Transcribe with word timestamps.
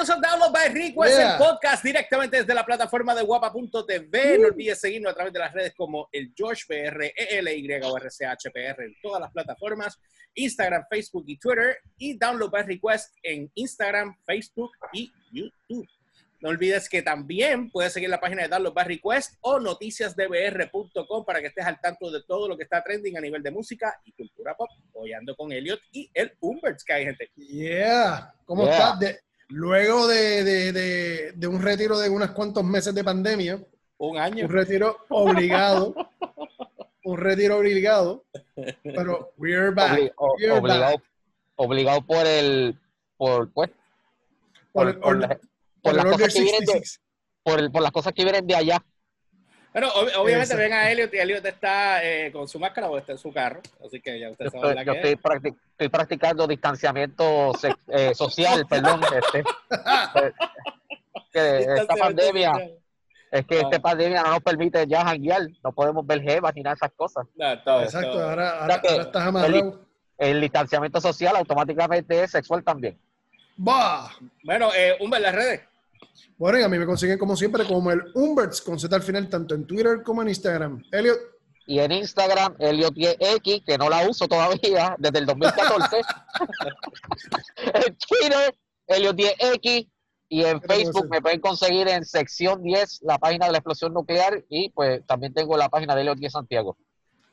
Bienvenidos 0.00 0.24
a 0.24 0.30
Download 0.30 0.52
by 0.52 0.68
Request, 0.72 1.14
Yeah. 1.18 1.32
el 1.32 1.38
podcast 1.38 1.84
directamente 1.84 2.38
desde 2.38 2.54
la 2.54 2.64
plataforma 2.64 3.14
de 3.14 3.22
guapa.tv. 3.22 4.38
No 4.38 4.46
olvides 4.46 4.80
seguirnos 4.80 5.12
a 5.12 5.14
través 5.14 5.30
de 5.30 5.38
las 5.38 5.52
redes 5.52 5.74
como 5.76 6.08
el 6.10 6.32
George 6.34 6.62
PR, 6.66 7.12
ELY 7.14 7.68
o 7.82 7.98
RCHPR 7.98 8.82
en 8.84 8.94
todas 9.02 9.20
las 9.20 9.30
plataformas, 9.30 9.98
Instagram, 10.34 10.84
Facebook 10.88 11.24
y 11.26 11.36
Twitter, 11.38 11.76
y 11.98 12.16
Download 12.16 12.50
by 12.50 12.62
Request 12.62 13.14
en 13.22 13.50
Instagram, 13.54 14.16
Facebook 14.24 14.70
y 14.94 15.12
YouTube. 15.32 15.86
No 16.40 16.48
olvides 16.48 16.88
que 16.88 17.02
también 17.02 17.70
puedes 17.70 17.92
seguir 17.92 18.08
la 18.08 18.20
página 18.20 18.40
de 18.44 18.48
Download 18.48 18.72
by 18.72 18.86
Request 18.86 19.34
o 19.42 19.60
noticiasdbr.com 19.60 21.24
para 21.26 21.42
que 21.42 21.48
estés 21.48 21.66
al 21.66 21.78
tanto 21.78 22.10
de 22.10 22.22
todo 22.22 22.48
lo 22.48 22.56
que 22.56 22.62
está 22.62 22.82
trending 22.82 23.18
a 23.18 23.20
nivel 23.20 23.42
de 23.42 23.50
música 23.50 24.00
y 24.06 24.12
cultura 24.12 24.56
pop. 24.56 24.70
Hoy 24.94 25.12
ando 25.12 25.36
con 25.36 25.52
Elliot 25.52 25.80
y 25.92 26.10
el 26.14 26.32
Umberts, 26.40 26.84
que 26.84 26.92
hay 26.94 27.04
gente. 27.04 27.30
Yeah. 27.36 28.32
¿Cómo 28.46 28.64
Yeah. 28.64 28.94
estás? 28.94 29.24
Luego 29.50 30.06
de, 30.06 30.44
de- 30.44 30.72
de- 30.72 31.32
de 31.34 31.46
un 31.46 31.60
retiro 31.60 31.98
de 31.98 32.08
unos 32.08 32.30
cuantos 32.30 32.64
meses 32.64 32.94
de 32.94 33.02
pandemia, 33.04 33.60
Un 33.98 34.16
año. 34.18 34.44
un 34.46 34.50
retiro 34.52 34.96
obligado, 35.08 35.94
un 37.04 37.18
retiro 37.18 37.58
obligado, 37.58 38.24
pero 38.82 39.32
we're 39.36 39.70
back. 39.70 39.92
Obli- 39.98 40.12
o- 40.16 40.34
we're 40.38 40.52
obligado, 40.52 40.92
back. 40.92 41.02
obligado 41.56 42.02
por 42.06 42.26
el, 42.26 42.78
por, 43.16 43.50
pues, 43.52 43.70
Por, 44.72 45.00
por, 45.00 45.16
el 45.16 45.20
por 45.28 45.40
por 45.82 45.94
las 45.94 46.04
Order 46.04 46.18
cosas 46.20 46.34
que 46.34 46.42
vienen 46.42 46.60
de, 46.60 46.66
66. 46.66 47.00
por, 47.42 47.58
el- 47.58 47.72
por 47.72 47.82
las 47.82 47.90
cosas 47.92 48.12
que 48.12 48.22
vienen 48.24 48.46
de 48.46 48.54
allá. 48.54 48.84
Bueno, 49.72 49.88
ob- 49.92 50.10
obviamente 50.18 50.56
ven 50.56 50.72
a 50.72 50.90
Elliot 50.90 51.14
y 51.14 51.18
Elliot 51.18 51.44
está 51.46 52.02
eh, 52.04 52.32
con 52.32 52.48
su 52.48 52.58
máscara 52.58 52.88
o 52.90 52.98
está 52.98 53.12
en 53.12 53.18
su 53.18 53.32
carro. 53.32 53.60
Así 53.86 54.00
que 54.00 54.18
ya 54.18 54.26
Yo 54.26 54.32
estoy, 54.32 54.50
saben 54.60 54.74
la 54.76 54.82
yo 54.82 54.92
que 54.92 54.98
estoy, 54.98 55.12
es. 55.12 55.18
practic- 55.22 55.56
estoy 55.72 55.88
practicando 55.88 56.46
distanciamiento 56.46 57.52
eh, 57.88 58.14
social, 58.14 58.66
perdón. 58.68 59.00
Este, 59.14 59.44
que 61.32 61.58
esta 61.60 61.94
pandemia, 61.94 62.50
social. 62.52 62.72
es 63.30 63.46
que 63.46 63.56
Ah. 63.58 63.60
esta 63.62 63.78
pandemia 63.80 64.22
no 64.24 64.30
nos 64.30 64.40
permite 64.42 64.86
ya 64.88 65.04
janguear, 65.04 65.42
no 65.62 65.72
podemos 65.72 66.04
ver 66.06 66.20
jevas 66.22 66.52
ni 66.54 66.62
nada 66.62 66.74
de 66.74 66.78
esas 66.78 66.92
cosas. 66.96 67.26
No, 67.36 67.62
todo, 67.62 67.82
Exacto, 67.82 68.12
todo. 68.12 68.28
ahora, 68.30 68.60
ahora, 68.62 68.80
que 68.80 68.88
ahora 68.88 69.02
estás 69.04 69.26
amarrado. 69.26 69.80
El 70.18 70.40
distanciamiento 70.40 71.00
social 71.00 71.36
automáticamente 71.36 72.22
es 72.22 72.30
sexual 72.32 72.62
también. 72.62 72.98
Bah. 73.56 74.10
Bueno, 74.42 74.70
eh, 74.76 74.96
Humber, 75.00 75.20
las 75.20 75.34
redes. 75.34 75.60
Bueno, 76.36 76.58
y 76.58 76.62
a 76.62 76.68
mí 76.68 76.78
me 76.78 76.86
consiguen 76.86 77.18
como 77.18 77.36
siempre 77.36 77.64
como 77.66 77.90
el 77.90 78.02
Umberts 78.14 78.60
con 78.62 78.78
Z 78.78 78.94
al 78.94 79.02
final, 79.02 79.28
tanto 79.28 79.54
en 79.54 79.66
Twitter 79.66 80.02
como 80.02 80.22
en 80.22 80.28
Instagram. 80.28 80.82
Elliot, 80.90 81.18
Y 81.66 81.78
en 81.78 81.92
Instagram, 81.92 82.56
Elliot10X, 82.58 83.64
que 83.64 83.78
no 83.78 83.88
la 83.88 84.08
uso 84.08 84.26
todavía 84.26 84.96
desde 84.98 85.18
el 85.18 85.26
2014. 85.26 85.96
en 87.74 87.96
Twitter, 87.96 88.54
Elliot10X. 88.88 89.88
Y 90.32 90.44
en 90.44 90.60
¿Qué 90.60 90.68
tengo 90.68 90.78
que 90.78 90.84
Facebook 90.84 91.08
me 91.10 91.20
pueden 91.20 91.40
conseguir 91.40 91.88
en 91.88 92.04
sección 92.04 92.62
10 92.62 93.00
la 93.02 93.18
página 93.18 93.46
de 93.46 93.52
la 93.52 93.58
explosión 93.58 93.92
nuclear. 93.92 94.44
Y 94.48 94.70
pues 94.70 95.04
también 95.04 95.34
tengo 95.34 95.56
la 95.56 95.68
página 95.68 95.94
de 95.96 96.04
Elliot10 96.04 96.30
Santiago. 96.30 96.76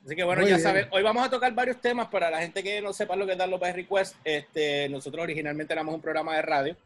Así 0.04 0.16
que 0.16 0.24
bueno, 0.24 0.42
Muy 0.42 0.50
ya 0.50 0.56
bien. 0.56 0.68
saben, 0.68 0.88
hoy 0.92 1.04
vamos 1.04 1.26
a 1.26 1.30
tocar 1.30 1.54
varios 1.54 1.82
temas 1.82 2.08
para 2.08 2.32
la 2.32 2.40
gente 2.40 2.64
que 2.64 2.82
no 2.82 2.94
sepa 2.94 3.16
lo 3.18 3.26
que 3.26 3.34
es 3.34 3.38
Download 3.38 3.60
by 3.60 3.74
Request. 3.74 4.16
Este, 4.24 4.88
nosotros 4.88 5.22
originalmente 5.22 5.74
éramos 5.74 5.94
un 5.94 6.02
programa 6.02 6.36
de 6.38 6.42
radio, 6.44 6.78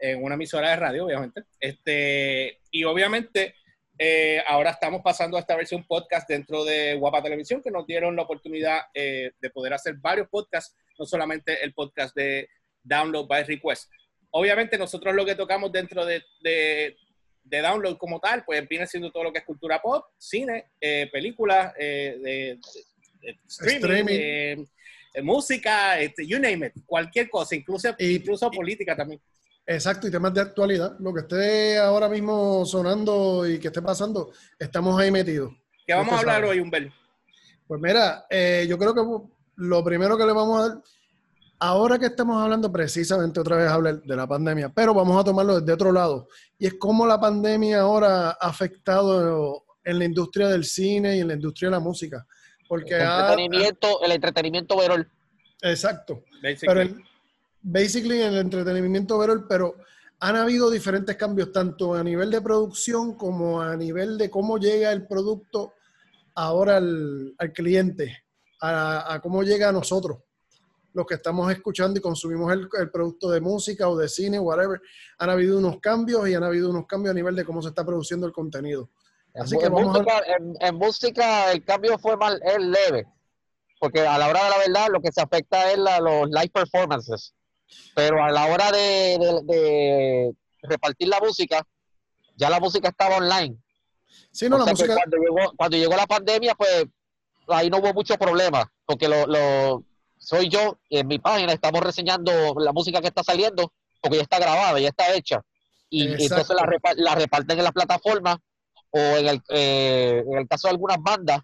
en 0.00 0.22
una 0.22 0.34
emisora 0.34 0.70
de 0.70 0.76
radio, 0.76 1.06
obviamente. 1.06 1.42
Este, 1.58 2.60
y 2.70 2.84
obviamente 2.84 3.54
eh, 3.98 4.42
ahora 4.46 4.70
estamos 4.70 5.02
pasando 5.02 5.36
a 5.36 5.40
esta 5.40 5.56
versión 5.56 5.84
podcast 5.86 6.28
dentro 6.28 6.64
de 6.64 6.94
Guapa 6.94 7.22
Televisión, 7.22 7.62
que 7.62 7.70
nos 7.70 7.86
dieron 7.86 8.16
la 8.16 8.22
oportunidad 8.22 8.80
eh, 8.94 9.32
de 9.40 9.50
poder 9.50 9.74
hacer 9.74 9.94
varios 10.00 10.28
podcasts, 10.28 10.74
no 10.98 11.04
solamente 11.04 11.62
el 11.62 11.74
podcast 11.74 12.14
de 12.16 12.48
Download 12.82 13.26
by 13.26 13.44
Request. 13.44 13.90
Obviamente 14.30 14.78
nosotros 14.78 15.14
lo 15.14 15.26
que 15.26 15.34
tocamos 15.34 15.70
dentro 15.72 16.06
de, 16.06 16.22
de, 16.40 16.96
de 17.44 17.60
Download 17.60 17.98
como 17.98 18.20
tal, 18.20 18.44
pues 18.44 18.66
viene 18.68 18.86
siendo 18.86 19.10
todo 19.10 19.24
lo 19.24 19.32
que 19.32 19.40
es 19.40 19.44
cultura 19.44 19.82
pop, 19.82 20.04
cine, 20.16 20.70
eh, 20.80 21.08
películas, 21.12 21.74
de, 21.74 22.58
streaming, 23.48 24.08
Streaming. 24.08 24.66
música, 25.22 26.00
este, 26.00 26.26
you 26.26 26.38
name 26.38 26.68
it, 26.68 26.72
cualquier 26.86 27.28
cosa, 27.28 27.54
incluso, 27.54 27.94
Y- 27.98 28.16
incluso 28.16 28.48
y- 28.52 28.56
política 28.56 28.96
también. 28.96 29.20
Exacto, 29.74 30.06
y 30.08 30.10
temas 30.10 30.34
de 30.34 30.40
actualidad. 30.40 30.96
Lo 30.98 31.12
que 31.14 31.20
esté 31.20 31.78
ahora 31.78 32.08
mismo 32.08 32.64
sonando 32.66 33.48
y 33.48 33.58
que 33.58 33.68
esté 33.68 33.80
pasando, 33.82 34.32
estamos 34.58 35.00
ahí 35.00 35.10
metidos. 35.10 35.52
¿Qué 35.86 35.94
vamos 35.94 36.14
a 36.14 36.18
hablar 36.20 36.36
sabe. 36.42 36.48
hoy, 36.50 36.60
Humberto? 36.60 36.94
Pues 37.66 37.80
mira, 37.80 38.26
eh, 38.28 38.66
yo 38.68 38.76
creo 38.78 38.94
que 38.94 39.02
lo 39.56 39.84
primero 39.84 40.16
que 40.18 40.26
le 40.26 40.32
vamos 40.32 40.58
a 40.60 40.68
dar, 40.68 40.78
ahora 41.60 41.98
que 41.98 42.06
estamos 42.06 42.42
hablando 42.42 42.72
precisamente 42.72 43.38
otra 43.38 43.56
vez 43.56 43.68
hablar 43.70 44.00
de 44.02 44.16
la 44.16 44.26
pandemia, 44.26 44.70
pero 44.70 44.92
vamos 44.94 45.20
a 45.20 45.24
tomarlo 45.24 45.60
desde 45.60 45.72
otro 45.72 45.92
lado, 45.92 46.26
y 46.58 46.66
es 46.66 46.74
cómo 46.78 47.06
la 47.06 47.20
pandemia 47.20 47.80
ahora 47.82 48.30
ha 48.30 48.48
afectado 48.48 49.64
en 49.84 49.98
la 49.98 50.04
industria 50.04 50.48
del 50.48 50.64
cine 50.64 51.16
y 51.16 51.20
en 51.20 51.28
la 51.28 51.34
industria 51.34 51.68
de 51.68 51.72
la 51.72 51.80
música. 51.80 52.26
Porque 52.68 52.94
El 52.94 53.02
ha- 53.02 53.20
entretenimiento, 53.20 54.02
el 54.02 54.12
entretenimiento 54.12 54.76
verol. 54.78 55.10
exacto, 55.62 56.24
Basically. 56.42 56.66
pero 56.66 56.80
el- 56.80 57.04
basically 57.62 58.22
en 58.22 58.32
el 58.34 58.38
entretenimiento 58.38 59.16
overall, 59.16 59.46
pero 59.48 59.74
han 60.20 60.36
habido 60.36 60.70
diferentes 60.70 61.16
cambios, 61.16 61.52
tanto 61.52 61.94
a 61.94 62.02
nivel 62.04 62.30
de 62.30 62.40
producción 62.42 63.14
como 63.14 63.60
a 63.60 63.76
nivel 63.76 64.18
de 64.18 64.30
cómo 64.30 64.58
llega 64.58 64.92
el 64.92 65.06
producto 65.06 65.72
ahora 66.34 66.76
al, 66.76 67.34
al 67.38 67.52
cliente, 67.52 68.24
a, 68.60 69.14
a 69.14 69.20
cómo 69.20 69.42
llega 69.42 69.68
a 69.70 69.72
nosotros, 69.72 70.18
los 70.92 71.06
que 71.06 71.14
estamos 71.14 71.50
escuchando 71.52 71.98
y 71.98 72.02
consumimos 72.02 72.52
el, 72.52 72.68
el 72.78 72.90
producto 72.90 73.30
de 73.30 73.40
música 73.40 73.88
o 73.88 73.96
de 73.96 74.08
cine, 74.08 74.38
whatever. 74.38 74.80
Han 75.18 75.30
habido 75.30 75.56
unos 75.58 75.78
cambios 75.80 76.28
y 76.28 76.34
han 76.34 76.44
habido 76.44 76.68
unos 76.70 76.86
cambios 76.86 77.12
a 77.12 77.14
nivel 77.14 77.34
de 77.36 77.44
cómo 77.44 77.62
se 77.62 77.68
está 77.68 77.84
produciendo 77.84 78.26
el 78.26 78.32
contenido. 78.32 78.90
En, 79.32 79.42
Así 79.42 79.56
que 79.56 79.66
en 79.66 79.72
vamos 79.72 79.96
a- 79.96 80.66
en 80.66 80.74
música 80.74 81.52
el 81.52 81.64
cambio 81.64 81.98
fue 81.98 82.16
mal, 82.16 82.40
es 82.44 82.58
leve, 82.58 83.06
porque 83.78 84.00
a 84.06 84.18
la 84.18 84.28
hora 84.28 84.42
de 84.44 84.50
la 84.50 84.58
verdad 84.58 84.88
lo 84.92 85.00
que 85.00 85.12
se 85.12 85.20
afecta 85.22 85.70
es 85.70 85.78
la- 85.78 86.00
los 86.00 86.28
live 86.28 86.50
performances, 86.52 87.32
pero 87.94 88.22
a 88.22 88.30
la 88.30 88.46
hora 88.46 88.70
de, 88.72 89.18
de- 89.18 89.42
de 89.44 90.34
repartir 90.62 91.08
la 91.08 91.20
música, 91.20 91.66
ya 92.36 92.50
la 92.50 92.60
música 92.60 92.88
estaba 92.88 93.16
online. 93.16 93.56
Sí, 94.32 94.48
no, 94.48 94.56
O 94.56 94.58
la 94.58 94.64
sea 94.64 94.72
música, 94.74 94.94
cuando, 94.94 95.16
llegó, 95.16 95.52
cuando 95.56 95.76
llegó 95.76 95.96
la 95.96 96.06
pandemia, 96.06 96.54
pues 96.54 96.84
ahí 97.48 97.68
no 97.70 97.78
hubo 97.78 97.92
mucho 97.92 98.16
problema, 98.16 98.70
porque 98.86 99.08
lo, 99.08 99.26
lo- 99.26 99.84
soy 100.18 100.48
yo 100.50 100.78
y 100.88 100.98
en 100.98 101.06
mi 101.06 101.18
página 101.18 101.52
estamos 101.52 101.80
reseñando 101.80 102.54
la 102.58 102.72
música 102.72 103.00
que 103.00 103.08
está 103.08 103.22
saliendo, 103.24 103.72
porque 104.02 104.18
ya 104.18 104.22
está 104.22 104.38
grabada, 104.38 104.78
ya 104.78 104.88
está 104.88 105.12
hecha. 105.14 105.40
Y, 105.88 106.04
entonces 106.24 106.54
la, 106.56 106.62
repa- 106.64 106.94
la 106.96 107.14
reparten 107.14 107.58
en 107.58 107.64
las 107.64 107.72
plataformas 107.72 108.36
o 108.90 108.98
en 108.98 109.28
el, 109.28 109.42
eh, 109.48 110.22
en 110.26 110.38
el 110.38 110.46
caso 110.48 110.68
de 110.68 110.72
algunas 110.72 110.98
bandas, 111.00 111.40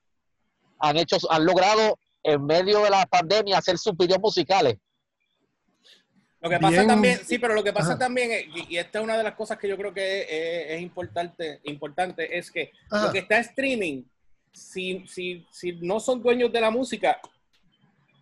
han 0.78 0.96
hecho, 0.98 1.16
han 1.30 1.44
logrado 1.46 1.98
en 2.22 2.44
medio 2.44 2.80
de 2.82 2.90
la 2.90 3.06
pandemia 3.06 3.58
hacer 3.58 3.78
sus 3.78 3.96
videos 3.96 4.20
musicales. 4.20 4.76
Lo 6.46 6.50
que 6.50 6.58
pasa 6.60 6.76
Bien. 6.76 6.86
también, 6.86 7.18
sí, 7.24 7.38
pero 7.38 7.54
lo 7.54 7.64
que 7.64 7.72
pasa 7.72 7.90
Ajá. 7.90 7.98
también, 7.98 8.30
es- 8.30 8.44
y, 8.54 8.74
y 8.74 8.78
esta 8.78 8.98
es 8.98 9.04
una 9.04 9.16
de 9.16 9.22
las 9.24 9.34
cosas 9.34 9.58
que 9.58 9.68
yo 9.68 9.76
creo 9.76 9.92
que 9.92 10.20
es, 10.20 10.26
es- 10.30 10.70
es 10.76 10.80
importante, 10.82 11.60
importante, 11.64 12.38
es 12.38 12.50
que 12.50 12.72
Ajá. 12.90 13.06
lo 13.06 13.12
que 13.12 13.18
está 13.20 13.36
en 13.36 13.40
streaming, 13.42 14.02
si, 14.52 15.04
si, 15.08 15.46
si 15.50 15.72
no 15.82 15.98
son 16.00 16.22
dueños 16.22 16.52
de 16.52 16.60
la 16.60 16.70
música, 16.70 17.20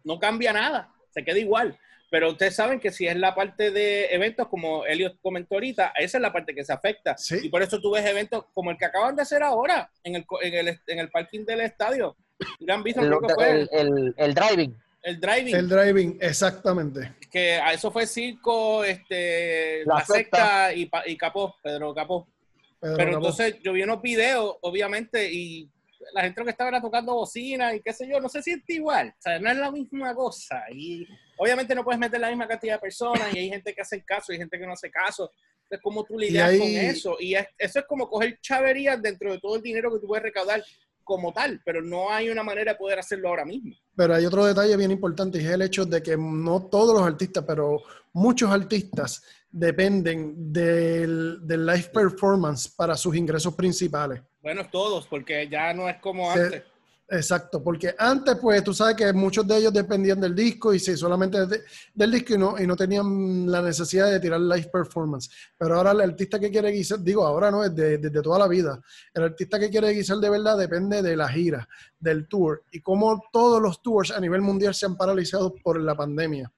no 0.05 0.19
cambia 0.19 0.53
nada, 0.53 0.93
se 1.11 1.25
queda 1.25 1.39
igual. 1.39 1.79
Pero 2.11 2.31
ustedes 2.31 2.55
saben 2.55 2.79
que 2.79 2.93
si 2.93 3.07
es 3.09 3.17
la 3.17 3.35
parte 3.35 3.71
de 3.73 4.07
eventos, 4.07 4.47
como 4.49 4.85
Elliot 4.87 5.19
comentó 5.21 5.57
ahorita, 5.57 5.93
esa 5.99 6.19
es 6.19 6.23
la 6.23 6.33
parte 6.33 6.55
que 6.55 6.65
se 6.65 6.73
afecta. 6.73 7.17
Sí. 7.17 7.41
Y 7.43 7.49
por 7.49 7.61
eso 7.63 7.81
tú 7.81 7.91
ves 7.93 8.07
eventos 8.07 8.45
como 8.53 8.71
el 8.71 8.79
que 8.79 8.85
acaban 8.85 9.17
de 9.17 9.23
hacer 9.23 9.43
ahora, 9.43 9.91
en 10.05 10.15
el, 10.17 10.25
co- 10.27 10.41
en 10.41 10.55
el, 10.55 10.81
en 10.87 10.99
el 11.01 11.11
parking 11.11 11.45
del 11.45 11.61
estadio. 11.63 12.17
Gran 12.61 12.83
Bison 12.85 13.05
El, 13.05 13.11
creo 13.11 13.21
que 13.23 13.35
fue 13.35 13.51
el- 13.51 13.69
el- 13.73 14.15
el 14.17 14.35
driving. 14.35 14.77
El 15.05 15.21
driving. 15.21 15.55
el 15.55 15.69
driving, 15.69 16.19
exactamente. 16.21 17.13
que 17.31 17.55
a 17.55 17.73
eso 17.73 17.91
fue 17.91 18.07
Circo, 18.07 18.83
este, 18.85 19.85
La 19.87 19.97
la, 19.97 20.05
secta 20.05 20.73
y, 20.75 20.91
y 21.07 21.17
Capó, 21.17 21.57
Pedro 21.63 21.95
Capó. 21.95 22.27
Pedro 22.81 22.97
Pero 22.97 23.11
Capó. 23.13 23.27
entonces 23.27 23.57
yo 23.63 23.73
vi 23.73 23.83
unos 23.83 24.01
videos, 24.03 24.57
obviamente, 24.63 25.31
y 25.33 25.69
la 26.13 26.23
gente 26.23 26.43
que 26.45 26.51
estaba 26.51 26.69
era 26.69 26.81
tocando 26.83 27.15
bocina 27.15 27.75
y 27.75 27.81
qué 27.81 27.93
sé 27.93 28.07
yo, 28.09 28.21
no 28.21 28.29
se 28.29 28.43
siente 28.43 28.75
igual, 28.75 29.09
o 29.19 29.23
sea, 29.23 29.39
no 29.39 29.51
es 29.51 29.57
la 29.57 29.71
misma 29.71 30.15
cosa. 30.15 30.63
Y 30.73 31.07
obviamente 31.39 31.75
no 31.75 31.83
puedes 31.85 31.99
meter 31.99 32.21
la 32.21 32.29
misma 32.29 32.47
cantidad 32.47 32.75
de 32.75 32.81
personas 32.81 33.35
y 33.35 33.39
hay 33.39 33.49
gente 33.49 33.75
que 33.75 33.81
hace 33.83 34.03
caso 34.05 34.33
y 34.33 34.35
hay 34.35 34.41
gente 34.41 34.59
que 34.59 34.67
no 34.67 34.73
hace 34.75 34.91
caso. 34.91 35.31
Entonces, 35.63 35.81
¿cómo 35.83 36.05
tú 36.05 36.19
lidias 36.19 36.51
ahí- 36.51 36.59
con 36.59 36.69
eso? 36.69 37.17
Y 37.19 37.35
es- 37.35 37.47
eso 37.59 37.79
es 37.79 37.87
como 37.87 38.09
coger 38.09 38.39
chaverías 38.43 39.01
dentro 39.01 39.33
de 39.33 39.41
todo 39.41 39.57
el 39.57 39.63
dinero 39.63 39.91
que 39.93 39.99
tú 40.01 40.07
puedes 40.07 40.23
recaudar 40.23 40.63
como 41.05 41.33
tal, 41.33 41.61
pero 41.65 41.83
no 41.83 42.11
hay 42.11 42.31
una 42.31 42.43
manera 42.43 42.73
de 42.73 42.79
poder 42.79 42.99
hacerlo 42.99 43.29
ahora 43.29 43.45
mismo. 43.45 43.75
Pero 43.95 44.15
hay 44.15 44.27
otro 44.27 44.45
detalle 44.45 44.77
bien 44.77 44.91
importante 44.91 45.39
y 45.39 45.45
es 45.45 45.51
el 45.51 45.63
hecho 45.63 45.85
de 45.85 46.03
que 46.03 46.17
no 46.17 46.67
todos 46.67 46.95
los 46.95 47.07
artistas, 47.07 47.45
pero 47.47 47.83
muchos 48.13 48.51
artistas 48.51 49.23
dependen 49.51 50.53
del, 50.53 51.47
del 51.47 51.67
live 51.67 51.91
performance 51.93 52.69
para 52.69 52.97
sus 52.97 53.15
ingresos 53.15 53.55
principales. 53.55 54.21
Bueno, 54.43 54.69
todos, 54.71 55.07
porque 55.07 55.49
ya 55.49 55.73
no 55.73 55.89
es 55.89 55.99
como 55.99 56.31
antes. 56.31 56.65
Exacto, 57.17 57.63
porque 57.63 57.95
antes, 57.97 58.37
pues, 58.41 58.65
tú 58.65 58.75
sabes 58.75 58.97
que 58.97 59.13
muchos 59.13 59.47
de 59.47 59.59
ellos 59.59 59.73
dependían 59.73 60.21
del 60.21 60.35
disco 60.35 60.75
y 60.75 60.81
sí, 60.81 60.97
solamente 60.97 61.47
de- 61.47 61.63
del 61.95 62.11
disco 62.11 62.35
y 62.35 62.39
no, 62.39 62.59
y 62.59 62.67
no 62.67 62.75
tenían 62.75 63.49
la 63.51 63.63
necesidad 63.63 64.11
de 64.11 64.19
tirar 64.19 64.41
live 64.41 64.69
performance. 64.73 65.31
Pero 65.57 65.77
ahora 65.77 65.93
el 65.93 66.01
artista 66.01 66.41
que 66.41 66.51
quiere 66.51 66.71
guisar, 66.73 66.99
digo, 67.01 67.25
ahora 67.25 67.53
no, 67.53 67.63
es 67.63 67.73
de- 67.75 67.99
desde 67.99 68.21
toda 68.21 68.39
la 68.41 68.49
vida. 68.49 68.81
El 69.13 69.23
artista 69.25 69.61
que 69.61 69.71
quiere 69.71 69.91
guisar 69.91 70.17
de 70.19 70.29
verdad 70.31 70.59
depende 70.59 71.03
de 71.03 71.17
la 71.17 71.29
gira, 71.29 71.69
del 72.01 72.27
tour 72.27 72.65
y 72.73 72.81
cómo 72.81 73.23
todos 73.33 73.63
los 73.63 73.81
tours 73.81 74.11
a 74.11 74.19
nivel 74.21 74.41
mundial 74.41 74.75
se 74.75 74.87
han 74.87 74.97
paralizado 74.97 75.55
por 75.63 75.81
la 75.81 75.95
pandemia. 75.95 76.51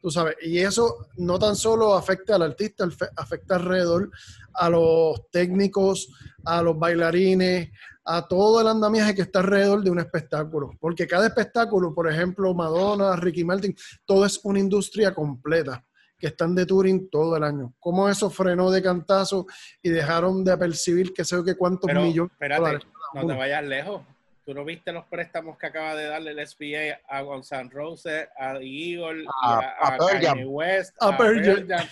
Tú 0.00 0.10
sabes, 0.10 0.36
y 0.42 0.58
eso 0.58 1.08
no 1.16 1.38
tan 1.38 1.56
solo 1.56 1.94
afecta 1.94 2.36
al 2.36 2.42
artista, 2.42 2.86
afecta 3.16 3.56
alrededor 3.56 4.10
a 4.54 4.70
los 4.70 5.30
técnicos, 5.30 6.08
a 6.44 6.62
los 6.62 6.78
bailarines, 6.78 7.70
a 8.04 8.26
todo 8.26 8.60
el 8.60 8.68
andamiaje 8.68 9.14
que 9.14 9.22
está 9.22 9.40
alrededor 9.40 9.82
de 9.82 9.90
un 9.90 9.98
espectáculo. 9.98 10.70
Porque 10.78 11.06
cada 11.06 11.26
espectáculo, 11.26 11.94
por 11.94 12.10
ejemplo, 12.10 12.54
Madonna, 12.54 13.16
Ricky 13.16 13.44
Martin, 13.44 13.74
todo 14.04 14.24
es 14.24 14.40
una 14.44 14.60
industria 14.60 15.12
completa 15.12 15.84
que 16.18 16.28
están 16.28 16.54
de 16.54 16.64
touring 16.64 17.10
todo 17.10 17.36
el 17.36 17.44
año. 17.44 17.74
¿Cómo 17.78 18.08
eso 18.08 18.30
frenó 18.30 18.70
de 18.70 18.82
cantazo 18.82 19.46
y 19.82 19.90
dejaron 19.90 20.44
de 20.44 20.56
percibir 20.56 21.12
que 21.12 21.24
sé 21.24 21.42
que 21.44 21.56
cuántos 21.56 21.88
Pero, 21.88 22.02
millones 22.02 22.32
espérate, 22.32 22.86
no 23.14 23.26
te 23.26 23.34
vayas 23.34 23.64
lejos. 23.64 24.02
¿Tú 24.46 24.54
no 24.54 24.64
viste 24.64 24.92
los 24.92 25.04
préstamos 25.06 25.58
que 25.58 25.66
acaba 25.66 25.96
de 25.96 26.06
darle 26.06 26.30
el 26.30 26.46
SBA 26.46 27.00
a 27.08 27.20
N' 27.20 27.68
Roses, 27.70 28.28
a 28.38 28.52
Eagle, 28.60 29.24
A- 29.42 29.58
a, 29.58 29.58
a 29.58 29.94
a 29.94 29.98
Pearl 29.98 30.20
Kanye. 30.22 30.44
West, 30.44 30.94
A 31.00 31.08
a 31.08 31.16
Pearl 31.16 31.42
Pearl 31.42 31.66
Jam? 31.66 31.88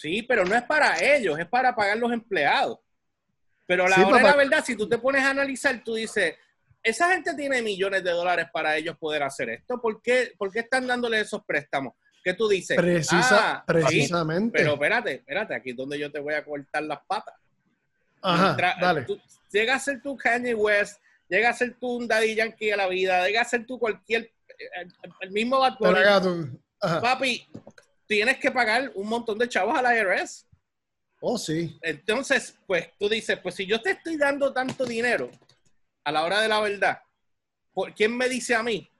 Sí, 0.00 0.22
pero 0.22 0.44
no 0.44 0.52
es 0.56 0.62
para 0.64 0.98
ellos, 1.00 1.38
es 1.38 1.46
para 1.46 1.72
pagar 1.76 1.96
los 1.98 2.10
empleados. 2.12 2.80
Pero 3.68 3.84
a 3.86 3.88
la 3.88 3.94
Sí, 3.96 4.02
hora 4.02 4.16
de 4.16 4.22
papá. 4.24 4.30
la 4.30 4.36
verdad, 4.36 4.64
si 4.64 4.74
tú 4.76 4.88
te 4.88 4.98
pones 4.98 5.22
a 5.22 5.30
analizar, 5.30 5.80
tú 5.84 5.94
dices, 5.94 6.34
esa 6.82 7.08
gente 7.12 7.34
tiene 7.36 7.62
millones 7.62 8.02
de 8.02 8.10
dólares 8.10 8.46
para 8.52 8.76
ellos 8.76 8.96
poder 8.98 9.22
hacer 9.22 9.50
esto. 9.50 9.80
¿Por 9.80 10.02
qué, 10.02 10.32
por 10.36 10.50
qué 10.50 10.58
están 10.60 10.88
dándole 10.88 11.20
esos 11.20 11.44
préstamos? 11.44 11.94
¿Qué 12.24 12.34
tú 12.34 12.48
dices? 12.48 12.76
Precisa, 12.76 13.58
Ah, 13.58 13.64
sí, 13.64 13.72
precisamente. 13.72 14.58
pero 14.58 14.74
espérate, 14.74 15.12
espérate, 15.14 15.54
aquí 15.54 15.70
es 15.70 15.76
donde 15.76 16.00
yo 16.00 16.10
te 16.10 16.18
voy 16.18 16.34
a 16.34 16.44
cortar 16.44 16.82
las 16.82 16.98
patas. 17.06 17.34
Ajá, 18.22 18.44
Mientras- 18.46 18.80
dale. 18.80 19.02
tú- 19.02 19.20
llega 19.52 19.74
a 19.76 19.78
ser 19.78 20.00
tu 20.02 20.16
Kanye 20.16 20.54
West, 20.54 21.00
llega 21.32 21.48
a 21.48 21.54
ser 21.54 21.74
tú 21.80 21.96
un 21.96 22.06
Daddy 22.06 22.34
Yankee 22.34 22.70
a 22.70 22.76
la 22.76 22.88
vida, 22.88 23.26
llega 23.26 23.40
a 23.40 23.44
ser 23.46 23.66
tú 23.66 23.78
cualquier, 23.78 24.30
el, 24.76 24.92
el 25.20 25.30
mismo 25.30 25.58
Bad 25.58 25.78
Bunny. 25.78 26.58
papi, 26.78 27.48
tienes 28.06 28.36
que 28.36 28.50
pagar 28.50 28.92
un 28.94 29.08
montón 29.08 29.38
de 29.38 29.48
chavos 29.48 29.76
a 29.76 29.80
la 29.80 29.96
IRS. 29.96 30.46
Oh, 31.22 31.38
sí. 31.38 31.78
Entonces, 31.80 32.58
pues 32.66 32.90
tú 32.98 33.08
dices, 33.08 33.38
pues 33.42 33.54
si 33.54 33.64
yo 33.64 33.80
te 33.80 33.92
estoy 33.92 34.18
dando 34.18 34.52
tanto 34.52 34.84
dinero 34.84 35.30
a 36.04 36.12
la 36.12 36.24
hora 36.24 36.42
de 36.42 36.48
la 36.48 36.60
verdad, 36.60 37.00
¿por 37.72 37.94
quién 37.94 38.14
me 38.14 38.28
dice 38.28 38.54
a 38.54 38.62
mí 38.62 38.90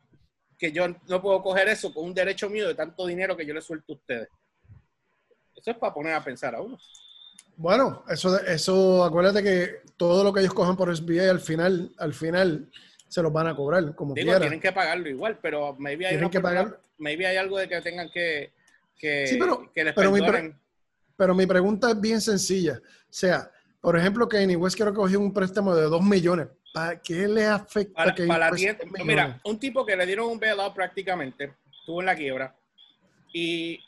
que 0.56 0.72
yo 0.72 0.88
no 0.88 1.20
puedo 1.20 1.42
coger 1.42 1.68
eso 1.68 1.92
con 1.92 2.06
un 2.06 2.14
derecho 2.14 2.48
mío 2.48 2.66
de 2.66 2.74
tanto 2.74 3.06
dinero 3.06 3.36
que 3.36 3.44
yo 3.44 3.52
le 3.52 3.60
suelto 3.60 3.92
a 3.92 3.96
ustedes? 3.96 4.28
Eso 5.54 5.70
es 5.70 5.76
para 5.76 5.92
poner 5.92 6.14
a 6.14 6.24
pensar 6.24 6.54
a 6.54 6.62
uno. 6.62 6.78
Bueno, 7.62 8.02
eso, 8.08 8.40
eso, 8.40 9.04
acuérdate 9.04 9.40
que 9.40 9.82
todo 9.96 10.24
lo 10.24 10.32
que 10.32 10.40
ellos 10.40 10.52
cojan 10.52 10.76
por 10.76 10.94
SBA 10.94 11.30
al 11.30 11.38
final, 11.38 11.92
al 11.96 12.12
final 12.12 12.68
se 13.06 13.22
los 13.22 13.32
van 13.32 13.46
a 13.46 13.54
cobrar, 13.54 13.94
como 13.94 14.14
Digo, 14.14 14.36
tienen 14.40 14.58
que 14.58 14.72
pagarlo 14.72 15.08
igual, 15.08 15.38
pero 15.40 15.76
maybe 15.78 16.08
hay, 16.08 16.28
que 16.28 16.40
pagar. 16.40 16.80
maybe 16.98 17.24
hay 17.24 17.36
algo 17.36 17.56
de 17.58 17.68
que 17.68 17.80
tengan 17.80 18.10
que, 18.10 18.52
que, 18.98 19.28
Sí, 19.28 19.36
pero- 19.38 19.70
que 19.72 19.84
les 19.84 19.94
pero 19.94 20.10
mi 20.10 20.20
pre-. 20.20 20.56
Pero 21.14 21.34
mi 21.36 21.46
pregunta 21.46 21.90
es 21.92 22.00
bien 22.00 22.20
sencilla. 22.20 22.80
O 22.82 23.06
sea, 23.10 23.48
por 23.80 23.96
ejemplo, 23.96 24.28
Kanye 24.28 24.56
West 24.56 24.76
creo 24.76 24.88
que 24.92 24.96
cogió 24.96 25.20
un 25.20 25.32
préstamo 25.32 25.72
de 25.72 25.84
2 25.84 26.02
millones. 26.02 26.48
¿Para 26.74 27.00
qué 27.00 27.28
le 27.28 27.46
afecta 27.46 27.94
Para, 27.94 28.12
que 28.14 28.26
para 28.26 28.50
la 28.50 29.04
mira, 29.04 29.40
un 29.44 29.60
tipo 29.60 29.86
que 29.86 29.94
le 29.94 30.04
dieron 30.04 30.30
un 30.30 30.40
bailout 30.40 30.74
prácticamente, 30.74 31.54
estuvo 31.78 32.00
en 32.00 32.06
la 32.06 32.16
quiebra 32.16 32.56
y 33.32 33.78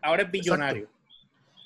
ahora 0.00 0.22
es 0.22 0.30
billonario. 0.30 0.88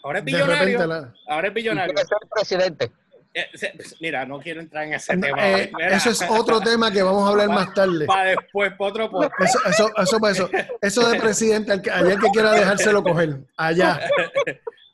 Ahora 0.03 0.19
es 0.19 0.25
billonario. 0.25 0.87
la- 0.87 1.15
Ahora 1.29 1.49
es 1.49 1.55
billonario. 1.55 1.95
Quiere 1.95 2.09
ser 2.09 2.19
presidente. 2.35 2.93
Eh, 3.35 3.47
se- 3.55 3.73
mira, 4.01 4.27
no 4.27 4.39
quiero 4.41 4.61
entrar 4.61 4.85
en 4.85 4.93
ese 4.95 5.17
No, 5.17 5.27
tema. 5.27 5.59
eh, 5.61 5.71
eso 5.91 6.11
es 6.11 6.23
otro 6.29 6.61
tema 6.61 6.91
que 6.93 7.03
vamos 7.03 7.27
a 7.27 7.31
hablar 7.31 7.49
más 7.49 7.73
tarde. 7.73 8.05
Para 8.07 8.31
después, 8.31 8.73
para 8.77 8.91
otro 8.91 9.11
podcast. 9.11 9.41
Eso, 9.41 9.59
eso, 9.69 9.91
eso, 9.97 10.19
para 10.21 10.33
eso, 10.33 10.51
eso 10.83 11.09
de 11.09 11.19
presidente, 11.21 11.73
al 11.73 11.81
que- 11.81 11.91
quiera 12.33 12.53
dejárselo 12.53 13.03
coger, 13.03 13.39
allá. 13.57 14.01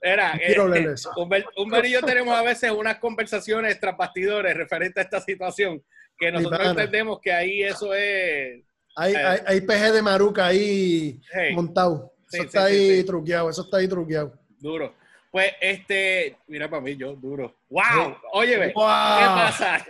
Era, 0.00 0.34
eh, 0.36 0.42
Quiero 0.46 0.62
hablar 0.62 0.86
de 0.86 0.94
eso. 0.94 1.10
Humber, 1.16 1.44
Humber 1.56 1.84
y 1.86 1.90
yo 1.90 2.02
tenemos 2.02 2.32
a 2.32 2.42
veces 2.42 2.70
unas 2.70 2.98
conversaciones 2.98 3.80
tras 3.80 3.96
bastidores 3.96 4.56
referente 4.56 5.00
a 5.00 5.02
esta 5.02 5.20
situación 5.20 5.82
que 6.16 6.30
nosotros 6.30 6.64
entendemos 6.68 7.18
que 7.20 7.32
ahí 7.32 7.62
eso 7.64 7.92
es. 7.92 8.62
Hay, 8.94 9.14
hay, 9.16 9.40
hay 9.44 9.60
PG 9.60 9.92
de 9.92 10.02
Maruca 10.02 10.46
ahí 10.46 11.20
Hey. 11.32 11.52
montado. 11.54 12.12
Eso 12.30 12.42
Sí, 12.42 12.46
está 12.46 12.68
sí, 12.68 12.74
ahí 12.74 12.96
sí. 13.00 13.04
truqueado, 13.04 13.50
eso 13.50 13.62
está 13.62 13.78
ahí 13.78 13.88
truqueado. 13.88 14.34
Duro. 14.60 14.94
Pues, 15.30 15.52
este, 15.60 16.38
mira 16.46 16.70
para 16.70 16.80
mí, 16.80 16.96
yo, 16.96 17.14
duro. 17.14 17.54
¡Wow! 17.68 18.16
Oye. 18.32 18.58
¿qué 18.58 18.72
pasa? 18.74 19.84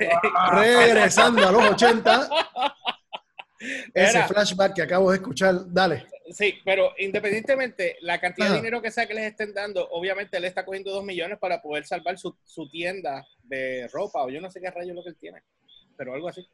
Regresando 0.52 1.46
a 1.48 1.52
los 1.52 1.62
80, 1.70 2.28
ese 3.94 4.18
Era- 4.18 4.26
flashback 4.28 4.74
que 4.74 4.82
acabo 4.82 5.10
de 5.10 5.18
escuchar, 5.18 5.54
dale. 5.72 6.06
Sí, 6.30 6.54
pero 6.64 6.92
independientemente, 6.98 7.96
la 8.02 8.20
cantidad 8.20 8.48
Ajá. 8.48 8.54
de 8.56 8.60
dinero 8.60 8.82
que 8.82 8.90
sea 8.90 9.06
que 9.06 9.14
les 9.14 9.24
estén 9.30 9.54
dando, 9.54 9.88
obviamente 9.90 10.36
él 10.36 10.44
está 10.44 10.64
cogiendo 10.64 10.90
dos 10.90 11.04
millones 11.04 11.38
para 11.38 11.62
poder 11.62 11.86
salvar 11.86 12.18
su, 12.18 12.36
su 12.44 12.68
tienda 12.68 13.24
de 13.44 13.88
ropa, 13.92 14.22
o 14.24 14.28
yo 14.30 14.40
no 14.40 14.50
sé 14.50 14.60
qué 14.60 14.70
rayo 14.70 14.90
es 14.90 14.96
lo 14.96 15.02
que 15.02 15.08
él 15.10 15.16
tiene, 15.18 15.42
pero 15.96 16.12
algo 16.14 16.28
así. 16.28 16.46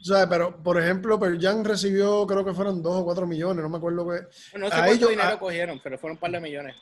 O 0.00 0.04
sea, 0.04 0.26
pero, 0.28 0.62
por 0.62 0.80
ejemplo, 0.80 1.18
Pearl 1.18 1.38
Jam 1.40 1.62
recibió, 1.64 2.26
creo 2.26 2.44
que 2.44 2.54
fueron 2.54 2.80
2 2.82 3.00
o 3.02 3.04
4 3.04 3.26
millones, 3.26 3.62
no 3.62 3.68
me 3.68 3.76
acuerdo 3.78 4.08
qué. 4.08 4.58
No 4.58 4.68
sé 4.68 4.74
A 4.74 4.78
cuánto 4.78 4.92
ellos- 4.94 5.10
dinero 5.10 5.28
a- 5.28 5.38
cogieron, 5.38 5.80
pero 5.82 5.98
fueron 5.98 6.16
un 6.16 6.20
par 6.20 6.30
de 6.30 6.40
millones. 6.40 6.76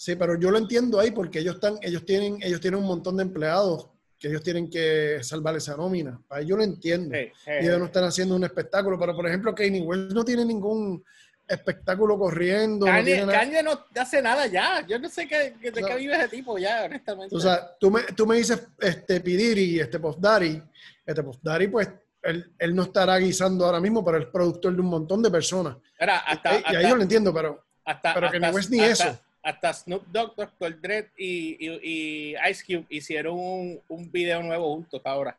Sí, 0.00 0.14
pero 0.14 0.38
yo 0.38 0.52
lo 0.52 0.58
entiendo 0.58 1.00
ahí 1.00 1.10
porque 1.10 1.40
ellos 1.40 1.56
están, 1.56 1.76
ellos 1.82 2.04
tienen, 2.06 2.38
ellos 2.40 2.60
tienen 2.60 2.78
un 2.78 2.86
montón 2.86 3.16
de 3.16 3.24
empleados 3.24 3.88
que 4.16 4.28
ellos 4.28 4.44
tienen 4.44 4.70
que 4.70 5.18
salvar 5.22 5.56
esa 5.56 5.76
nómina. 5.76 6.20
Ahí 6.28 6.46
yo 6.46 6.56
lo 6.56 6.62
entiendo. 6.62 7.16
Y 7.16 7.32
ellos 7.60 7.80
no 7.80 7.86
están 7.86 8.04
haciendo 8.04 8.36
un 8.36 8.44
espectáculo, 8.44 8.96
pero 8.96 9.12
por 9.16 9.26
ejemplo, 9.26 9.52
Kanye 9.56 9.80
West 9.80 10.12
no 10.12 10.24
tiene 10.24 10.44
ningún 10.44 11.04
espectáculo 11.48 12.16
corriendo. 12.16 12.86
no 12.86 12.92
Kanye, 12.92 13.20
nada. 13.26 13.32
Kanye 13.32 13.62
no 13.64 13.84
hace 13.96 14.22
nada 14.22 14.46
ya. 14.46 14.86
Yo 14.86 15.00
no 15.00 15.08
sé 15.08 15.26
qué, 15.26 15.54
qué- 15.60 15.72
de 15.72 15.80
No. 15.80 15.88
qué 15.88 15.96
vive 15.96 16.14
ese 16.16 16.28
tipo 16.28 16.58
ya, 16.58 16.84
honestamente. 16.84 17.34
O 17.34 17.40
sea, 17.40 17.76
tú 17.80 17.90
me, 17.90 18.02
tú 18.04 18.24
me 18.24 18.36
dices, 18.36 18.68
este, 18.78 19.20
Pidiri, 19.20 19.80
este 19.80 19.98
Puff 19.98 20.16
Daddy, 20.20 20.62
este 21.04 21.22
Puff 21.24 21.38
Daddy, 21.42 21.66
pues, 21.66 21.88
él, 22.22 22.52
él 22.56 22.74
no 22.74 22.84
estará 22.84 23.16
guisando 23.18 23.64
ahora 23.66 23.80
mismo, 23.80 24.04
pero 24.04 24.18
es 24.18 24.26
productor 24.26 24.74
de 24.74 24.80
un 24.80 24.88
montón 24.88 25.22
de 25.24 25.30
personas. 25.30 25.76
Era 25.98 26.18
hasta, 26.18 26.52
y, 26.52 26.54
y 26.54 26.56
ahí 26.66 26.76
hasta- 26.76 26.88
yo 26.88 26.96
lo 26.96 27.02
entiendo, 27.02 27.34
pero 27.34 27.64
hasta, 27.84 28.14
pero 28.14 28.30
Kanye 28.30 28.50
West 28.50 28.70
ni 28.70 28.80
eso. 28.80 29.18
Hasta 29.48 29.72
Snoop 29.72 30.06
Dogg, 30.08 30.34
Dr. 30.36 30.78
Dre 30.78 31.10
y, 31.16 31.56
y- 31.66 31.80
y 31.82 32.34
Ice 32.50 32.62
Cube 32.66 32.84
hicieron 32.90 33.34
un, 33.38 33.80
un 33.88 34.12
video 34.12 34.42
nuevo 34.42 34.74
juntos 34.74 35.00
ahora, 35.06 35.38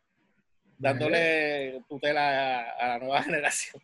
dándole 0.80 1.82
tutela 1.88 2.60
a, 2.60 2.72
a 2.80 2.88
la 2.88 3.00
nueva 3.00 3.22
generación. 3.24 3.82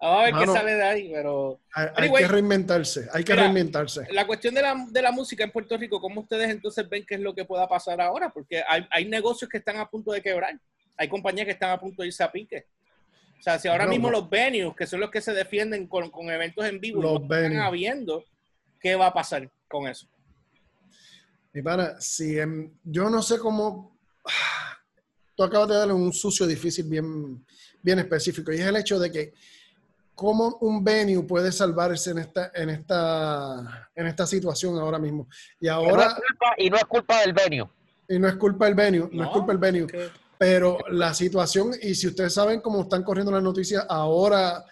Vamos 0.00 0.20
a 0.20 0.24
ver 0.26 0.32
Mano. 0.34 0.52
qué 0.52 0.58
sale 0.60 0.74
de 0.74 0.82
ahí, 0.84 1.10
pero 1.12 1.58
hay, 1.72 2.12
que 2.12 2.28
reinventarse, 2.28 3.08
hay 3.12 3.24
que 3.24 3.32
Mira, 3.32 3.42
reinventarse. 3.44 4.06
la 4.12 4.28
cuestión 4.28 4.54
de 4.54 4.62
la, 4.62 4.76
de 4.88 5.02
la 5.02 5.10
música 5.10 5.42
en 5.42 5.50
Puerto 5.50 5.76
Rico, 5.76 6.00
¿cómo 6.00 6.20
ustedes 6.20 6.50
entonces 6.50 6.88
ven 6.88 7.04
qué 7.04 7.16
es 7.16 7.20
lo 7.20 7.34
que 7.34 7.44
pueda 7.44 7.66
pasar 7.66 8.00
ahora? 8.00 8.30
Porque 8.30 8.62
hay, 8.68 8.86
hay 8.92 9.06
negocios 9.06 9.48
que 9.50 9.58
están 9.58 9.76
a 9.78 9.90
punto 9.90 10.12
de 10.12 10.22
quebrar, 10.22 10.56
hay 10.96 11.08
compañías 11.08 11.46
que 11.46 11.52
están 11.52 11.70
a 11.70 11.80
punto 11.80 12.02
de 12.02 12.08
irse 12.08 12.22
a 12.22 12.30
pique. 12.30 12.66
O 13.40 13.42
sea, 13.42 13.58
si 13.58 13.66
ahora 13.66 13.86
No, 13.86 13.90
mismo 13.90 14.08
no. 14.08 14.18
los 14.20 14.30
venues, 14.30 14.76
que 14.76 14.86
son 14.86 15.00
los 15.00 15.10
que 15.10 15.20
se 15.20 15.32
defienden 15.32 15.88
con, 15.88 16.10
con 16.10 16.30
eventos 16.30 16.64
en 16.64 16.78
vivo, 16.78 17.02
Los 17.02 17.20
no 17.22 17.34
están 17.34 17.56
habiendo, 17.56 18.24
¿qué 18.80 18.94
va 18.94 19.06
a 19.08 19.12
pasar 19.14 19.50
con 19.68 19.86
eso? 19.86 20.06
Mi 21.52 21.62
pana, 21.62 22.00
si 22.00 22.38
en- 22.38 22.78
yo 22.84 23.08
no 23.10 23.22
sé 23.22 23.38
cómo. 23.38 23.96
Tú 25.34 25.44
acabas 25.44 25.68
de 25.68 25.74
darle 25.76 25.94
un 25.94 26.12
sucio 26.12 26.46
difícil 26.46 26.84
bien, 26.88 27.44
bien 27.82 27.98
específico, 28.00 28.52
y 28.52 28.56
es 28.56 28.66
el 28.66 28.76
hecho 28.76 28.98
de 28.98 29.10
que 29.12 29.34
cómo 30.14 30.58
un 30.62 30.82
venue 30.82 31.22
puede 31.22 31.52
salvarse 31.52 32.10
en 32.10 32.18
esta, 32.18 32.50
en 32.54 32.70
esta, 32.70 33.88
en 33.94 34.06
esta 34.08 34.26
situación 34.26 34.76
ahora 34.78 34.98
mismo. 34.98 35.28
Y 35.60 35.66
Y 35.66 35.68
no, 35.68 35.74
ahora, 35.74 36.06
es 36.06 36.14
culpa, 36.14 36.54
y 36.58 36.70
no 36.70 36.76
es 36.76 36.84
culpa 36.86 37.20
del 37.20 37.32
venue. 37.32 37.68
y 38.08 38.18
no 38.18 38.26
es 38.28 38.34
culpa 38.34 38.64
del 38.66 38.74
venue, 38.74 38.98
no, 39.00 39.06
es 39.06 39.28
No, 39.28 39.32
culpa 39.32 39.52
del 39.52 39.58
venue, 39.58 39.86
que- 39.86 40.10
pero 40.36 40.78
la 40.90 41.14
situación, 41.14 41.72
y 41.80 41.94
si 41.94 42.08
ustedes 42.08 42.34
saben 42.34 42.60
cómo 42.60 42.82
están 42.82 43.04
corriendo 43.04 43.30
las 43.32 43.42
noticias 43.42 43.86
ahora, 43.88 44.64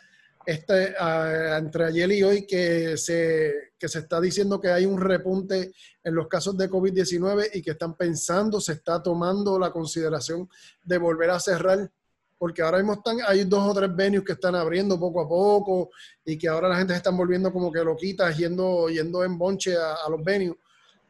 este, 0.47 0.95
ah, 0.99 1.57
entre 1.59 1.87
ayer 1.87 2.12
y 2.12 2.23
hoy, 2.23 2.47
que 2.47 2.97
se, 2.97 3.73
que 3.79 3.88
se 3.88 3.99
está 3.99 4.21
diciendo 4.21 4.61
que 4.61 4.69
hay 4.69 4.87
un 4.87 5.00
repunte 5.00 5.73
en 6.03 6.15
los 6.15 6.29
casos 6.29 6.57
de 6.57 6.71
COVID-19 6.71 7.50
y 7.55 7.62
que 7.62 7.73
están 7.73 7.97
pensando, 7.97 8.61
se 8.61 8.75
está 8.75 9.03
tomando 9.03 9.59
la 9.59 9.73
consideración 9.73 10.49
de 10.85 10.99
volver 10.99 11.31
a 11.31 11.41
cerrar, 11.41 11.91
porque 12.38 12.62
ahora 12.62 12.79
mismo 12.79 12.95
están, 12.95 13.19
hay 13.26 13.45
dos 13.45 13.69
o 13.69 13.75
tres 13.75 13.95
venues 13.95 14.25
que 14.25 14.33
están 14.33 14.55
abriendo 14.55 15.00
poco 15.00 15.21
a 15.23 15.29
poco 15.29 15.91
y 16.25 16.38
que 16.38 16.49
ahora 16.49 16.69
la 16.69 16.76
gente 16.76 16.93
se 16.93 16.99
están 16.99 17.17
volviendo 17.17 17.53
como 17.53 17.73
que 17.73 17.83
loquitas 17.83 18.37
yendo, 18.37 18.88
yendo 18.88 19.25
en 19.25 19.37
bonche 19.37 19.76
a, 19.76 19.95
a 20.07 20.09
los 20.09 20.23
venues. 20.23 20.57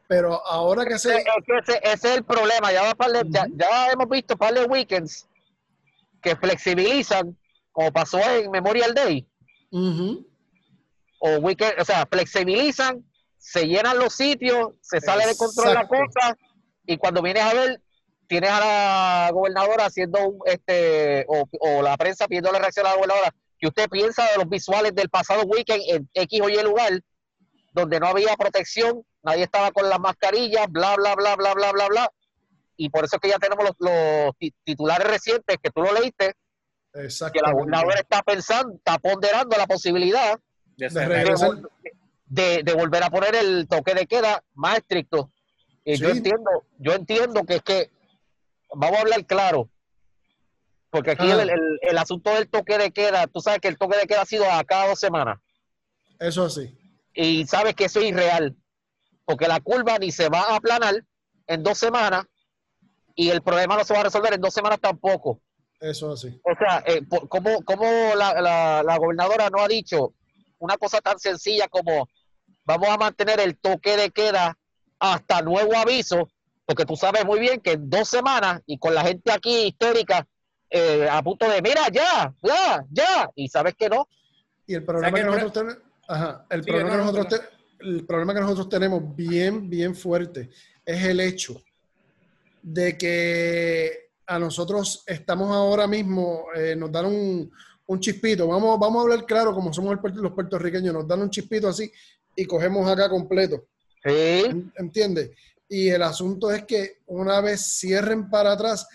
Pero 0.07 0.41
ahora 0.45 0.85
que 0.85 0.97
se... 0.97 1.17
Ese, 1.17 1.79
es 1.83 2.03
el 2.05 2.23
problema. 2.23 2.71
Ya, 2.71 2.95
ya, 3.53 3.91
hemos 3.91 4.09
visto 4.09 4.37
par 4.37 4.53
de 4.53 4.63
weekends 4.63 5.27
que 6.21 6.35
flexibilizan, 6.35 7.37
como 7.77 7.91
pasó 7.93 8.17
en 8.19 8.49
Memorial 8.49 8.95
Day, 8.95 9.27
o 11.19 11.29
Weekend, 11.37 11.79
o 11.79 11.85
sea, 11.85 12.07
flexibilizan, 12.11 13.05
se 13.37 13.67
llenan 13.67 13.99
los 13.99 14.15
sitios, 14.15 14.69
se 14.81 14.99
sale 14.99 15.27
de 15.27 15.35
control 15.37 15.73
la 15.75 15.87
cosa, 15.87 16.35
y 16.87 16.97
cuando 16.97 17.21
vienes 17.21 17.43
a 17.43 17.53
ver, 17.53 17.79
tienes 18.27 18.49
a 18.49 18.59
la 18.59 19.29
gobernadora 19.31 19.85
haciendo 19.85 20.27
un, 20.27 20.39
este, 20.45 21.23
o, 21.27 21.47
o 21.59 21.83
la 21.83 21.95
prensa 21.97 22.27
pidiéndole 22.27 22.57
reacción 22.57 22.87
a 22.87 22.89
la 22.89 22.95
gobernadora, 22.95 23.35
que 23.59 23.67
usted 23.67 23.87
piensa 23.89 24.23
de 24.31 24.37
los 24.37 24.49
visuales 24.49 24.95
del 24.95 25.09
pasado 25.09 25.43
weekend 25.43 25.83
en 25.87 26.09
X 26.15 26.41
o 26.41 26.49
Y 26.49 26.59
lugar, 26.63 26.99
donde 27.73 27.99
no 27.99 28.07
había 28.07 28.35
protección, 28.35 29.03
nadie 29.21 29.43
estaba 29.43 29.71
con 29.71 29.87
las 29.87 29.99
mascarillas, 29.99 30.65
bla, 30.71 30.95
bla, 30.95 31.13
bla, 31.13 31.35
bla, 31.35 31.53
bla, 31.53 31.71
bla, 31.73 31.87
bla. 31.89 32.11
Y 32.75 32.89
por 32.89 33.05
eso 33.05 33.17
es 33.17 33.21
que 33.21 33.29
ya 33.29 33.37
tenemos 33.37 33.63
los, 33.65 33.75
los 33.77 34.35
ti- 34.39 34.55
titulares 34.63 35.07
recientes 35.07 35.57
que 35.61 35.69
tú 35.69 35.83
lo 35.83 35.93
leíste, 35.93 36.33
que 37.31 37.39
la 37.41 37.51
gobernadora 37.51 37.99
está 37.99 38.23
pensando, 38.23 38.75
está 38.75 38.97
ponderando 38.97 39.55
la 39.57 39.67
posibilidad 39.67 40.39
De 40.75 42.73
volver 42.77 43.03
a 43.03 43.09
poner 43.09 43.35
el 43.35 43.67
toque 43.67 43.93
de 43.93 44.05
queda 44.05 44.43
más 44.53 44.77
estricto. 44.77 45.31
Y 45.85 45.95
yo 45.97 46.09
Sí. 46.11 46.17
entiendo, 46.17 46.49
yo 46.77 46.93
entiendo 46.93 47.43
que 47.45 47.55
es 47.55 47.61
que, 47.61 47.91
vamos 48.75 48.97
a 48.97 49.01
hablar 49.01 49.25
claro, 49.25 49.69
porque 50.89 51.11
aquí 51.11 51.29
Ajá. 51.31 51.43
el, 51.43 51.49
el- 51.51 51.79
el 51.81 51.97
asunto 51.97 52.33
del 52.33 52.49
toque 52.49 52.77
de 52.77 52.91
queda, 52.91 53.27
tú 53.27 53.39
sabes 53.39 53.59
que 53.61 53.69
el 53.69 53.77
toque 53.77 53.97
de 53.97 54.07
queda 54.07 54.23
ha 54.23 54.25
sido 54.25 54.49
a 54.51 54.63
cada 54.65 54.87
dos 54.89 54.99
semanas, 54.99 55.39
Eso 56.19 56.45
así. 56.45 56.77
y 57.13 57.45
sabes 57.47 57.73
que 57.75 57.85
eso 57.85 57.99
es 57.99 58.07
irreal, 58.07 58.55
porque 59.23 59.47
la 59.47 59.59
curva 59.61 59.97
ni 59.97 60.11
se 60.11 60.27
va 60.29 60.41
a 60.41 60.55
aplanar 60.57 61.05
en 61.47 61.63
dos 61.63 61.77
semanas, 61.77 62.25
y 63.15 63.29
el 63.29 63.41
problema 63.41 63.77
no 63.77 63.83
se 63.85 63.93
va 63.93 64.01
a 64.01 64.03
resolver 64.03 64.33
en 64.33 64.41
dos 64.41 64.53
semanas 64.53 64.79
tampoco. 64.81 65.41
Eso 65.79 66.11
así. 66.13 66.39
O 66.43 66.55
sea, 66.57 66.83
eh, 66.87 67.01
por- 67.03 67.27
¿cómo, 67.29 67.61
cómo 67.63 67.85
la, 68.15 68.41
la- 68.41 68.83
la 68.83 68.97
gobernadora 68.97 69.49
no 69.49 69.61
ha 69.61 69.67
dicho 69.67 70.13
una 70.59 70.77
cosa 70.77 71.01
tan 71.01 71.19
sencilla 71.19 71.67
como 71.67 72.09
vamos 72.65 72.89
a 72.89 72.97
mantener 72.97 73.39
el 73.39 73.57
toque 73.57 73.95
de 73.95 74.09
queda 74.09 74.57
hasta 74.99 75.41
nuevo 75.41 75.75
aviso? 75.75 76.29
Porque 76.65 76.85
tú 76.85 76.95
sabes 76.95 77.23
muy 77.25 77.39
bien 77.39 77.61
que 77.61 77.73
en 77.73 77.89
dos 77.89 78.09
semanas 78.09 78.61
y 78.65 78.77
con 78.79 78.93
la 78.93 79.03
gente 79.03 79.31
aquí 79.31 79.67
histérica 79.67 80.27
eh, 80.69 81.07
a 81.09 81.21
punto 81.23 81.47
de, 81.49 81.61
mira, 81.61 81.87
ya, 81.93 82.33
ya, 82.41 82.85
ya, 82.91 83.29
y 83.35 83.47
sabes 83.47 83.73
que 83.75 83.87
no. 83.87 84.07
Y 84.65 84.73
el 84.73 84.83
problema 84.83 85.17
que 85.17 85.23
nosotros 85.23 85.53
tenemos, 85.53 85.77
ajá, 86.09 86.45
el 86.49 86.63
Sí, 86.63 86.69
problema 86.71 86.89
no, 86.89 86.95
que 86.95 86.97
no, 86.97 87.11
nosotros 87.11 87.31
no. 87.31 87.47
te- 87.49 87.57
el 87.87 88.05
problema 88.05 88.33
que 88.33 88.39
nosotros 88.41 88.67
tenemos 88.69 89.15
bien, 89.15 89.69
bien 89.69 89.95
fuerte 89.95 90.49
es 90.83 91.03
el 91.05 91.19
hecho 91.21 91.61
de 92.63 92.97
que 92.97 94.06
a 94.27 94.37
nosotros 94.37 95.03
estamos 95.07 95.49
ahora 95.55 95.87
mismo, 95.87 96.45
eh, 96.55 96.75
nos 96.75 96.91
dan 96.91 97.05
un, 97.05 97.51
un 97.87 97.99
chispito, 97.99 98.47
vamos, 98.47 98.77
vamos 98.79 98.99
a 98.99 99.03
hablar 99.03 99.25
claro 99.25 99.53
como 99.53 99.73
somos 99.73 99.97
el 100.03 100.15
los 100.21 100.33
puertorriqueños, 100.33 100.93
nos 100.93 101.07
dan 101.07 101.21
un 101.21 101.29
chispito 101.29 101.67
así 101.69 101.89
y 102.35 102.45
cogemos 102.45 102.89
acá 102.89 103.09
completo. 103.09 103.67
Sí, 104.03 104.43
¿En- 104.49 104.71
¿Entiendes? 104.77 105.31
Y 105.69 105.89
el 105.89 106.01
asunto 106.03 106.51
es 106.51 106.63
que 106.65 106.99
una 107.07 107.41
vez 107.41 107.61
cierren 107.79 108.29
para 108.29 108.51
atrás 108.53 108.87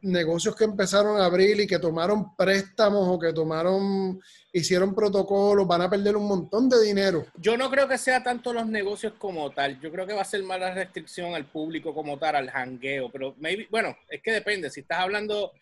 negocios 0.00 0.54
que 0.54 0.64
empezaron 0.64 1.20
a 1.20 1.24
abrir 1.24 1.58
y 1.60 1.66
que 1.66 1.78
tomaron 1.78 2.36
préstamos 2.36 3.08
o 3.08 3.18
que 3.18 3.32
tomaron, 3.32 4.20
hicieron 4.52 4.94
protocolos, 4.94 5.66
van 5.66 5.82
a 5.82 5.90
perder 5.90 6.16
un 6.16 6.26
montón 6.26 6.68
de 6.68 6.80
dinero. 6.82 7.26
Yo 7.36 7.56
no 7.56 7.70
creo 7.70 7.88
que 7.88 7.98
sea 7.98 8.22
tanto 8.22 8.52
los 8.52 8.66
negocios 8.66 9.14
como 9.18 9.50
tal. 9.50 9.80
Yo 9.80 9.90
creo 9.90 10.06
que 10.06 10.12
va 10.12 10.22
a 10.22 10.26
ser 10.26 10.42
más 10.42 10.60
la 10.60 10.72
restricción 10.72 11.34
al 11.34 11.46
público 11.46 11.92
como 11.94 12.18
tal, 12.18 12.36
al 12.36 12.50
jangueo. 12.50 13.10
Pero, 13.10 13.34
maybe, 13.38 13.66
bueno, 13.70 13.96
es 14.08 14.22
que 14.22 14.32
depende. 14.32 14.70
Si 14.70 14.80
estás 14.80 15.00
hablando, 15.00 15.52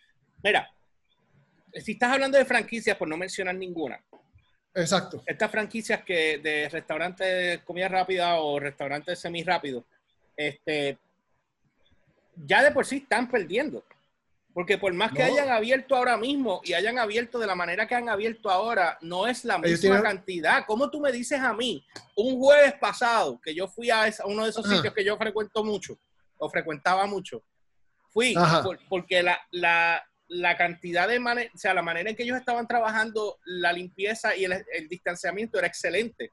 mira, 0.42 0.70
si 1.72 1.92
estás 1.92 2.12
hablando 2.12 2.38
de 2.38 2.44
franquicias, 2.44 2.96
por 2.96 3.08
no 3.08 3.16
mencionar 3.16 3.54
ninguna, 3.54 4.00
Exacto. 4.74 5.22
estas 5.26 5.50
franquicias 5.50 6.02
que 6.04 6.38
de 6.38 6.68
restaurantes 6.68 7.26
de 7.26 7.64
comida 7.64 7.88
rápida 7.88 8.40
o 8.40 8.60
restaurantes 8.60 9.18
semi 9.18 9.42
rápidos, 9.42 9.84
este, 10.36 10.98
ya 12.36 12.62
de 12.62 12.70
por 12.70 12.84
sí 12.84 12.98
están 12.98 13.30
perdiendo. 13.30 13.82
Porque 14.56 14.78
por 14.78 14.90
más 14.94 15.12
que 15.12 15.18
No. 15.18 15.26
hayan 15.34 15.50
abierto 15.50 15.94
ahora 15.94 16.16
mismo 16.16 16.62
y 16.64 16.72
hayan 16.72 16.98
abierto 16.98 17.38
de 17.38 17.46
la 17.46 17.54
manera 17.54 17.86
que 17.86 17.94
han 17.94 18.08
abierto 18.08 18.48
ahora, 18.50 18.96
no 19.02 19.26
es 19.26 19.44
la 19.44 19.58
misma 19.58 19.78
tienen- 19.78 20.02
cantidad. 20.02 20.64
¿Cómo 20.66 20.88
tú 20.88 20.98
me 20.98 21.12
dices 21.12 21.38
a 21.40 21.52
mí, 21.52 21.84
un 22.14 22.38
jueves 22.38 22.72
pasado, 22.80 23.38
que 23.38 23.54
yo 23.54 23.68
fui 23.68 23.90
a, 23.90 24.06
esa- 24.06 24.24
uno 24.24 24.44
de 24.44 24.48
esos 24.48 24.64
Ajá. 24.64 24.76
sitios 24.76 24.94
que 24.94 25.04
yo 25.04 25.18
frecuento 25.18 25.62
mucho, 25.62 25.98
o 26.38 26.48
frecuentaba 26.48 27.04
mucho, 27.04 27.42
fui 28.08 28.32
por- 28.62 28.78
porque 28.88 29.22
la, 29.22 29.38
la, 29.50 30.02
la 30.28 30.56
cantidad 30.56 31.06
de 31.06 31.20
manera, 31.20 31.50
o 31.54 31.58
sea, 31.58 31.74
la 31.74 31.82
manera 31.82 32.08
en 32.08 32.16
que 32.16 32.22
ellos 32.22 32.38
estaban 32.38 32.66
trabajando 32.66 33.38
la 33.44 33.74
limpieza 33.74 34.34
y 34.34 34.46
el, 34.46 34.64
el 34.72 34.88
distanciamiento 34.88 35.58
era 35.58 35.66
excelente. 35.66 36.32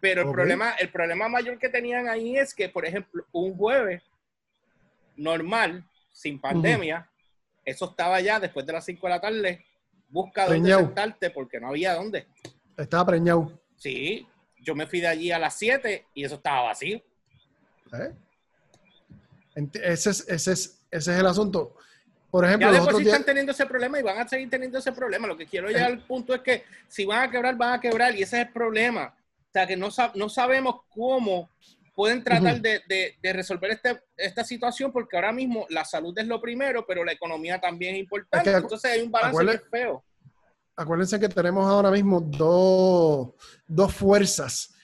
Pero 0.00 0.22
el 0.22 0.28
Ok. 0.28 0.32
problema, 0.34 0.70
el 0.78 0.88
problema 0.88 1.28
mayor 1.28 1.58
que 1.58 1.68
tenían 1.68 2.08
ahí 2.08 2.38
es 2.38 2.54
que, 2.54 2.70
por 2.70 2.86
ejemplo, 2.86 3.26
un 3.32 3.54
jueves 3.54 4.02
normal, 5.16 5.84
sin 6.10 6.40
pandemia, 6.40 7.06
eso 7.64 7.90
estaba 7.90 8.20
ya 8.20 8.38
después 8.40 8.66
de 8.66 8.72
las 8.72 8.84
5 8.84 9.06
de 9.06 9.10
la 9.12 9.20
tarde, 9.20 9.64
busca 10.08 10.44
dónde 10.44 10.60
Preñado. 10.60 10.80
sentarte 10.82 11.30
porque 11.30 11.58
no 11.60 11.68
había 11.68 11.94
dónde. 11.94 12.26
Estaba 12.76 13.06
preñado. 13.06 13.58
Sí, 13.76 14.26
yo 14.60 14.74
me 14.74 14.86
fui 14.86 15.00
de 15.00 15.08
allí 15.08 15.30
a 15.32 15.38
las 15.38 15.54
7 15.58 16.06
y 16.14 16.24
eso 16.24 16.36
estaba 16.36 16.62
vacío. 16.62 17.00
¿eh? 17.92 18.12
Ese 19.82 20.10
es, 20.10 20.28
ese, 20.28 20.52
es, 20.52 20.82
ese 20.90 21.12
es 21.12 21.18
el 21.18 21.26
asunto. 21.26 21.76
Por 22.30 22.44
ejemplo, 22.44 22.68
Ya 22.68 22.78
los 22.78 22.86
otros 22.86 22.98
sí 22.98 23.04
días- 23.04 23.14
están 23.14 23.26
teniendo 23.26 23.52
ese 23.52 23.66
problema 23.66 24.00
y 24.00 24.02
van 24.02 24.18
a 24.18 24.26
seguir 24.28 24.50
teniendo 24.50 24.78
ese 24.78 24.90
problema. 24.92 25.28
Lo 25.28 25.36
que 25.36 25.46
quiero 25.46 25.68
llegar 25.68 25.84
al 25.92 26.00
punto 26.04 26.34
es 26.34 26.40
que 26.40 26.64
si 26.88 27.04
van 27.04 27.28
a 27.28 27.30
quebrar, 27.30 27.56
van 27.56 27.74
a 27.74 27.80
quebrar 27.80 28.12
y 28.16 28.22
ese 28.22 28.40
es 28.40 28.46
el 28.48 28.52
problema. 28.52 29.14
O 29.48 29.52
sea, 29.52 29.66
que 29.66 29.76
no, 29.76 29.86
sab- 29.88 30.14
no 30.14 30.28
sabemos 30.28 30.80
cómo 30.92 31.50
pueden 31.94 32.24
tratar 32.24 32.60
de, 32.60 32.80
de- 32.88 33.14
de 33.22 33.32
resolver 33.32 33.70
este, 33.70 34.00
esta 34.16 34.42
situación 34.44 34.90
porque 34.92 35.16
ahora 35.16 35.32
mismo 35.32 35.66
la 35.70 35.84
salud 35.84 36.16
es 36.18 36.26
lo 36.26 36.40
primero, 36.40 36.84
pero 36.86 37.04
la 37.04 37.12
economía 37.12 37.60
también 37.60 37.94
es 37.94 38.00
importante. 38.00 38.50
Es 38.50 38.54
que 38.54 38.60
acu- 38.60 38.62
Entonces 38.64 38.90
hay 38.90 39.00
un 39.02 39.10
balance 39.12 39.60
feo. 39.70 40.04
acuérdense 40.76 41.20
que 41.20 41.28
tenemos 41.28 41.66
ahora 41.70 41.90
mismo 41.90 42.20
dos, 42.20 43.28
dos 43.66 43.94
fuerzas 43.94 44.74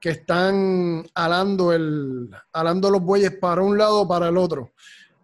que 0.00 0.10
están 0.10 1.04
alando, 1.14 1.72
el, 1.72 2.30
alando 2.52 2.88
los 2.90 3.02
bueyes 3.02 3.32
para 3.32 3.60
un 3.62 3.76
lado 3.76 4.02
o 4.02 4.08
para 4.08 4.28
el 4.28 4.36
otro. 4.38 4.72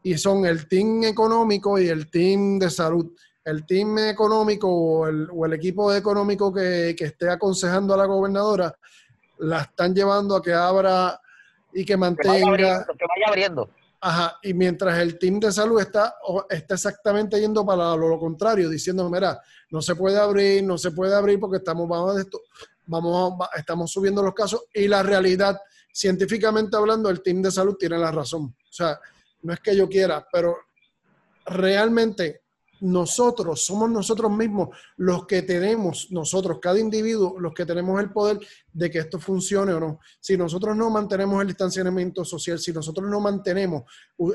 Y 0.03 0.19
son 0.19 0.45
el 0.47 0.69
team 0.69 1.05
económico 1.05 1.79
y 1.79 1.89
el 1.89 2.11
team 2.11 2.59
de 2.59 2.69
salud. 2.71 3.13
El 3.45 3.65
team 3.65 3.97
económico 3.99 4.69
o 4.69 5.07
el, 5.07 5.29
o 5.33 5.47
el 5.47 5.53
equipo 5.55 5.93
económico 5.95 6.53
que, 6.53 6.95
que 6.99 7.05
esté 7.07 7.31
aconsejando 7.31 7.95
a 7.95 7.97
la 7.97 8.05
gobernadora 8.07 8.75
la 9.39 9.61
están 9.63 9.95
llevando 9.95 10.35
a 10.37 10.43
que 10.43 10.53
abra 10.53 11.21
y 11.77 11.81
que 11.81 11.93
que 11.93 11.97
vaya 11.97 12.11
mantenga. 12.11 12.49
abriendo, 12.49 12.87
que 12.99 13.05
vaya 13.07 13.29
abriendo. 13.29 13.71
Ajá, 14.01 14.39
y 14.43 14.55
mientras 14.55 14.99
el 14.99 15.19
team 15.19 15.39
de 15.41 15.53
salud 15.53 15.81
está, 15.81 16.15
está 16.49 16.75
exactamente 16.75 17.39
yendo 17.39 17.65
para 17.67 17.95
lo, 17.97 18.09
lo 18.09 18.19
contrario, 18.19 18.69
diciendo, 18.71 19.09
mira, 19.11 19.39
no 19.71 19.83
se 19.83 19.95
puede 19.95 20.19
abrir, 20.19 20.65
no 20.65 20.79
se 20.79 20.91
puede 20.91 21.15
abrir 21.15 21.39
porque 21.39 21.59
estamos 21.59 21.87
bajo 21.89 22.15
de 22.15 22.23
esto, 22.23 22.41
vamos 22.87 23.39
estamos 23.57 23.91
subiendo 23.91 24.23
los 24.23 24.33
casos 24.33 24.65
y 24.73 24.89
la 24.89 25.03
realidad, 25.03 25.61
científicamente 25.93 26.77
hablando, 26.77 27.11
el 27.11 27.23
team 27.23 27.43
de 27.43 27.51
salud 27.51 27.77
tiene 27.79 27.99
la 27.99 28.11
razón. 28.11 28.45
O 28.45 28.73
sea, 28.73 28.99
no 29.43 29.53
es 29.53 29.61
que 29.61 29.77
yo 29.77 29.89
quiera, 29.89 30.27
pero 30.33 30.57
realmente 31.45 32.45
nosotros 32.81 33.65
somos 33.65 33.91
nosotros 33.91 34.31
mismos 34.31 34.69
los 34.97 35.27
que 35.27 35.43
tenemos, 35.43 36.09
nosotros, 36.11 36.59
cada 36.61 36.79
individuo, 36.79 37.39
los 37.39 37.53
que 37.55 37.67
tenemos 37.67 38.01
el 38.01 38.11
poder 38.11 38.39
de 38.73 38.91
que 38.91 38.99
esto 38.99 39.19
funcione 39.19 39.73
o 39.73 39.81
no. 39.81 40.01
Si 40.21 40.37
nosotros 40.37 40.77
no 40.77 40.91
mantenemos 40.91 41.41
el 41.41 41.49
distanciamiento 41.49 42.25
social, 42.25 42.59
si 42.59 42.73
nosotros 42.73 43.09
no 43.09 43.21
mantenemos 43.21 43.85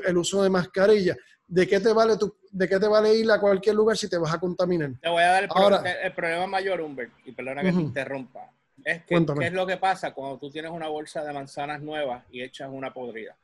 el 0.06 0.16
uso 0.16 0.42
de 0.42 0.50
mascarilla, 0.50 1.16
¿de 1.46 1.66
qué 1.66 1.80
te 1.80 1.92
vale 1.92 2.16
tu, 2.16 2.34
de 2.50 2.68
qué 2.68 2.78
te 2.78 2.86
vale 2.88 3.14
ir 3.14 3.30
a 3.30 3.40
cualquier 3.40 3.74
lugar 3.74 3.96
si 3.96 4.08
te 4.08 4.18
vas 4.18 4.32
a 4.32 4.38
contaminar? 4.40 4.92
Te 5.00 5.08
voy 5.08 5.22
a 5.22 5.26
dar 5.32 5.42
el, 5.44 5.48
pro- 5.48 5.58
Ahora- 5.62 5.92
el 6.02 6.12
problema 6.14 6.46
mayor, 6.46 6.80
Humbert, 6.80 7.12
y 7.24 7.32
perdona 7.32 7.62
que 7.62 7.72
te 7.72 7.80
interrumpa. 7.80 8.50
Es 8.84 9.04
que. 9.04 9.14
¿qué 9.38 9.46
es 9.46 9.52
lo 9.52 9.66
que 9.66 9.76
pasa 9.76 10.12
cuando 10.12 10.38
tú 10.38 10.50
tienes 10.50 10.70
una 10.72 10.88
bolsa 10.88 11.22
de 11.22 11.32
manzanas 11.32 11.80
nuevas 11.82 12.24
y 12.32 12.42
echas 12.42 12.68
una 12.72 12.92
podrida? 12.92 13.36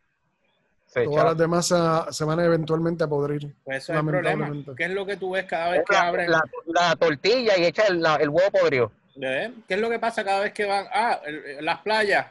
Se 0.88 1.04
Todas 1.04 1.24
las 1.26 1.36
demás 1.36 1.66
se, 1.68 1.76
se 2.12 2.24
van 2.24 2.40
eventualmente 2.40 3.04
a 3.04 3.06
podrir. 3.06 3.54
Pues 3.62 3.78
eso 3.84 3.92
es 3.92 3.98
el 4.00 4.06
problema. 4.06 4.50
¿Qué 4.76 4.84
es 4.84 4.90
lo 4.90 5.04
que 5.04 5.16
tú 5.18 5.32
ves 5.32 5.44
cada 5.44 5.70
vez 5.72 5.82
que 5.86 5.94
la, 5.94 6.08
abren? 6.08 6.30
la- 6.30 6.42
la 6.66 6.96
tortilla 6.96 7.58
y 7.58 7.64
echa 7.66 7.84
el, 7.88 8.00
la- 8.00 8.16
el 8.16 8.30
huevo 8.30 8.50
podrido. 8.50 8.90
¿Eh? 9.20 9.52
¿Qué 9.68 9.74
es 9.74 9.80
lo 9.80 9.90
que 9.90 9.98
pasa 9.98 10.24
cada 10.24 10.40
vez 10.40 10.52
que 10.54 10.64
van? 10.64 10.86
Ah, 10.92 11.20
el- 11.26 11.62
las 11.64 11.80
playas, 11.82 12.26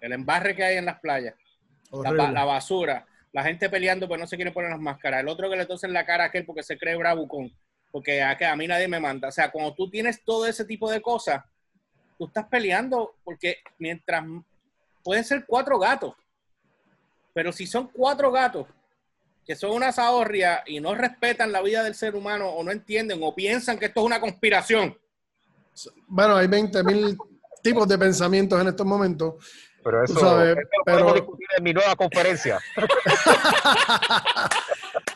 el 0.00 0.12
embarre 0.12 0.54
que 0.54 0.62
hay 0.62 0.76
en 0.76 0.84
las 0.84 1.00
playas, 1.00 1.34
la, 1.90 2.44
basura, 2.44 3.04
la 3.32 3.42
gente 3.42 3.68
peleando 3.68 4.06
porque 4.06 4.20
no 4.20 4.26
se 4.28 4.36
quiere 4.36 4.52
poner 4.52 4.70
las 4.70 4.80
máscaras, 4.80 5.20
el 5.20 5.28
otro 5.28 5.50
que 5.50 5.56
le 5.56 5.66
tosen 5.66 5.92
la 5.92 6.06
cara 6.06 6.24
a 6.24 6.26
aquel 6.28 6.44
porque 6.46 6.62
se 6.62 6.78
cree 6.78 6.94
bravucón, 6.96 7.52
porque 7.90 8.22
a, 8.22 8.36
que 8.38 8.46
a 8.46 8.54
mí 8.54 8.68
nadie 8.68 8.86
me 8.86 9.00
manda. 9.00 9.26
O 9.28 9.32
sea, 9.32 9.50
cuando 9.50 9.74
tú 9.74 9.90
tienes 9.90 10.22
todo 10.24 10.46
ese 10.46 10.64
tipo 10.64 10.88
de 10.88 11.00
cosas, 11.02 11.42
tú 12.16 12.26
estás 12.26 12.46
peleando 12.46 13.16
porque 13.24 13.56
mientras 13.78 14.22
pueden 15.02 15.24
ser 15.24 15.44
cuatro 15.46 15.78
gatos, 15.80 16.14
pero 17.32 17.50
si 17.52 17.66
son 17.66 17.88
cuatro 17.88 18.30
gatos 18.30 18.66
que 19.44 19.56
son 19.56 19.70
unas 19.72 19.98
ahorrias 19.98 20.60
y 20.66 20.78
no 20.80 20.94
respetan 20.94 21.50
la 21.50 21.60
vida 21.62 21.82
del 21.82 21.94
ser 21.96 22.14
humano 22.14 22.48
o 22.48 22.62
no 22.62 22.70
entienden 22.70 23.18
o 23.22 23.34
piensan 23.34 23.76
que 23.78 23.86
esto 23.86 24.00
es 24.00 24.06
una 24.06 24.20
conspiración. 24.20 24.96
Bueno, 26.06 26.36
hay 26.36 26.46
20 26.46 26.84
mil 26.84 27.16
tipos 27.62 27.88
de 27.88 27.98
pensamientos 27.98 28.60
en 28.60 28.68
estos 28.68 28.86
momentos. 28.86 29.34
Pero 29.82 30.04
eso, 30.04 30.20
sabes, 30.20 30.56
eso 30.56 30.60
lo 30.60 30.84
pero- 30.84 31.14
discutir 31.14 31.46
en 31.56 31.64
mi 31.64 31.72
nueva 31.72 31.96
conferencia. 31.96 32.60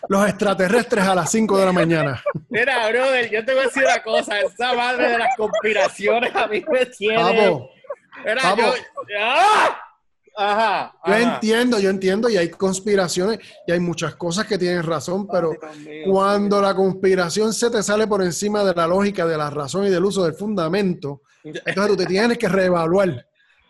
Los 0.08 0.28
extraterrestres 0.28 1.04
a 1.04 1.14
las 1.14 1.30
5 1.30 1.58
de 1.58 1.64
la 1.66 1.72
mañana. 1.72 2.22
Mira, 2.48 2.88
brother, 2.88 3.30
yo 3.30 3.44
te 3.44 3.52
voy 3.52 3.62
a 3.62 3.66
decir 3.66 3.84
una 3.84 4.02
cosa, 4.02 4.40
esa 4.40 4.72
madre 4.74 5.10
de 5.10 5.18
las 5.18 5.36
conspiraciones 5.36 6.34
a 6.34 6.46
mí 6.46 6.64
me 6.68 6.86
tiene. 6.86 7.68
Mira, 8.24 8.56
yo- 8.56 8.74
¡Ah! 9.20 9.80
Ajá. 10.36 10.92
yo 11.06 11.12
ajá. 11.14 11.34
entiendo, 11.34 11.78
yo 11.78 11.88
entiendo, 11.90 12.28
y 12.28 12.36
hay 12.36 12.50
conspiraciones 12.50 13.38
y 13.66 13.72
hay 13.72 13.80
muchas 13.80 14.14
cosas 14.16 14.46
que 14.46 14.58
tienen 14.58 14.82
razón, 14.82 15.26
pero 15.26 15.50
Ay, 15.52 15.58
Dios 15.60 15.76
mío, 15.78 16.04
cuando 16.12 16.60
la 16.60 16.74
conspiración 16.74 17.52
se 17.54 17.70
te 17.70 17.82
sale 17.82 18.06
por 18.06 18.22
encima 18.22 18.62
de 18.62 18.74
la 18.74 18.86
lógica, 18.86 19.26
de 19.26 19.36
la 19.38 19.48
razón 19.50 19.86
y 19.86 19.90
del 19.90 20.04
uso 20.04 20.24
del 20.24 20.34
fundamento, 20.34 21.22
entonces 21.42 21.86
tú 21.86 21.96
te 21.96 22.06
tienes 22.06 22.36
que 22.38 22.48
reevaluar. 22.48 23.26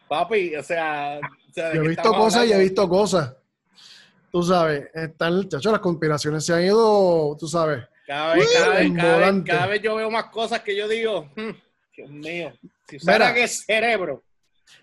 Papi, 0.09 0.57
o 0.57 0.63
sea, 0.63 1.21
o 1.21 1.53
sea, 1.53 1.69
¿de 1.71 1.77
Yo 1.77 1.83
he 1.85 1.89
visto 1.89 2.13
cosas 2.13 2.43
y 2.45 2.51
he 2.51 2.55
hablando? 2.55 2.63
visto 2.65 2.89
cosas. 2.89 3.35
Tú 4.33 4.43
sabes, 4.43 4.89
están, 4.93 5.49
chacho, 5.49 5.71
las 5.71 5.81
conspiraciones 5.81 6.45
se 6.45 6.53
han 6.53 6.65
ido, 6.65 7.37
tú 7.39 7.47
sabes. 7.49 7.85
Cada 8.07 8.35
vez, 8.35 8.49
cada, 8.53 8.69
vez, 8.75 8.93
cada, 8.95 9.31
vez, 9.33 9.45
cada 9.47 9.67
vez 9.67 9.83
yo 9.83 9.97
veo 9.97 10.11
más 10.11 10.25
cosas 10.27 10.61
que 10.61 10.77
yo 10.77 10.87
digo, 10.89 11.29
"Hmm, 11.37 11.51
Dios 11.97 12.11
mío, 12.11 12.53
si 12.89 12.97
usara 12.97 13.33
que 13.35 13.49
cerebro. 13.49 14.23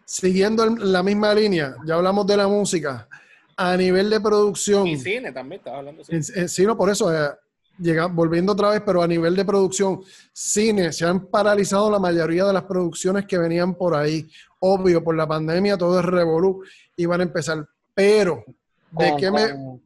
Siguiendo 0.06 0.64
en 0.64 0.92
la 0.92 1.02
misma 1.04 1.34
línea, 1.34 1.76
ya 1.86 1.96
hablamos 1.96 2.26
de 2.28 2.38
la 2.38 2.48
música. 2.48 3.08
A 3.56 3.78
nivel 3.78 4.10
de 4.10 4.20
producción, 4.20 4.88
Y 4.88 4.98
cine 4.98 5.32
también, 5.32 5.60
estaba 5.60 5.78
hablando 5.80 6.02
así. 6.02 6.12
en- 6.16 6.24
en- 6.44 6.50
sí, 6.50 6.66
no, 6.66 6.76
por 6.76 6.90
eso, 6.90 7.14
eh, 7.14 7.30
llega, 7.78 8.08
volviendo 8.08 8.54
otra 8.54 8.70
vez, 8.70 8.82
pero 8.86 9.02
a 9.04 9.08
nivel 9.08 9.36
de 9.36 9.46
producción, 9.46 10.02
cine, 10.32 10.92
se 10.92 11.06
han 11.06 11.28
paralizado 11.28 11.90
la 11.92 12.00
mayoría 12.00 12.46
de 12.46 12.54
las 12.54 12.64
producciones 12.64 13.26
que 13.26 13.38
venían 13.38 13.76
por 13.76 13.96
ahí. 13.96 14.28
Obvio, 14.60 15.04
por 15.04 15.16
la 15.16 15.28
pandemia 15.28 15.78
todo 15.78 16.00
es 16.00 16.06
revolú 16.06 16.64
y 16.96 17.06
van 17.06 17.20
a 17.22 17.24
empezar. 17.24 17.68
Pero, 17.94 18.44
¿de 18.92 19.10
Con- 19.12 19.20
qué 19.20 19.32
me...? 19.32 19.80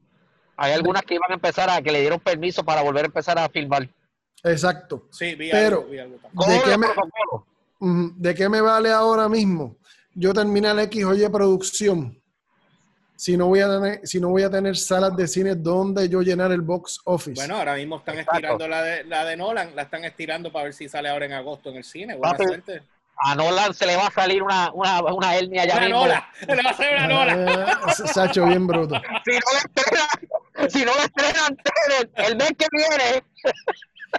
Hay 0.60 0.74
algunas 0.74 1.04
que 1.04 1.16
iban 1.16 1.30
a 1.30 1.36
empezar 1.36 1.70
a 1.70 1.82
que 1.82 1.92
le 1.92 2.00
dieron 2.02 2.20
permiso 2.20 2.64
para 2.64 2.82
volver 2.82 3.04
a 3.04 3.08
empezar 3.08 3.38
a 3.38 3.48
filmar. 3.50 3.88
Exacto. 4.44 5.08
Sí, 5.12 5.36
vi 5.36 5.52
Pero- 5.52 5.80
algo, 5.82 5.90
vi 5.90 5.98
¿De 5.98 6.62
qué 6.66 6.78
me-. 6.78 6.88
¿De 8.18 8.34
qué 8.36 8.50
me 8.50 8.62
vale 8.62 8.92
ahora 8.92 9.28
mismo? 9.30 9.76
Yo 10.20 10.34
terminé 10.34 10.72
el 10.72 10.80
X 10.80 11.06
oye 11.06 11.30
producción. 11.30 12.20
Si 13.16 13.38
no 13.38 13.48
voy 13.48 13.60
a 13.60 13.68
tener, 13.68 14.00
si 14.04 14.20
no 14.20 14.30
voy 14.30 14.42
a 14.42 14.50
tener 14.50 14.76
salas 14.76 15.16
de 15.16 15.28
cine 15.28 15.54
donde 15.54 16.10
yo 16.10 16.24
llenar 16.24 16.52
el 16.52 16.62
box 16.62 17.02
office. 17.06 17.36
Bueno, 17.36 17.58
ahora 17.58 17.76
mismo 17.76 17.98
están 17.98 18.16
Exacto. 18.18 18.36
estirando 18.36 18.68
la 18.68 18.82
de, 18.82 19.04
la 19.04 19.26
de 19.26 19.38
Nolan, 19.38 19.76
la 19.76 19.84
están 19.84 20.06
estirando 20.06 20.52
para 20.52 20.66
ver 20.66 20.74
si 20.74 20.90
sale 20.90 21.10
ahora 21.10 21.28
en 21.28 21.34
agosto 21.34 21.70
en 21.70 21.78
el 21.78 21.84
cine. 21.84 22.16
Buena 22.16 22.32
Papi, 22.36 22.48
suerte. 22.48 22.82
A 23.18 23.36
Nolan 23.36 23.76
se 23.76 23.86
le 23.86 23.96
va 23.96 24.08
a 24.08 24.12
salir 24.12 24.42
una, 24.42 24.72
una, 24.74 25.02
una 25.04 25.36
hernia 25.36 25.66
ya 25.66 25.78
Una. 25.78 25.90
Nola, 25.90 26.30
le 26.48 26.64
va 26.64 26.70
a 26.70 26.74
hacer 26.74 26.96
una 26.96 27.08
Nola. 27.08 27.80
Ah, 27.84 27.94
se 27.94 28.20
ha 28.20 28.26
hecho 28.26 28.46
bien 28.46 28.66
bruto. 28.66 28.96
Si 29.24 29.32
no 29.34 29.52
le 29.54 29.60
estrenan, 29.60 30.70
si 30.70 30.86
no 30.86 30.92
le 30.96 31.04
estrenan 31.04 31.58
el 32.26 32.36
mes 32.38 32.52
que 32.58 32.66
viene, 32.72 33.24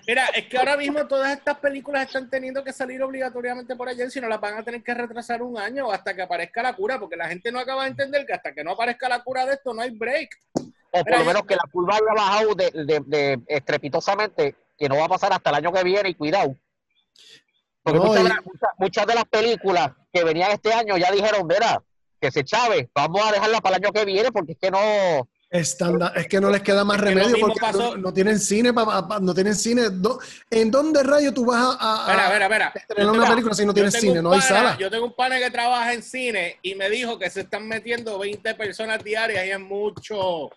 Mira, 0.06 0.26
es 0.34 0.46
que 0.46 0.58
ahora 0.58 0.76
mismo 0.76 1.06
todas 1.06 1.36
estas 1.36 1.58
películas 1.58 2.06
están 2.06 2.28
teniendo 2.30 2.62
que 2.64 2.72
salir 2.72 3.02
obligatoriamente 3.02 3.74
por 3.76 3.88
ayer, 3.88 4.10
si 4.10 4.20
no 4.20 4.28
las 4.28 4.40
van 4.40 4.56
a 4.58 4.62
tener 4.62 4.82
que 4.82 4.94
retrasar 4.94 5.42
un 5.42 5.58
año 5.58 5.90
hasta 5.90 6.14
que 6.14 6.22
aparezca 6.22 6.62
la 6.62 6.74
cura, 6.74 6.98
porque 6.98 7.16
la 7.16 7.28
gente 7.28 7.50
no 7.52 7.58
acaba 7.58 7.84
de 7.84 7.90
entender 7.90 8.24
que 8.26 8.32
hasta 8.34 8.52
que 8.52 8.64
no 8.64 8.72
aparezca 8.72 9.08
la 9.08 9.22
cura 9.22 9.46
de 9.46 9.54
esto 9.54 9.72
no 9.74 9.82
hay 9.82 9.90
break. 9.90 10.30
o 10.90 11.04
por 11.04 11.18
lo 11.18 11.24
menos 11.24 11.42
que 11.42 11.54
la 11.56 11.64
curva 11.70 11.96
haya 11.96 12.14
bajado 12.14 12.54
de, 12.54 12.70
de- 12.70 13.02
de 13.06 13.40
estrepitosamente, 13.46 14.56
que 14.78 14.88
no 14.88 14.96
va 14.96 15.04
a 15.04 15.08
pasar 15.08 15.32
hasta 15.32 15.50
el 15.50 15.56
año 15.56 15.72
que 15.72 15.84
viene, 15.84 16.08
y 16.10 16.14
cuidado. 16.14 16.56
Porque 17.82 17.98
No, 17.98 18.06
muchas, 18.06 18.20
y- 18.20 18.22
de 18.24 18.28
las- 18.30 18.44
muchas- 18.46 18.70
muchas 18.78 19.06
de 19.06 19.14
las 19.14 19.24
películas 19.26 19.90
que 20.12 20.24
venían 20.24 20.50
este 20.52 20.72
año 20.72 20.96
ya 20.96 21.10
dijeron, 21.10 21.46
mira, 21.46 21.82
que 22.20 22.30
se 22.30 22.42
chave, 22.44 22.90
vamos 22.94 23.20
a 23.26 23.32
dejarla 23.32 23.60
para 23.60 23.76
el 23.76 23.84
año 23.84 23.92
que 23.92 24.04
viene 24.04 24.32
porque 24.32 24.52
es 24.52 24.58
que 24.58 24.70
no... 24.70 25.28
Es 25.50 25.78
que 26.28 26.40
no 26.42 26.50
les 26.50 26.60
queda 26.60 26.84
más 26.84 26.98
Es 26.98 27.04
remedio 27.04 27.36
porque 27.40 27.58
pasó- 27.58 27.96
no, 27.96 28.02
no 28.02 28.12
tienen 28.12 28.38
cine 28.38 28.70
pa- 28.74 29.08
pa- 29.08 29.18
no 29.18 29.32
tienen 29.32 29.54
cine. 29.54 29.88
Do- 29.88 30.20
¿En 30.50 30.70
dónde 30.70 31.02
rayo 31.02 31.32
tú 31.32 31.46
vas 31.46 31.74
a, 31.80 32.04
a- 32.04 32.10
Mira, 32.12 32.26
a 32.28 32.32
mira, 32.34 32.48
mira. 32.50 32.72
estrenar 32.74 33.04
Yo 33.06 33.10
una 33.12 33.20
tengo- 33.22 33.34
película 33.34 33.54
si 33.54 33.64
no 33.66 33.72
tienes 33.72 33.94
cine? 33.94 34.18
un 34.18 34.24
No 34.24 34.32
hay 34.32 34.42
sala. 34.42 34.76
Yo 34.78 34.90
tengo 34.90 35.06
un 35.06 35.14
pana 35.14 35.38
que 35.38 35.50
trabaja 35.50 35.94
en 35.94 36.02
cine 36.02 36.58
y 36.60 36.74
me 36.74 36.90
dijo 36.90 37.18
que 37.18 37.30
se 37.30 37.40
están 37.40 37.66
metiendo 37.66 38.18
20 38.18 38.54
personas 38.56 39.02
diarias 39.02 39.46
y 39.46 39.50
es 39.50 39.60
mucho. 39.60 40.50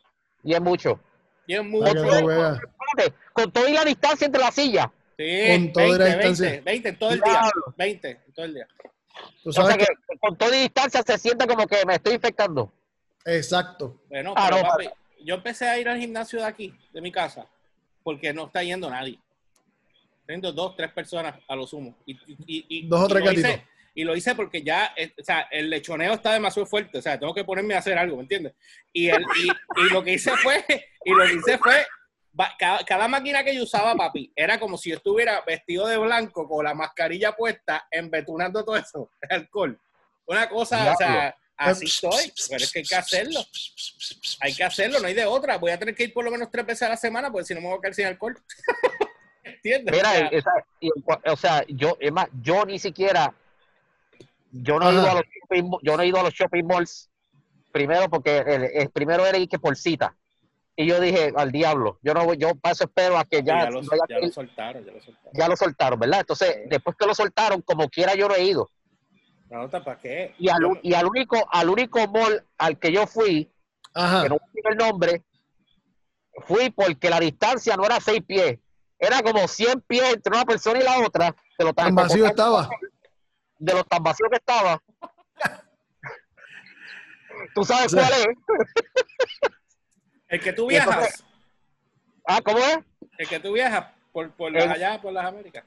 Y 0.43 0.53
es 0.53 0.61
mucho. 0.61 0.99
Y 1.47 1.55
es 1.55 1.63
mucho. 1.63 1.87
Espérate, 1.87 3.13
con 3.31 3.49
toda 3.49 3.69
y 3.69 3.73
la 3.73 3.85
distancia 3.85 4.25
entre 4.25 4.41
las 4.41 4.53
sillas. 4.53 4.87
Sí, 5.17 5.43
Con 5.47 5.71
toda 5.73 5.85
20, 5.85 5.99
la 5.99 6.05
distancia. 6.15 6.45
20, 6.49 6.61
20 6.65 6.89
en 6.89 6.99
todo 6.99 7.11
el 7.11 7.21
día. 7.21 7.31
Diablo. 7.31 7.73
20 7.77 8.09
en 8.09 8.33
todo 8.33 8.45
el 8.45 8.53
día. 8.55 8.67
Tú 9.43 9.49
O 9.49 9.53
sea 9.53 9.77
que 9.77 9.85
que- 9.85 10.17
con 10.19 10.35
toda 10.35 10.57
y 10.57 10.61
distancia 10.63 11.01
se 11.05 11.17
siente 11.17 11.47
como 11.47 11.65
que 11.65 11.85
me 11.85 11.95
estoy 11.95 12.15
infectando. 12.15 12.73
Exacto. 13.25 14.01
Bueno, 14.09 14.33
Ah, 14.35 14.49
pero 14.51 14.67
papi, 14.67 14.89
yo 15.23 15.35
empecé 15.35 15.67
a 15.67 15.79
ir 15.79 15.87
al 15.89 15.99
gimnasio 15.99 16.39
de 16.39 16.45
aquí, 16.45 16.73
de 16.93 17.01
mi 17.01 17.11
casa, 17.11 17.45
porque 18.03 18.33
no 18.33 18.45
está 18.47 18.63
yendo 18.63 18.89
nadie. 18.89 19.19
Tengo 20.25 20.51
dos, 20.51 20.75
tres 20.75 20.91
personas 20.91 21.35
a 21.47 21.55
lo 21.55 21.67
sumo. 21.67 21.95
Y, 22.05 22.13
y- 22.13 22.37
y- 22.45 22.65
y- 22.69 22.87
Dos 22.87 23.01
o 23.01 23.05
y 23.05 23.09
tres 23.09 23.25
lo 23.25 23.31
hice- 23.31 23.41
gatitos. 23.41 23.67
y 23.95 24.03
lo 24.03 24.15
hice 24.15 24.35
porque 24.35 24.61
ya, 24.63 24.93
eh, 24.95 25.13
o 25.19 25.23
sea, 25.23 25.41
el 25.51 25.69
lechoneo 25.69 26.13
está 26.13 26.33
demasiado 26.33 26.65
fuerte. 26.65 26.97
O 26.99 27.01
sea, 27.01 27.19
tengo 27.19 27.33
que 27.33 27.43
ponerme 27.43 27.73
a 27.73 27.79
hacer 27.79 27.97
algo, 27.97 28.15
¿me 28.17 28.23
entiendes? 28.23 28.53
Y, 28.93 29.09
el- 29.09 29.23
y, 29.43 29.49
y 29.81 29.89
lo 29.91 30.03
que 30.03 30.13
hice 30.13 30.31
fue, 30.37 30.63
y 31.03 31.11
lo 31.11 31.25
que 31.25 31.33
hice 31.33 31.57
fue, 31.57 31.85
cada, 32.57 32.79
cada 32.85 33.07
máquina 33.09 33.43
que 33.43 33.53
yo 33.53 33.63
usaba, 33.63 33.93
papi, 33.95 34.31
era 34.35 34.57
como 34.59 34.77
si 34.77 34.91
yo 34.91 34.95
estuviera 34.97 35.41
vestido 35.41 35.87
de 35.87 35.97
blanco 35.97 36.47
con 36.47 36.63
la 36.63 36.73
mascarilla 36.73 37.33
puesta, 37.33 37.85
embetunando 37.91 38.63
todo 38.63 38.77
eso, 38.77 39.09
alcohol. 39.29 39.77
Una 40.27 40.47
cosa, 40.47 40.93
o 40.93 40.95
sea, 40.95 41.35
así 41.69 41.85
estoy, 41.85 42.33
pero 42.49 42.63
es 42.63 42.71
que 42.71 42.79
hay 42.79 42.85
que 42.85 42.95
hacerlo. 42.95 43.39
Hay 44.39 44.53
que 44.53 44.63
hacerlo, 44.63 44.99
no 44.99 45.07
hay 45.07 45.13
de 45.13 45.25
otra. 45.25 45.57
Voy 45.57 45.71
a 45.71 45.79
tener 45.79 45.95
que 45.95 46.03
ir 46.05 46.13
por 46.13 46.23
lo 46.25 46.31
menos 46.31 46.49
tres 46.51 46.65
veces 46.65 46.83
a 46.83 46.89
la 46.89 46.97
semana, 46.97 47.31
porque 47.31 47.45
si 47.45 47.53
no 47.53 47.61
me 47.61 47.67
voy 47.67 47.77
a 47.77 47.81
quedar 47.81 47.93
sin 47.93 48.05
alcohol. 48.07 48.37
¿Entiendes? 49.43 49.93
Mira, 49.95 50.09
O 50.09 50.13
sea, 50.13 50.27
esa- 50.29 50.65
y 50.79 50.87
en 50.87 51.03
cua- 51.03 51.21
o 51.31 51.35
sea, 51.35 51.63
yo, 51.67 51.97
es 51.99 52.11
más, 52.11 52.27
yo 52.41 52.65
ni 52.65 52.79
siquiera, 52.79 53.33
yo 54.51 54.79
no 54.79 54.89
he 54.89 54.93
ido 54.93 55.09
a 55.09 55.13
los 55.15 55.23
shopping, 55.23 55.71
yo 55.83 55.97
no 55.97 56.03
he 56.03 56.07
ido 56.07 56.19
a 56.19 56.23
los 56.23 56.33
shopping 56.33 56.63
malls, 56.65 57.09
primero 57.71 58.09
porque 58.09 58.37
el, 58.39 58.63
el 58.63 58.89
primero 58.89 59.25
era 59.25 59.37
ir 59.37 59.47
que 59.49 59.59
por 59.59 59.75
cita. 59.75 60.15
Y 60.75 60.85
yo 60.87 60.99
dije, 60.99 61.31
al 61.35 61.51
diablo, 61.51 61.99
yo 62.01 62.13
no 62.13 62.25
voy, 62.25 62.37
yo 62.37 62.55
para 62.55 62.73
eso 62.73 62.85
espero 62.85 63.17
a 63.17 63.25
que 63.25 63.43
ya, 63.43 63.65
ya, 63.65 63.69
lo, 63.69 63.81
ya 63.81 63.87
soltaron, 64.31 64.85
ya 64.85 64.91
lo 64.91 65.01
soltaron. 65.01 65.33
ya 65.33 65.47
lo 65.47 65.55
soltaron, 65.57 65.99
¿verdad? 65.99 66.19
Entonces, 66.21 66.57
después 66.69 66.95
que 66.97 67.05
lo 67.05 67.13
soltaron, 67.13 67.61
como 67.61 67.89
quiera 67.89 68.15
yo 68.15 68.27
no 68.27 68.35
he 68.35 68.43
ido. 68.43 68.69
No, 69.51 69.69
¿para 69.69 69.99
qué? 69.99 70.33
Y 70.39 70.47
al, 70.47 70.79
y 70.81 70.93
al 70.93 71.05
único, 71.05 71.45
al 71.51 71.67
único 71.69 72.07
mall 72.07 72.41
al 72.57 72.79
que 72.79 72.93
yo 72.93 73.05
fui, 73.05 73.51
Ajá. 73.93 74.23
que 74.23 74.29
no 74.29 74.35
voy 74.35 74.43
a 74.43 74.47
decir 74.47 74.63
el 74.71 74.77
nombre, 74.77 75.23
fui 76.47 76.69
porque 76.69 77.09
la 77.09 77.19
distancia 77.19 77.75
no 77.75 77.83
era 77.85 77.99
seis 77.99 78.21
pies, 78.25 78.57
era 78.97 79.21
como 79.21 79.45
100 79.49 79.81
pies 79.81 80.13
entre 80.13 80.33
una 80.33 80.45
persona 80.45 80.79
y 80.79 80.83
la 80.83 80.99
otra, 81.05 81.35
de 81.59 81.65
lo 81.65 81.73
tan, 81.73 81.87
Tan 81.87 81.95
vacío 81.95 82.25
estaba. 82.27 82.69
de 83.59 83.73
lo 83.73 83.83
tan 83.83 84.01
vacío 84.01 84.27
que 84.29 84.37
estaba. 84.37 84.81
¿Tú 87.53 87.65
sabes 87.65 87.87
O 87.93 87.97
sea, 87.97 88.07
cuál 88.07 88.21
es? 88.21 88.27
El 90.29 90.39
que 90.39 90.53
tú 90.53 90.69
entonces- 90.71 90.85
viajas, 90.95 91.25
Ah, 92.25 92.39
¿cómo 92.41 92.59
es? 92.59 92.77
el 93.17 93.27
que 93.27 93.39
tú 93.41 93.51
viajas 93.51 93.87
por, 94.13 94.31
por 94.31 94.55
El- 94.55 94.71
allá, 94.71 95.01
por 95.01 95.11
las 95.11 95.25
Américas. 95.25 95.65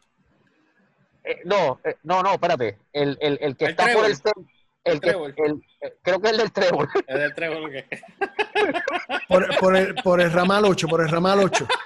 Eh, 1.25 1.41
no, 1.45 1.81
eh, 1.85 1.97
no, 2.03 2.23
no, 2.23 2.35
espérate. 2.35 2.79
El, 2.93 3.17
el, 3.21 3.39
el 3.41 3.57
que 3.57 3.65
El 3.67 3.71
está 3.73 3.85
por 3.85 3.93
trébol. 3.93 4.11
el, 4.11 4.17
cen- 4.19 4.49
el 4.85 5.01
que, 5.01 5.09
trébol. 5.09 5.35
el- 5.39 5.63
eh, 5.81 5.95
creo 6.03 6.21
que 6.21 6.27
es 6.27 6.33
el 6.33 6.39
del 6.39 6.53
trébol. 6.53 6.89
Es 7.07 7.19
del 7.19 7.35
trébol 7.35 7.71
que. 7.71 7.85
Por, 9.29 9.59
por 9.59 9.77
el, 9.77 9.95
por 9.97 10.21
el 10.21 10.31
ramal 10.33 10.65
8, 10.65 10.87
por 10.89 11.01
el 11.01 11.09
ramal 11.09 11.41
8. 11.41 11.67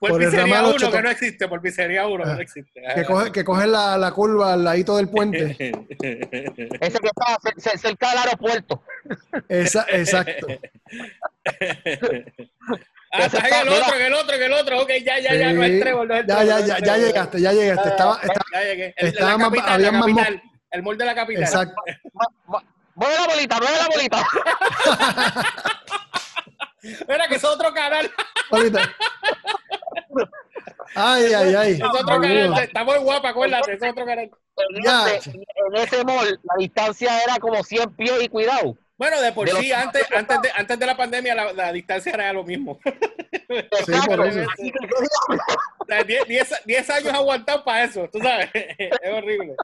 Por, 0.00 0.10
Por 0.10 0.22
el 0.22 0.28
pizzería 0.28 0.56
ramal 0.56 0.66
1 0.66 0.74
ocho, 0.76 0.90
que 0.92 1.02
no 1.02 1.08
existe, 1.10 1.48
por 1.48 1.62
pizzería 1.62 2.06
1 2.06 2.24
que 2.24 2.30
Ah, 2.30 2.34
no 2.34 2.40
existe. 2.42 2.82
Que 2.94 3.04
coge, 3.06 3.32
que 3.32 3.42
coge 3.44 3.66
la, 3.66 3.96
la 3.96 4.10
curva 4.12 4.52
al 4.52 4.62
ladito 4.62 4.96
del 4.98 5.08
puente. 5.08 5.52
Ese 5.52 6.98
que 6.98 7.06
está 7.06 7.38
cer- 7.42 7.54
cer- 7.56 7.78
cerca 7.78 8.10
del 8.10 8.18
aeropuerto. 8.18 8.82
Esa, 9.48 9.86
exacto. 9.88 10.46
Ah, 13.16 13.26
estás 13.26 13.44
en 13.44 13.54
el 13.54 13.68
otro, 13.68 13.94
en 13.96 14.02
el 14.06 14.14
otro, 14.14 14.34
en 14.34 14.42
el 14.42 14.52
otro. 14.52 14.82
Ok, 14.82 14.90
ya, 15.04 15.18
ya, 15.20 15.34
ya, 15.34 15.52
no 15.52 15.62
es 15.62 15.80
trébol, 15.80 16.08
no 16.08 16.14
es 16.16 16.26
Ya, 16.26 16.36
trébol, 16.36 16.46
ya, 16.48 16.66
ya, 16.66 16.78
ya 16.84 16.96
llegaste, 16.98 17.40
ya 17.40 17.52
llegaste. 17.52 17.88
Estaba, 17.90 18.18
estaba- 18.20 18.44
Ya 18.52 18.60
llegué. 18.64 18.94
El, 18.96 19.08
Estaba 19.08 19.38
más- 19.38 19.48
capital, 19.50 19.72
había 19.72 19.92
la 19.92 19.98
más. 19.98 20.28
El 20.72 20.82
mall 20.82 20.98
de 20.98 21.04
la 21.04 21.14
capital. 21.14 21.42
exacto. 21.44 21.76
Mueve 22.96 23.14
la 23.16 23.26
bolita, 23.26 23.58
mueve 23.60 23.76
la 23.76 23.88
bolita. 23.88 24.26
Mira 27.08 27.28
que 27.28 27.34
es 27.36 27.44
otro 27.44 27.72
canal. 27.72 28.10
Ahorita. 28.50 28.94
Ay, 30.94 31.32
ay, 31.34 31.54
ay. 31.54 31.72
Es 31.72 31.82
otro 31.82 32.04
canal. 32.20 32.58
Está 32.58 32.84
muy 32.84 32.98
guapa, 32.98 33.30
acuérdate. 33.30 33.72
Es 33.74 33.82
otro 33.82 34.04
canal. 34.04 34.30
En 34.56 34.84
ese, 35.16 35.30
en 35.30 35.74
ese 35.76 36.04
mall, 36.04 36.38
la 36.44 36.54
distancia 36.58 37.22
era 37.24 37.38
como 37.38 37.62
100 37.64 37.94
pies 37.96 38.22
y 38.22 38.28
cuidado. 38.28 38.76
Bueno, 38.96 39.20
de 39.20 39.32
por 39.32 39.48
De 39.50 39.60
sí, 39.60 39.72
antes, 39.72 40.02
antes, 40.16 40.40
de, 40.42 40.50
antes 40.56 40.78
de 40.78 40.86
la 40.86 40.96
pandemia 40.96 41.34
la, 41.34 41.52
la 41.52 41.72
distancia 41.72 42.12
era 42.12 42.32
lo 42.32 42.44
mismo. 42.44 42.78
Sí, 43.86 43.92
por 44.06 44.26
eso. 44.26 44.40
O 45.78 45.84
sea, 45.86 46.02
10 46.02 46.26
10 46.26 46.52
10 46.64 46.90
años 46.90 47.12
aguantado 47.12 47.62
para 47.62 47.84
eso, 47.84 48.08
tú 48.10 48.18
sabes. 48.18 48.48
es 48.54 48.90
horrible. 49.12 49.54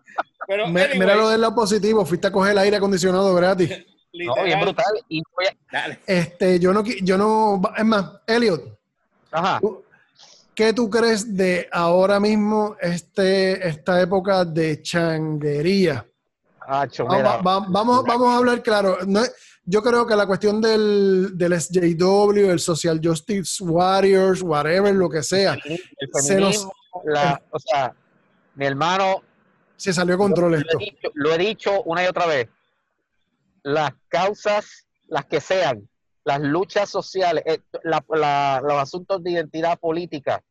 Pero, 0.46 0.68
Me- 0.68 0.82
anyway, 0.82 0.98
Mira 0.98 1.14
lo 1.16 1.28
del 1.30 1.40
lado 1.40 1.54
positivo, 1.54 2.04
fuiste 2.04 2.26
a 2.28 2.30
coger 2.32 2.52
el 2.52 2.58
aire 2.58 2.76
acondicionado 2.76 3.34
gratis. 3.34 3.70
No, 4.12 4.42
bien 4.42 4.60
brutal. 4.60 4.92
Y 5.08 5.22
voy 5.36 5.46
a- 5.46 5.56
Dale. 5.70 6.00
Este, 6.04 6.58
yo 6.58 6.72
no, 6.72 6.82
yo 6.84 7.16
no, 7.16 7.62
es 7.76 7.84
más, 7.84 8.10
Elliot, 8.26 8.76
Ajá. 9.30 9.58
¿tú- 9.60 9.84
¿qué 10.52 10.72
tú 10.72 10.90
crees 10.90 11.36
de 11.36 11.68
ahora 11.70 12.18
mismo 12.18 12.76
este, 12.80 13.66
esta 13.68 14.00
época 14.00 14.44
de 14.44 14.82
changuería? 14.82 16.04
Va- 17.04 17.16
va- 17.22 17.42
vamos, 17.68 18.04
vamos 18.04 18.28
a 18.28 18.36
hablar 18.36 18.62
claro. 18.62 18.98
No 19.06 19.20
yo 19.64 19.82
creo 19.82 20.06
que 20.06 20.16
la 20.16 20.26
cuestión 20.26 20.60
del, 20.60 21.36
del 21.36 21.52
SJW, 21.52 22.50
el 22.50 22.58
Social 22.58 23.00
Justice 23.02 23.62
Warriors, 23.62 24.42
whatever, 24.42 24.92
lo 24.94 25.08
que 25.08 25.22
sea, 25.22 25.54
el 25.64 26.10
se 26.14 26.40
nos- 26.40 26.68
la- 27.04 27.40
o 27.50 27.58
sea, 27.58 27.94
mi 28.54 28.66
hermano, 28.66 29.22
se 29.76 29.92
salió 29.92 30.14
de 30.14 30.18
control 30.18 30.52
lo, 30.52 30.58
esto. 30.58 30.78
he 30.80 30.84
dicho, 30.84 31.10
lo 31.14 31.32
he 31.34 31.38
dicho 31.38 31.82
una 31.84 32.02
y 32.04 32.06
otra 32.08 32.26
vez. 32.26 32.48
Las 33.62 33.92
causas, 34.08 34.86
las 35.08 35.26
que 35.26 35.40
sean, 35.40 35.88
las 36.24 36.40
luchas 36.40 36.88
sociales, 36.88 37.42
eh, 37.46 37.60
la- 37.84 38.04
la- 38.08 38.60
los 38.62 38.74
asuntos 38.74 39.22
de 39.22 39.32
identidad 39.32 39.78
política 39.78 40.42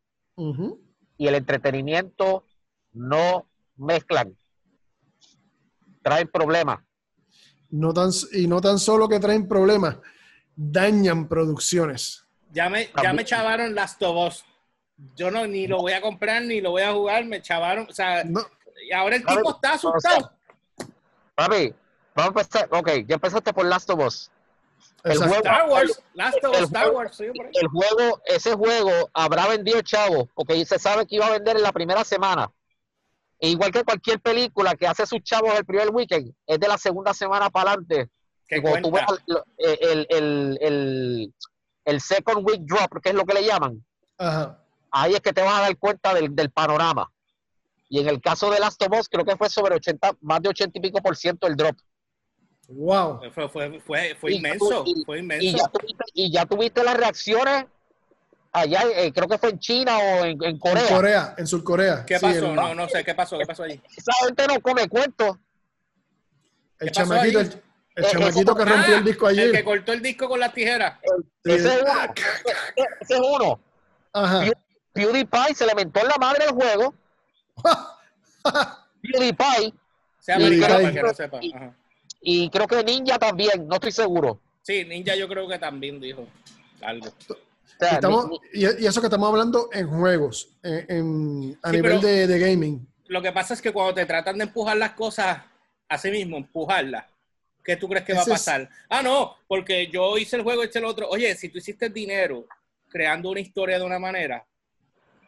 y 1.18 1.28
el 1.28 1.36
entretenimiento 1.36 2.46
no 2.94 3.48
mezclan. 3.76 4.36
Traen 6.02 6.28
problemas. 6.28 6.80
No 7.72 7.94
tan, 7.94 8.10
y 8.34 8.48
no 8.48 8.62
tan 8.62 8.80
solo 8.80 9.08
que 9.08 9.20
traen 9.20 9.48
problemas, 9.48 9.98
dañan 10.56 11.28
producciones. 11.28 12.26
Ya 12.52 12.68
me, 12.70 12.90
ya 13.04 13.14
me 13.14 13.24
chavaron 13.24 13.76
Last 13.76 14.02
of 14.02 14.28
Us. 14.28 14.46
Yo 15.16 15.30
no 15.32 15.46
ni 15.46 15.68
lo 15.68 15.78
voy 15.78 15.94
a 15.94 16.02
comprar 16.02 16.42
ni 16.42 16.62
lo 16.62 16.72
voy 16.72 16.82
a 16.82 16.92
jugar, 16.94 17.26
me 17.26 17.42
chavaron. 17.42 17.86
O 17.90 17.94
sea, 17.94 18.24
No, 18.24 18.42
y 18.88 18.92
ahora 18.92 19.18
el 19.18 19.26
tipo 19.26 19.52
está 19.52 19.74
asustado. 19.74 20.32
Papi, 21.36 21.74
vamos 22.16 22.36
a 22.36 22.42
empezar. 22.42 22.70
Ok, 22.72 22.90
ya 23.08 23.16
empezaste 23.16 23.54
por 23.54 23.66
Last 23.66 23.90
of 23.92 24.00
Us. 24.00 24.32
El 25.04 25.12
exacto. 25.14 25.28
juego- 25.36 25.44
Star 25.46 25.70
Wars, 25.70 26.04
Last 26.14 26.44
of 26.44 26.52
Us, 26.52 26.58
el 26.58 26.64
Star 26.66 26.84
juego- 26.84 26.98
Wars. 26.98 27.16
sigo 27.18 27.34
por 27.34 27.46
ahí. 27.46 27.52
el 27.56 27.68
juego, 27.68 28.22
ese 28.26 28.54
juego 28.56 28.92
habrá 29.14 29.48
vendido 29.48 29.82
chavo, 29.82 30.28
porque 30.34 30.66
se 30.66 30.80
sabe 30.80 31.06
que 31.06 31.16
iba 31.16 31.28
a 31.28 31.32
vender 31.32 31.56
en 31.56 31.64
la 31.64 31.72
primera 31.72 32.04
semana. 32.04 32.52
E 33.40 33.50
igual 33.50 33.72
que 33.72 33.84
cualquier 33.84 34.20
película 34.20 34.76
que 34.76 34.86
hace 34.88 35.06
sus 35.06 35.22
chavos 35.24 35.54
el 35.58 35.66
primer 35.66 35.90
weekend, 35.92 36.34
es 36.46 36.60
de 36.60 36.68
la 36.68 36.78
segunda 36.78 37.14
semana 37.14 37.50
para 37.50 37.72
adelante. 37.72 38.10
Que 38.48 38.62
cuando 38.62 38.90
tú 38.90 39.18
lo- 39.28 39.46
eh, 39.58 39.78
el, 39.82 40.08
el, 40.10 40.58
el, 40.62 41.34
el 41.86 42.02
second 42.02 42.46
week 42.48 42.62
drop, 42.64 43.02
que 43.02 43.10
es 43.10 43.16
lo 43.16 43.24
que 43.26 43.36
le 43.36 43.46
llaman, 43.46 43.84
Ajá. 44.18 44.62
ahí 44.92 45.14
es 45.14 45.22
que 45.22 45.32
te 45.32 45.42
vas 45.42 45.58
a 45.60 45.62
dar 45.62 45.78
cuenta 45.78 46.14
del, 46.14 46.36
del 46.36 46.50
panorama. 46.52 47.10
Y 47.88 48.00
en 48.00 48.10
el 48.10 48.20
caso 48.22 48.52
de 48.52 48.60
Last 48.60 48.82
of 48.84 49.00
Us, 49.00 49.08
creo 49.10 49.24
que 49.24 49.38
fue 49.38 49.50
sobre 49.50 49.76
80, 49.76 50.18
más 50.22 50.42
de 50.42 50.50
80 50.50 50.78
y 50.78 50.82
pico 50.82 51.02
por 51.02 51.16
ciento 51.16 51.48
el 51.48 51.56
drop. 51.56 51.78
Wow. 52.68 53.20
Fue, 53.34 53.48
fue, 53.50 53.80
fue, 53.80 54.16
fue 54.16 54.32
Y- 54.34 54.36
inmenso, 54.36 54.84
y- 54.86 55.04
fue 55.06 55.18
Y 55.18 55.20
inmenso. 55.22 55.58
ya 55.58 55.68
tuviste, 55.70 56.04
y 56.14 56.32
ya 56.32 56.46
tuviste 56.46 56.84
las 56.84 56.98
reacciones 56.98 57.66
allá, 58.52 58.84
eh, 58.96 59.12
creo 59.14 59.28
que 59.28 59.38
fue 59.38 59.50
en 59.50 59.60
China 59.60 59.98
o 59.98 60.26
en, 60.26 60.44
en 60.44 60.44
En 60.44 60.60
Corea. 60.60 60.88
Corea, 60.90 61.36
en 61.38 61.48
Surcorea. 61.48 62.06
¿Qué 62.06 62.18
Sí, 62.20 62.26
pasó? 62.26 62.46
el- 62.48 62.56
No, 62.56 62.74
no 62.76 62.88
sé, 62.90 63.04
¿qué 63.04 63.14
pasó? 63.14 63.38
¿Qué 63.38 63.46
pasó 63.46 63.64
allí? 63.64 63.80
Esa 63.96 64.12
gente 64.26 64.48
no 64.48 64.60
come 64.62 64.88
cuentos. 64.88 65.38
El 66.80 66.88
¿Qué 66.88 66.92
chamaquito, 66.92 67.40
el, 67.42 67.48
el 67.96 68.06
Eh, 68.06 68.08
chamaquito 68.12 68.42
eso- 68.42 68.56
que 68.56 68.66
rompió 68.66 68.96
Ah, 68.96 68.98
el 68.98 69.04
disco 69.04 69.30
El 69.30 69.52
que 69.52 69.64
cortó 69.64 69.94
el 69.94 70.02
disco 70.02 70.28
con 70.30 70.40
las 70.40 70.54
tijeras. 70.54 71.00
Sí. 71.44 71.52
Ese 71.52 71.68
es 71.76 71.82
uno. 71.82 71.92
Ese- 72.16 72.88
ese 73.02 73.14
es 73.16 73.20
uno. 73.20 73.60
Ajá. 74.14 74.46
PewDiePie 74.94 75.54
se 75.56 75.66
le 75.66 75.76
mentó 75.76 76.00
en 76.02 76.08
la 76.08 76.18
madre 76.18 76.46
del 76.46 76.54
juego. 76.56 76.94
PewDiePie 79.02 79.74
Se 80.20 80.32
Y- 80.32 80.36
americano 80.36 80.80
y- 80.80 80.84
para 80.84 80.94
que 80.94 81.02
no 81.04 81.14
sepa. 81.14 81.40
y 82.22 82.50
creo 82.50 82.68
que 82.68 82.84
Ninja 82.84 83.18
también, 83.18 83.68
no 83.68 83.76
estoy 83.76 83.92
seguro. 83.92 84.40
Sí, 84.62 84.84
Ninja 84.86 85.16
yo 85.16 85.28
creo 85.28 85.48
que 85.48 85.58
también 85.60 86.00
dijo 86.00 86.28
algo. 86.82 87.08
Sea, 87.78 87.90
Estamos- 87.96 88.30
ni- 88.30 88.40
y, 88.54 88.66
y 88.84 88.86
eso 88.88 89.00
que 89.02 89.08
estamos 89.08 89.30
hablando 89.30 89.70
en 89.72 89.88
juegos, 89.88 90.50
en, 90.64 90.86
en- 90.90 91.60
a 91.64 91.70
Sí, 91.70 91.76
nivel 91.78 91.92
pero- 92.00 92.02
de, 92.02 92.28
de 92.28 92.40
gaming. 92.40 92.88
Lo 93.08 93.22
que 93.22 93.32
pasa 93.32 93.54
es 93.54 93.62
que 93.62 93.72
cuando 93.72 93.94
te 93.94 94.06
tratan 94.06 94.38
de 94.38 94.44
empujar 94.46 94.78
las 94.78 94.92
cosas 94.92 95.40
a 95.88 95.98
sí 95.98 96.12
mismo, 96.12 96.38
empujarlas, 96.38 97.06
¿qué 97.64 97.76
tú 97.76 97.88
crees 97.90 98.06
que 98.06 98.14
va 98.14 98.20
a 98.20 98.22
Ese 98.24 98.32
es- 98.34 98.38
pasar? 98.40 98.70
Ah, 98.90 99.02
no, 99.02 99.36
porque 99.48 99.88
yo 99.88 100.18
hice 100.18 100.36
el 100.36 100.44
juego, 100.44 100.64
hice 100.64 100.80
el 100.80 100.86
otro. 100.86 101.08
Oye, 101.10 101.36
si 101.36 101.50
tú 101.50 101.58
hiciste 101.58 101.90
dinero 101.90 102.46
creando 102.88 103.30
una 103.30 103.40
historia 103.40 103.80
de 103.80 103.86
una 103.86 103.98
manera, 104.00 104.46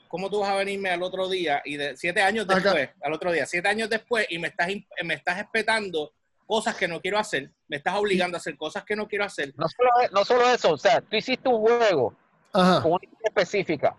¿cómo 0.08 0.30
tú 0.30 0.40
vas 0.40 0.50
a 0.50 0.56
venirme 0.56 0.90
al 0.90 1.02
otro 1.04 1.30
día 1.30 1.62
y 1.64 1.78
de 1.78 1.96
siete 1.96 2.22
años 2.22 2.46
Acá. 2.46 2.56
después, 2.56 2.90
al 3.02 3.14
otro 3.14 3.32
día, 3.32 3.46
siete 3.46 3.68
años 3.70 3.90
después 3.90 4.28
y 4.30 4.38
me 4.40 4.50
estás, 4.50 4.68
me 5.04 5.14
estás 5.14 5.40
espetando 5.40 6.12
cosas 6.46 6.76
que 6.76 6.88
no 6.88 7.00
quiero 7.00 7.18
hacer, 7.18 7.50
me 7.70 7.78
estás 7.78 7.96
obligando 7.96 8.36
a 8.36 8.40
hacer 8.40 8.58
cosas 8.58 8.84
que 8.84 8.96
no 8.96 9.08
quiero 9.08 9.24
hacer? 9.24 9.54
no, 9.56 9.68
solo, 9.70 9.90
no 10.12 10.26
solo 10.26 10.52
eso, 10.52 10.72
o 10.74 10.78
sea, 10.78 11.00
tú 11.02 11.16
hiciste 11.16 11.48
un 11.48 11.62
juego 11.62 12.14
Ajá. 12.54 12.82
con 12.82 12.94
una 12.94 13.02
específica 13.24 13.96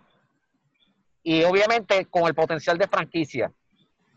y 1.23 1.43
obviamente 1.43 2.05
con 2.05 2.23
el 2.27 2.35
potencial 2.35 2.77
de 2.77 2.87
franquicia. 2.87 3.51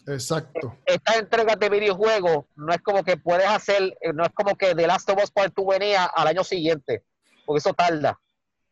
Exacto. 0.08 0.76
Estas 0.86 1.16
entregas 1.16 1.58
de 1.58 1.68
videojuegos 1.68 2.44
no 2.54 2.72
es 2.72 2.80
como 2.80 3.02
que 3.02 3.16
puedes 3.16 3.46
hacer, 3.46 3.82
eh, 4.00 4.12
no 4.14 4.24
es 4.24 4.30
como 4.32 4.56
que 4.56 4.74
The 4.74 4.86
Last 4.86 5.08
of 5.10 5.22
Us 5.22 5.30
Part 5.30 5.52
2 5.56 5.66
venía 5.66 6.04
al 6.04 6.28
año 6.28 6.44
siguiente, 6.44 7.02
porque 7.44 7.58
eso 7.58 7.74
tarda. 7.74 8.20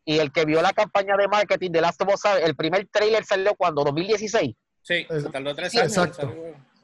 Y 0.04 0.18
el 0.18 0.30
que 0.32 0.44
vio 0.44 0.60
la 0.62 0.72
campaña 0.72 1.16
de 1.16 1.26
marketing 1.28 1.70
de 1.70 1.80
Last 1.80 2.00
of 2.02 2.14
Us, 2.14 2.20
el 2.42 2.54
primer 2.54 2.86
trailer 2.92 3.24
salió 3.24 3.54
cuando, 3.56 3.82
2016. 3.84 4.54
Sí, 4.82 5.06
tardó 5.32 5.54
tres 5.54 5.74
años. 5.76 5.86
exacto. 5.96 6.32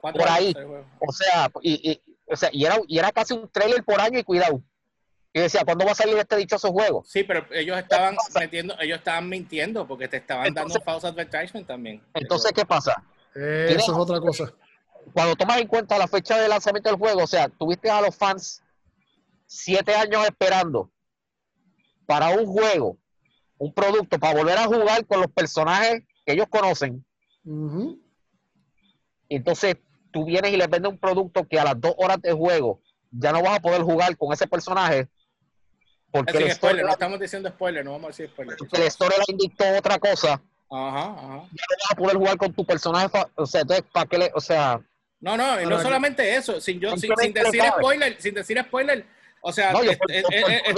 Por 0.00 0.28
ahí. 0.28 0.54
O 1.00 1.12
sea, 1.12 1.50
y, 1.62 1.90
y- 1.92 2.02
o 2.32 2.36
sea, 2.36 2.48
y, 2.52 2.64
era, 2.64 2.76
y 2.88 2.98
era 2.98 3.10
casi 3.12 3.34
un 3.34 3.48
trailer 3.50 3.84
por 3.84 4.00
año 4.00 4.18
y 4.18 4.22
cuidado. 4.24 4.62
Y 5.32 5.40
decía, 5.40 5.64
¿cuándo 5.64 5.84
va 5.84 5.92
a 5.92 5.94
salir 5.94 6.16
este 6.16 6.36
dichoso 6.36 6.72
juego? 6.72 7.04
Sí, 7.06 7.22
pero 7.22 7.46
ellos 7.52 7.78
estaban 7.78 8.16
metiendo, 8.34 8.74
ellos 8.80 8.98
estaban 8.98 9.28
mintiendo 9.28 9.86
porque 9.86 10.08
te 10.08 10.16
estaban 10.16 10.46
Entonces- 10.48 10.74
dando 10.74 10.84
false 10.84 11.06
advertisement 11.06 11.66
también. 11.66 12.02
Entonces, 12.14 12.52
¿qué 12.52 12.64
pasa? 12.64 13.02
Eso 13.34 13.78
es 13.78 13.88
otra 13.90 14.18
cosa. 14.20 14.52
Cuando 15.12 15.36
tomas 15.36 15.60
en 15.60 15.68
cuenta 15.68 15.96
la 15.98 16.08
fecha 16.08 16.36
de 16.38 16.48
lanzamiento 16.48 16.90
del 16.90 16.98
juego, 16.98 17.22
o 17.22 17.26
sea, 17.28 17.48
tuviste 17.48 17.88
a 17.88 18.00
los 18.00 18.14
fans 18.16 18.62
siete 19.46 19.94
años 19.94 20.24
esperando 20.26 20.90
para 22.06 22.30
un 22.30 22.44
juego, 22.46 22.98
un 23.58 23.72
producto, 23.72 24.18
para 24.18 24.36
volver 24.36 24.58
a 24.58 24.64
jugar 24.64 25.06
con 25.06 25.20
los 25.20 25.30
personajes 25.30 26.02
que 26.26 26.32
ellos 26.32 26.46
conocen. 26.50 27.04
Entonces 29.28 29.76
tú 30.10 30.24
vienes 30.24 30.52
y 30.52 30.56
les 30.56 30.68
vendes 30.68 30.90
un 30.90 30.98
producto 30.98 31.46
que 31.46 31.58
a 31.58 31.64
las 31.64 31.80
dos 31.80 31.94
horas 31.98 32.20
de 32.20 32.32
juego 32.32 32.80
ya 33.12 33.30
no 33.32 33.42
vas 33.42 33.58
a 33.58 33.62
poder 33.62 33.82
jugar 33.82 34.16
con 34.16 34.32
ese 34.32 34.46
personaje 34.48 35.08
porque 36.12 36.30
Así 36.38 36.44
que 36.44 36.54
spoiler, 36.54 36.84
no 36.84 36.92
estamos 36.92 37.20
diciendo 37.20 37.48
spoiler, 37.50 37.84
no 37.84 37.92
vamos 37.92 38.06
a 38.06 38.08
decir 38.08 38.28
spoiler. 38.28 38.56
porque 38.56 38.78
la 38.78 38.86
historia 38.86 39.18
la 39.18 39.24
indictó 39.28 39.64
otra 39.78 39.98
cosa, 39.98 40.42
Ajá, 40.70 41.04
ajá. 41.10 41.28
ya 41.52 41.64
no 41.68 41.76
vas 41.82 41.90
a 41.90 41.94
poder 41.96 42.16
jugar 42.16 42.36
con 42.36 42.52
tu 42.52 42.64
personaje. 42.64 43.08
O 43.34 43.46
sea, 43.46 43.60
entonces, 43.62 43.84
¿para 43.92 44.06
qué 44.06 44.18
le.? 44.18 44.30
O 44.34 44.40
sea, 44.40 44.80
No, 45.20 45.36
no, 45.36 45.60
y 45.60 45.66
no 45.66 45.80
solamente 45.80 46.34
eso, 46.36 46.60
sin, 46.60 46.78
yo, 46.80 46.96
sin, 46.96 47.10
sin 47.16 47.32
decir 47.32 47.62
spoiler, 47.78 48.20
sin 48.20 48.34
decir 48.34 48.60
spoiler, 48.62 49.04
o 49.42 49.52
sea, 49.52 49.72
No, 49.72 49.82
es- 49.82 49.98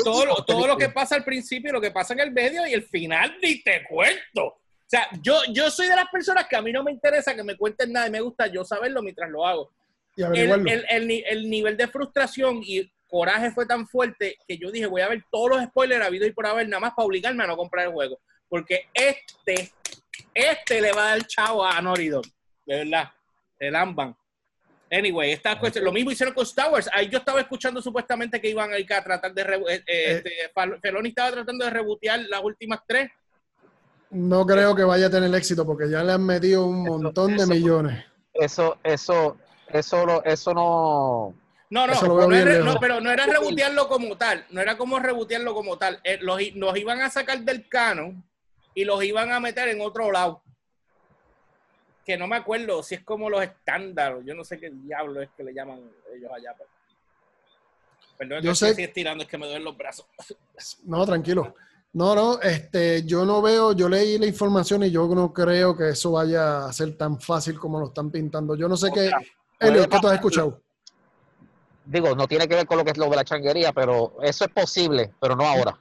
todo, 0.03 0.25
lo, 0.27 0.33
eso, 0.35 0.45
todo 0.45 0.67
lo 0.67 0.77
que 0.77 0.89
pasa 0.89 1.15
al 1.17 1.25
principio, 1.25 1.73
lo 1.73 1.81
que 1.81 1.91
pasa 1.91 2.13
en 2.15 2.21
el 2.21 2.31
medio 2.33 2.67
y 2.67 2.73
el 2.73 2.83
final 2.85 3.37
ni 3.43 3.63
te 3.63 3.85
cuento. 3.89 4.45
O 4.47 4.59
sea, 4.87 5.09
yo, 5.23 5.41
yo 5.53 5.71
soy 5.71 5.87
de 5.89 5.97
las 5.97 6.09
personas 6.11 6.47
que 6.49 6.57
a 6.57 6.61
mí 6.63 6.71
no 6.71 6.83
me 6.85 6.93
interesa 6.93 7.35
que 7.35 7.43
me 7.43 7.57
cuenten 7.57 7.93
nada 7.93 8.07
y 8.09 8.11
me 8.11 8.21
gusta 8.21 8.47
yo 8.49 8.63
saberlo 8.65 9.03
mientras 9.03 9.31
lo 9.31 9.47
hago. 9.47 9.71
Y 10.17 10.21
el, 10.21 10.27
averiguarlo. 10.27 10.71
el- 10.71 10.87
el 10.91 11.25
el 11.27 11.51
nivel 11.51 11.77
de 11.79 11.89
frustración 11.89 12.61
y 12.63 12.91
coraje 13.13 13.51
fue 13.51 13.67
tan 13.67 13.87
fuerte 13.87 14.39
que 14.49 14.57
yo 14.57 14.71
dije, 14.71 14.87
voy 14.87 15.03
a 15.03 15.09
ver 15.09 15.23
todos 15.31 15.51
los 15.51 15.65
spoilers 15.65 16.05
habido 16.05 16.27
y 16.27 16.33
por 16.33 16.47
haber, 16.47 16.67
nada 16.67 16.81
más 16.81 16.95
para 16.97 17.05
obligarme 17.07 17.45
a 17.45 17.47
no 17.47 17.57
comprar 17.59 17.87
el 17.87 17.93
juego. 17.93 18.19
Porque 18.49 18.89
este, 18.95 19.71
este 20.35 20.81
le 20.81 20.93
va 20.93 21.05
a 21.05 21.09
dar 21.11 21.27
chavo 21.27 21.65
a 21.65 21.81
Dog. 21.81 22.25
De 22.65 22.79
verdad. 22.85 23.11
El 23.59 23.77
Amban. 23.77 24.17
Anyway, 24.91 25.33
esta 25.33 25.59
cuestión, 25.59 25.85
lo 25.85 25.93
mismo 25.93 26.11
hicieron 26.11 26.35
con 26.35 26.45
Star 26.45 26.73
Wars. 26.73 26.89
Ahí 26.93 27.09
yo 27.09 27.19
estaba 27.19 27.41
escuchando 27.41 27.81
supuestamente 27.83 28.41
que 28.41 28.49
iban 28.49 28.73
a 28.73 28.79
ir 28.79 28.93
a 28.93 29.05
tratar 29.05 29.33
de... 29.35 29.47
rebu- 29.47 29.69
eh, 29.71 29.83
eh, 29.87 30.23
este, 30.25 30.31
Feloni 30.81 31.11
estaba 31.11 31.33
tratando 31.33 31.65
de 31.67 31.71
rebotear 31.71 32.21
las 32.29 32.43
últimas 32.43 32.81
tres. 32.87 33.11
No 34.11 34.45
creo 34.47 34.75
que 34.75 34.85
vaya 34.85 35.07
a 35.07 35.11
tener 35.11 35.35
éxito 35.35 35.65
porque 35.67 35.89
ya 35.91 36.03
le 36.03 36.13
han 36.13 36.25
metido 36.25 36.67
un 36.67 36.83
montón 36.85 37.37
de 37.37 37.43
eso- 37.43 37.47
millones. 37.53 38.05
eso, 38.35 38.79
eso, 38.83 39.37
eso, 39.69 40.07
lo- 40.07 40.25
eso 40.25 40.53
no. 40.55 41.35
No, 41.73 41.87
no, 41.87 41.95
no, 41.95 42.35
era- 42.37 42.79
pero 42.79 43.01
no 43.01 43.11
era 43.11 43.25
rebotearlo 43.25 43.89
como 43.89 44.15
tal, 44.19 44.45
no 44.51 44.61
era 44.61 44.77
como 44.77 44.99
rebotearlo 44.99 45.55
como 45.55 45.79
tal. 45.79 45.99
Eh, 46.05 46.19
los, 46.21 46.39
los 46.55 46.77
iban 46.77 47.01
a 47.01 47.09
sacar 47.09 47.41
del 47.41 47.67
canon 47.67 48.23
y 48.75 48.85
los 48.85 49.03
iban 49.03 49.33
a 49.33 49.41
meter 49.41 49.69
en 49.69 49.81
otro 49.81 50.13
lado. 50.13 50.43
Que 52.05 52.19
no 52.19 52.27
me 52.27 52.37
acuerdo 52.37 52.83
si 52.83 52.97
es 52.97 53.03
como 53.03 53.31
los 53.31 53.43
estándares, 53.43 54.23
yo 54.27 54.35
no 54.35 54.45
sé 54.45 54.59
qué 54.61 54.69
diablo 54.71 55.23
es 55.23 55.31
que 55.35 55.45
le 55.45 55.55
llaman 55.55 55.81
ellos 56.15 56.31
allá. 56.37 56.55
Pero, 56.59 56.69
Perdón, 58.19 58.43
Yo 58.43 58.51
que 58.51 58.57
sé- 58.57 58.69
estoy 58.69 58.85
estirando, 58.85 59.25
es 59.25 59.31
que 59.31 59.39
me 59.39 59.47
duelen 59.47 59.65
los 59.65 59.77
brazos. 59.77 60.05
No, 60.85 61.07
tranquilo. 61.07 61.55
No, 61.95 62.15
no, 62.15 62.39
este, 62.43 63.03
yo 63.05 63.25
no 63.25 63.41
veo, 63.41 63.73
yo 63.73 63.89
leí 63.89 64.19
la 64.19 64.27
información 64.27 64.83
y 64.83 64.91
yo 64.91 65.07
no 65.09 65.33
creo 65.33 65.75
que 65.75 65.89
eso 65.91 66.13
vaya 66.13 66.67
a 66.67 66.73
ser 66.75 66.99
tan 66.99 67.19
fácil 67.19 67.59
como 67.59 67.81
lo 67.81 67.87
están 67.87 68.11
pintando. 68.11 68.55
Yo 68.57 68.69
no 68.69 68.77
sé 68.77 68.89
O 68.89 68.93
qué, 68.93 69.11
Elliot, 69.59 69.89
¿qué 69.91 69.99
tú 70.01 70.07
has 70.09 70.15
escuchado? 70.15 70.61
Digo, 71.85 72.15
no 72.15 72.27
tiene 72.29 72.47
que 72.49 72.55
ver 72.55 72.67
con 72.67 72.79
lo 72.79 72.85
que 72.85 72.93
es 72.93 72.97
lo 72.99 73.09
de 73.09 73.17
la 73.17 73.25
changuería, 73.25 73.73
pero 73.73 74.17
eso 74.23 74.45
es 74.45 74.51
posible, 74.53 75.13
pero 75.21 75.35
no 75.37 75.45
ahora. 75.47 75.79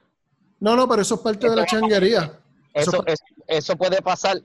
No, 0.60 0.76
no, 0.76 0.88
pero 0.88 1.02
eso 1.02 1.16
es 1.16 1.20
parte 1.20 1.48
de 1.48 1.56
la 1.56 1.64
changuería. 1.66 2.38
Eso 2.74 3.02
Eso, 3.06 3.24
eso 3.46 3.76
puede 3.76 4.00
pasar. 4.02 4.40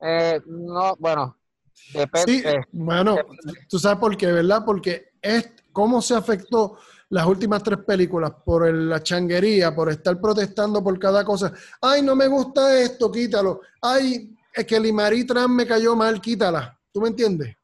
Eh, 0.00 0.40
no, 0.46 0.96
bueno, 0.98 1.36
depende. 1.92 2.32
Sí, 2.32 2.44
bueno, 2.72 3.16
tú 3.68 3.78
sabes 3.78 3.98
por 3.98 4.16
qué, 4.16 4.26
¿verdad? 4.26 4.62
Porque 4.64 5.12
es 5.20 5.50
cómo 5.72 6.00
se 6.00 6.14
afectó 6.14 6.78
las 7.10 7.26
últimas 7.26 7.62
tres 7.62 7.80
películas 7.86 8.32
por 8.44 8.66
el- 8.66 8.88
la 8.88 9.02
changuería, 9.02 9.74
por 9.74 9.90
estar 9.90 10.20
protestando 10.20 10.82
por 10.82 10.98
cada 10.98 11.24
cosa. 11.24 11.52
Ay, 11.80 12.02
no 12.02 12.14
me 12.14 12.28
gusta 12.28 12.78
esto, 12.80 13.10
quítalo. 13.10 13.60
Ay, 13.82 14.34
es 14.54 14.64
que 14.66 14.78
Limari 14.80 15.26
Trans 15.26 15.50
me 15.50 15.66
cayó 15.66 15.94
mal, 15.96 16.20
quítala. 16.20 16.78
¿Tú 16.92 17.00
me 17.00 17.08
entiendes? 17.08 17.56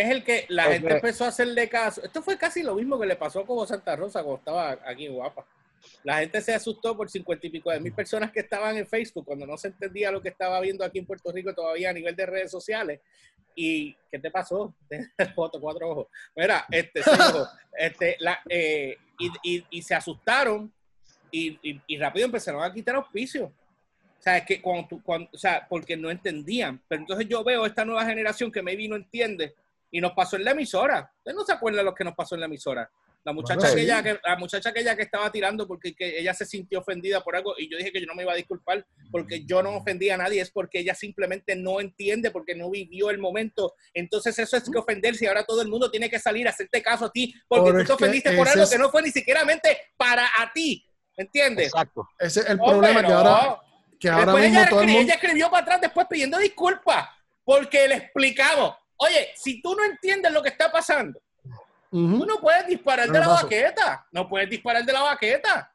Es 0.00 0.10
el 0.10 0.24
que 0.24 0.46
la 0.48 0.64
gente 0.72 0.86
empezó 0.96 1.24
a 1.24 1.28
hacerle 1.28 1.68
caso. 1.68 2.02
Esto 2.04 2.22
fue 2.22 2.38
casi 2.38 2.62
lo 2.62 2.74
mismo 2.74 2.98
que 2.98 3.06
le 3.06 3.16
pasó 3.16 3.44
con 3.44 3.66
Santa 3.66 3.96
Rosa 3.96 4.22
cuando 4.22 4.38
estaba 4.38 4.78
aquí 4.84 5.06
en 5.06 5.14
Guapa. 5.14 5.46
La 6.04 6.18
gente 6.18 6.40
se 6.40 6.52
asustó 6.54 6.96
por 6.96 7.08
cincuenta 7.10 7.46
y 7.46 7.50
pico 7.50 7.70
de 7.70 7.80
mil 7.80 7.92
personas 7.92 8.30
que 8.30 8.40
estaban 8.40 8.76
en 8.76 8.86
Facebook 8.86 9.24
cuando 9.24 9.46
no 9.46 9.56
se 9.56 9.68
entendía 9.68 10.10
lo 10.10 10.20
que 10.22 10.28
estaba 10.28 10.60
viendo 10.60 10.84
aquí 10.84 10.98
en 10.98 11.06
Puerto 11.06 11.32
Rico 11.32 11.54
todavía 11.54 11.90
a 11.90 11.92
nivel 11.92 12.14
de 12.14 12.26
redes 12.26 12.50
sociales. 12.50 13.00
¿Y 13.54 13.96
qué 14.10 14.18
te 14.18 14.30
pasó? 14.30 14.74
Foto, 15.34 15.60
cuatro 15.60 15.88
ojos. 15.90 16.06
Mira, 16.36 16.66
este, 16.70 17.00
ojos. 17.10 17.48
Este, 17.76 18.16
la, 18.20 18.38
eh, 18.48 18.96
y, 19.18 19.30
y- 19.42 19.64
y 19.70 19.82
se 19.82 19.94
asustaron 19.94 20.72
y, 21.30 21.58
y- 21.62 21.80
y 21.86 21.98
rápido 21.98 22.26
empezaron 22.26 22.62
a 22.62 22.72
quitar 22.72 22.94
auspicios. 22.96 23.50
O 23.50 24.22
sea, 24.22 24.36
es 24.36 24.44
que 24.44 24.60
cuando, 24.60 24.86
tú- 24.86 25.02
cuando- 25.02 25.30
o 25.32 25.38
sea, 25.38 25.66
porque 25.68 25.96
no 25.96 26.10
entendían. 26.10 26.80
Pero 26.88 27.00
entonces 27.02 27.26
yo 27.26 27.42
veo 27.42 27.64
esta 27.64 27.84
nueva 27.86 28.04
generación 28.04 28.52
que 28.52 28.62
maybe 28.62 28.86
no 28.86 28.96
entiende 28.96 29.54
y 29.90 30.00
nos 30.00 30.12
pasó 30.12 30.36
en 30.36 30.44
la 30.44 30.52
emisora. 30.52 31.12
¿Usted 31.18 31.32
no 31.34 31.44
se 31.44 31.52
acuerda 31.52 31.78
de 31.78 31.84
lo 31.84 31.94
que 31.94 32.04
nos 32.04 32.14
pasó 32.14 32.34
en 32.34 32.40
la 32.40 32.46
emisora? 32.46 32.90
La 33.22 33.34
muchacha, 33.34 33.56
Bueno, 33.60 33.74
sí. 33.74 33.80
aquella, 33.90 34.02
que, 34.02 34.20
la 34.26 34.36
muchacha 34.36 34.68
aquella 34.70 34.96
que 34.96 35.02
estaba 35.02 35.30
tirando 35.30 35.66
porque 35.68 35.94
que 35.94 36.18
ella 36.18 36.32
se 36.32 36.46
sintió 36.46 36.78
ofendida 36.78 37.20
por 37.22 37.36
algo 37.36 37.52
y 37.58 37.70
yo 37.70 37.76
dije 37.76 37.92
que 37.92 38.00
yo 38.00 38.06
no 38.06 38.14
me 38.14 38.22
iba 38.22 38.32
a 38.32 38.36
disculpar 38.36 38.86
porque 39.10 39.44
yo 39.44 39.62
no 39.62 39.76
ofendí 39.76 40.08
a 40.08 40.16
nadie, 40.16 40.40
es 40.40 40.50
porque 40.50 40.78
ella 40.78 40.94
simplemente 40.94 41.54
no 41.54 41.80
entiende, 41.80 42.30
porque 42.30 42.54
no 42.54 42.70
vivió 42.70 43.10
el 43.10 43.18
momento. 43.18 43.74
Entonces 43.92 44.38
eso 44.38 44.56
es 44.56 44.70
que 44.70 44.78
ofenderse 44.78 45.26
y 45.26 45.28
ahora 45.28 45.44
todo 45.44 45.60
el 45.60 45.68
mundo 45.68 45.90
tiene 45.90 46.08
que 46.08 46.18
salir 46.18 46.46
a 46.46 46.50
hacerte 46.50 46.80
caso 46.82 47.04
a 47.06 47.12
ti 47.12 47.34
porque 47.46 47.70
Pero 47.72 47.80
tú 47.80 47.86
te 47.88 47.92
ofendiste 47.92 48.32
por 48.34 48.48
algo 48.48 48.62
es- 48.62 48.70
que 48.70 48.78
no 48.78 48.88
fue 48.90 49.02
ni 49.02 49.10
siquiera 49.10 49.42
para 49.98 50.24
a 50.38 50.50
ti. 50.54 50.86
¿Entiendes? 51.16 51.66
Exacto. 51.66 52.08
Ese 52.18 52.40
es 52.40 52.46
el 52.46 52.58
Hombre, 52.58 52.70
problema 52.70 53.06
que 53.06 53.12
ahora, 53.12 53.60
que 54.00 54.08
ahora 54.08 54.32
mismo 54.32 54.38
ella, 54.60 54.68
todo 54.70 54.80
el 54.80 54.86
escri- 54.88 54.92
mundo... 54.92 55.02
ella 55.02 55.14
escribió 55.14 55.50
para 55.50 55.62
atrás 55.62 55.80
después 55.82 56.06
pidiendo 56.08 56.38
disculpas 56.38 57.06
porque 57.44 57.86
le 57.86 57.96
explicamos, 57.96 58.74
oye, 59.02 59.28
si 59.34 59.60
tú 59.62 59.74
no 59.74 59.84
entiendes 59.84 60.32
lo 60.32 60.42
que 60.42 60.50
está 60.50 60.70
pasando, 60.70 61.20
tú 61.90 62.24
no 62.26 62.38
puedes 62.40 62.66
disparar 62.66 63.06
No 63.08 63.12
de 63.14 63.18
la 63.20 63.26
paso. 63.26 63.42
baqueta, 63.44 64.06
no 64.12 64.28
puedes 64.28 64.48
disparar 64.50 64.84
de 64.84 64.92
la 64.92 65.02
baqueta, 65.02 65.72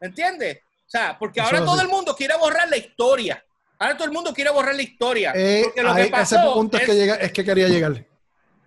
¿entiendes? 0.00 0.58
O 0.58 0.90
sea, 0.92 1.16
porque 1.18 1.40
Eso 1.40 1.46
ahora 1.48 1.60
todo 1.64 1.74
así. 1.76 1.82
el 1.84 1.88
mundo 1.88 2.14
quiere 2.16 2.36
borrar 2.36 2.68
la 2.68 2.76
historia, 2.76 3.44
ahora 3.78 3.94
todo 3.96 4.06
el 4.06 4.12
mundo 4.12 4.32
quiere 4.34 4.50
borrar 4.50 4.74
la 4.74 4.82
historia, 4.82 5.32
Eh, 5.34 5.62
porque 5.64 5.82
lo 5.82 5.90
a 5.92 5.96
que 5.96 6.02
ese 6.22 6.36
punto 6.54 6.76
es, 6.76 6.82
es- 6.82 6.88
que 6.88 6.94
llega, 6.96 7.14
es 7.16 7.32
que 7.32 7.44
quería 7.44 7.68
llegar. 7.68 8.04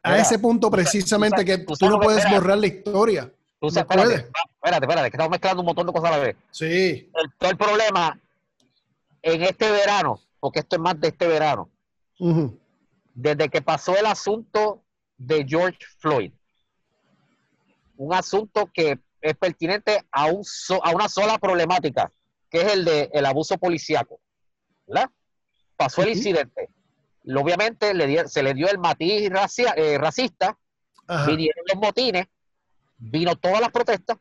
A 0.04 0.10
Mira, 0.12 0.22
ese 0.22 0.38
punto 0.40 0.70
precisamente 0.70 1.42
tú 1.42 1.46
que 1.46 1.58
tú 1.58 1.90
no 1.90 2.00
puedes 2.00 2.20
espera. 2.20 2.40
borrar 2.40 2.58
la 2.60 2.68
historia. 2.68 3.24
Tú 3.60 3.68
No 3.68 3.70
sabes, 3.72 3.90
espérate, 3.90 4.08
puedes. 4.08 4.26
espérate, 4.56 4.86
espérate, 4.86 5.10
que 5.12 5.16
estamos 5.18 5.32
mezclando 5.32 5.62
un 5.62 5.66
montón 5.66 5.88
de 5.88 5.94
cosas 5.94 6.10
a 6.12 6.18
la 6.18 6.24
vez. 6.24 6.36
Sí. 6.52 7.10
El, 7.16 7.34
todo 7.40 7.50
el 7.50 7.58
problema 7.58 8.20
en 9.24 9.42
este 9.42 9.72
verano, 9.72 10.20
porque 10.40 10.60
esto 10.60 10.76
es 10.76 10.82
más 10.84 11.00
de 11.00 11.08
este 11.08 11.28
verano, 11.28 11.70
Ujú. 12.20 12.60
Desde 13.16 13.50
que 13.50 13.62
pasó 13.62 13.98
el 13.98 14.06
asunto 14.06 14.84
de 15.18 15.44
George 15.48 15.80
Floyd, 16.00 16.32
un 17.98 18.14
asunto 18.14 18.70
que 18.74 19.00
es 19.22 19.36
pertinente 19.38 20.04
a, 20.12 20.26
un 20.26 20.44
so- 20.44 20.84
a 20.86 20.92
una 20.92 21.08
sola 21.10 21.38
problemática, 21.40 22.12
que 22.50 22.62
es 22.62 22.74
el 22.74 22.86
de 22.86 23.10
el 23.14 23.26
abuso 23.26 23.58
policíaco. 23.58 24.20
¿verdad? 24.86 25.10
Pasó 25.76 26.04
el 26.04 26.10
incidente. 26.10 26.70
Obviamente 27.28 27.94
le 27.94 28.06
di- 28.06 28.28
se 28.28 28.44
le 28.44 28.54
dio 28.54 28.68
el 28.70 28.78
matiz 28.78 29.30
racia- 29.30 29.74
eh, 29.76 29.98
racista, 29.98 30.56
Ajá. 31.08 31.26
vinieron 31.26 31.64
los 31.74 31.82
motines, 31.82 32.28
vino 32.98 33.36
todas 33.36 33.62
las 33.62 33.72
protestas, 33.72 34.18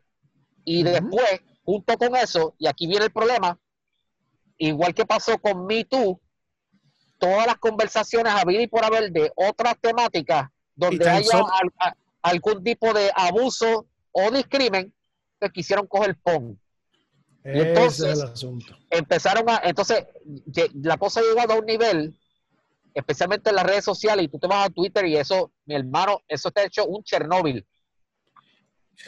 y 0.65 0.83
después, 0.85 1.43
junto 1.65 1.99
con 1.99 2.17
eso, 2.17 2.55
y 2.59 2.67
aquí 2.67 2.87
viene 2.87 3.05
el 3.07 3.13
problema, 3.13 3.59
igual 4.57 4.95
que 4.95 5.05
pasó 5.05 5.37
con 5.39 5.67
Me 5.67 5.85
Too, 5.85 6.19
todas 7.19 7.47
las 7.47 7.57
conversaciones 7.57 8.33
a 8.33 8.43
y 8.51 8.67
por 8.67 8.85
haber 8.85 9.11
de 9.13 9.33
otras 9.37 9.75
temáticas 9.81 10.49
donde 10.75 11.09
haya 11.09 11.25
solo- 11.25 11.49
al- 11.53 11.73
a- 11.79 11.95
algún 12.23 12.63
tipo 12.63 12.93
de 12.93 13.11
abuso 13.15 13.87
o 14.13 14.31
discrimen, 14.31 14.93
que 15.41 15.51
quisieron 15.51 15.87
coger 15.87 16.17
PON. 16.23 16.59
y 17.47 17.49
Ese 17.51 17.69
entonces- 17.69 18.07
es 18.07 18.19
el 18.21 18.29
asunto. 18.33 18.77
Empezaron 18.89 19.51
a, 19.51 19.61
entonces, 19.65 20.07
la 20.83 20.97
cosa 20.97 21.21
ha 21.21 21.23
llegado 21.23 21.53
a 21.53 21.59
un 21.59 21.67
nivel, 21.67 22.19
especialmente 22.95 23.51
en 23.51 23.57
las 23.57 23.67
redes 23.67 23.85
sociales, 23.85 24.25
y 24.25 24.29
tú 24.29 24.39
te 24.39 24.47
vas 24.47 24.67
a 24.67 24.71
Twitter 24.71 25.05
y 25.05 25.17
eso, 25.19 25.51
mi 25.67 25.75
hermano, 25.75 26.23
eso 26.27 26.49
está 26.49 26.63
hecho 26.65 26.87
un 26.87 27.03
Chernóbil. 27.05 27.67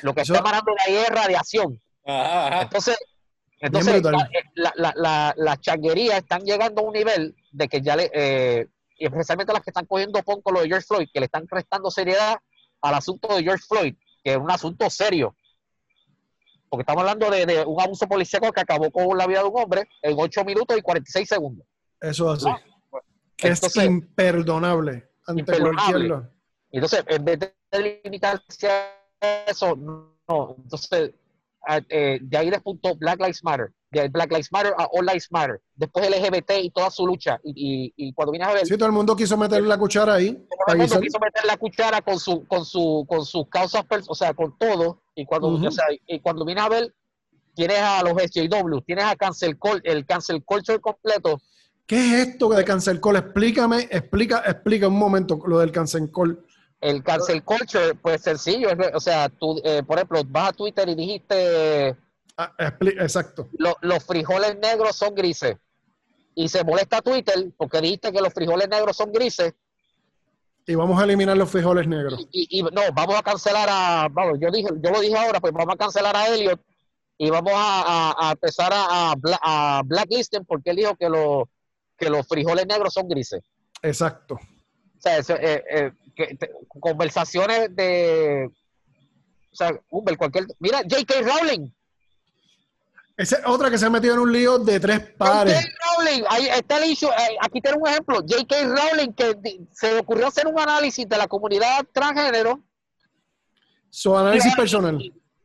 Lo 0.03 0.12
que 0.14 0.21
Eso- 0.21 0.35
está 0.35 0.40
emanando 0.47 0.73
de 0.73 0.92
ahí 0.92 1.03
es 1.03 1.09
radiación. 1.09 1.81
Ajá, 2.05 2.47
ajá. 2.49 2.62
Entonces, 2.62 2.99
entonces 3.61 4.03
brutal. 4.03 4.12
la- 4.12 4.29
la- 4.55 4.73
la- 4.77 4.95
la- 4.97 5.35
las 5.38 5.61
changuerías 5.61 6.19
están 6.19 6.42
llegando 6.42 6.83
a 6.83 6.85
un 6.85 6.92
nivel 6.92 7.35
de 7.57 7.69
que 7.69 7.81
ya 7.81 7.97
le, 7.97 8.11
eh, 8.12 8.69
y 8.99 9.07
especialmente 9.07 9.53
las 9.53 9.62
que 9.62 9.71
están 9.71 9.87
cogiendo 9.87 10.23
pon 10.23 10.42
con 10.42 10.55
lo 10.55 10.61
de 10.61 10.69
George 10.69 10.87
Floyd, 10.87 11.09
que 11.12 11.21
le 11.21 11.27
están 11.27 11.47
restando 11.49 11.90
seriedad 11.90 12.37
al 12.83 12.95
asunto 12.95 13.35
de 13.35 13.42
George 13.42 13.64
Floyd, 13.66 13.95
que 14.23 14.33
es 14.33 14.37
un 14.37 14.51
asunto 14.51 14.88
serio. 14.90 15.35
Porque 16.69 16.83
estamos 16.83 17.01
hablando 17.03 17.31
de, 17.31 17.47
de 17.47 17.64
un 17.64 17.81
abuso 17.81 18.07
policíaco 18.07 18.53
que 18.53 18.61
acabó 18.61 18.90
con 18.90 19.16
la 19.16 19.27
vida 19.27 19.40
de 19.42 19.49
un 19.49 19.59
hombre 19.59 19.88
en 20.03 20.16
8 20.19 20.45
minutos 20.45 20.77
y 20.77 20.83
46 20.83 21.29
segundos. 21.29 21.66
Eso 22.01 22.35
es 22.35 22.45
así. 22.45 22.62
que 23.37 23.49
Entonces- 23.49 23.77
es 23.83 23.88
imperdonable 23.88 25.09
ante 25.27 25.40
Imperdonable. 25.40 26.09
cualquier 26.09 26.33
Entonces, 26.73 27.05
en 27.09 27.25
vez 27.25 27.38
de 27.40 28.01
limitarse 28.05 28.69
a 28.69 29.45
eso, 29.47 29.77
no. 29.77 30.14
Entonces, 30.59 31.12
eh, 31.88 32.19
de 32.21 32.37
ahí 32.37 32.51
despuntó 32.51 32.95
Black 32.97 33.21
Lives 33.21 33.42
Matter, 33.45 33.73
de 34.03 34.09
Black 34.09 34.31
Lives 34.31 34.53
Matter 34.53 34.73
a 34.79 34.87
All 34.93 35.07
Lives 35.07 35.29
Matter, 35.31 35.61
después 35.75 36.09
LGBT 36.11 36.53
y 36.63 36.71
toda 36.71 36.91
su 36.91 37.07
lucha. 37.07 37.39
Y, 37.45 37.93
y, 37.97 38.09
y 38.09 38.13
cuando 38.13 38.33
vienes 38.33 38.49
a 38.49 38.53
ver, 38.53 38.67
Sí, 38.67 38.77
todo 38.77 38.87
el 38.87 38.93
mundo 38.93 39.15
quiso 39.17 39.37
meter 39.37 39.63
la 39.63 39.79
cuchara 39.79 40.15
ahí. 40.15 40.33
todo 40.33 40.75
el 40.75 40.79
mundo 40.79 40.85
guisar. 40.85 41.01
quiso 41.03 41.19
meter 41.19 41.45
la 41.45 41.57
cuchara 41.57 42.03
con 42.03 42.19
su, 42.19 42.47
con 42.47 42.65
su, 42.65 43.05
con 43.09 43.25
sus 43.25 43.49
causas, 43.49 43.85
o 44.09 44.15
sea, 44.15 44.35
con 44.35 44.57
todo. 44.59 45.03
Y 45.15 45.25
cuando, 45.27 45.49
Ujú. 45.49 45.67
o 45.67 45.71
sea, 45.71 45.85
y 46.07 46.21
cuando 46.21 46.45
vienes 46.45 46.65
a 46.65 46.69
ver, 46.69 46.95
tienes 47.55 47.79
a 47.79 48.03
los 48.03 48.13
SJW, 48.23 48.81
tienes 48.87 49.05
a 49.05 49.17
cancel 49.17 49.59
cul- 49.59 49.81
el 49.85 50.05
cancel 50.05 50.45
culture 50.45 50.79
completo. 50.81 51.41
¿Qué 51.87 51.97
es 52.21 52.29
esto 52.29 52.49
de 52.49 52.65
cancel 52.65 53.01
call? 53.01 53.17
Explícame, 53.17 53.89
explica, 53.91 54.43
explica 54.45 54.89
un 54.89 54.99
momento 54.99 55.41
lo 55.47 55.61
del 55.61 55.71
cancel 55.73 56.11
call. 56.13 56.45
El 56.81 57.03
cancel 57.03 57.43
culture, 57.43 57.95
pues 57.95 58.21
sencillo, 58.23 58.69
o 58.93 59.01
sea, 59.01 59.29
tú, 59.31 59.59
eh, 59.65 59.83
por 59.87 59.97
ejemplo, 59.97 60.21
vas 60.27 60.51
a 60.51 60.53
Twitter 60.53 60.87
y 60.91 60.95
dijiste 60.95 61.97
Ah, 62.38 62.53
exacto. 62.59 63.49
lo- 63.59 63.77
los 63.81 64.05
frijoles 64.05 64.57
negros 64.59 64.96
son 64.96 65.14
grises. 65.14 65.57
Y 66.35 66.49
se 66.49 66.62
molesta 66.64 67.01
Twitter 67.01 67.51
porque 67.57 67.81
dijiste 67.81 68.12
que 68.12 68.20
los 68.20 68.33
frijoles 68.33 68.68
negros 68.68 68.96
son 68.96 69.11
grises. 69.11 69.55
Y 70.66 70.75
vamos 70.75 71.01
a 71.01 71.05
eliminar 71.05 71.37
los 71.37 71.51
frijoles 71.51 71.87
negros. 71.87 72.27
Y, 72.33 72.59
y- 72.59 72.59
y 72.59 72.62
no, 72.62 72.83
vamos 72.92 73.16
a 73.16 73.22
cancelar 73.22 73.68
a. 73.70 74.09
Vamos, 74.11 74.38
yo 74.40 74.51
dije, 74.51 74.68
yo 74.83 74.90
lo 74.90 75.01
dije 75.01 75.16
ahora, 75.16 75.40
pues 75.40 75.53
vamos 75.53 75.75
a 75.75 75.79
cancelar 75.79 76.14
a 76.16 76.27
Elliot 76.29 76.61
y 77.16 77.31
vamos 77.31 77.53
a, 77.55 78.11
a- 78.11 78.29
a 78.29 78.33
empezar 78.33 78.72
a, 78.72 79.12
a, 79.12 79.14
bla- 79.14 79.38
a 79.42 79.83
blacklisten 79.85 80.44
porque 80.44 80.70
él 80.70 80.77
dijo 80.77 80.94
que, 80.96 81.09
lo- 81.09 81.49
que 81.96 82.11
los 82.11 82.27
frijoles 82.27 82.66
negros 82.66 82.92
son 82.92 83.09
grises. 83.09 83.42
Exacto. 83.81 84.35
O 84.35 85.01
sea, 85.01 85.18
eso, 85.18 85.35
eh, 85.37 85.62
eh, 85.70 85.92
que 86.14 86.35
te- 86.37 86.51
conversaciones 86.81 87.75
de. 87.75 88.51
O 89.53 89.57
sea, 89.57 89.81
cualquier. 90.18 90.46
Mira, 90.59 90.79
J.K. 90.83 91.14
Rowling. 91.22 91.72
Esa 93.16 93.37
es 93.37 93.42
otra 93.46 93.70
que 93.70 93.79
se 93.79 93.87
ha 93.87 93.90
metido 93.90 94.14
en 94.14 94.20
un 94.20 94.33
lío 94.33 94.59
de 94.59 94.79
tres 94.79 95.00
pares. 95.16 95.55
J.K. 95.55 95.68
Rowling, 95.96 96.22
ahí 96.29 96.46
está 96.48 96.76
el 96.79 96.90
issue, 96.90 97.09
eh, 97.09 97.37
aquí 97.40 97.61
tengo 97.62 97.79
un 97.81 97.88
ejemplo. 97.88 98.16
J.K. 98.16 98.57
Rowling, 98.64 99.12
que 99.14 99.35
se 99.72 99.94
le 99.94 100.00
ocurrió 100.00 100.26
hacer 100.26 100.46
un 100.46 100.59
análisis 100.61 101.09
de 101.09 101.16
la 101.16 101.26
comunidad 101.26 101.87
transgénero, 101.92 102.61
Su 103.90 104.16
análisis 104.16 104.55
personal. 104.55 104.98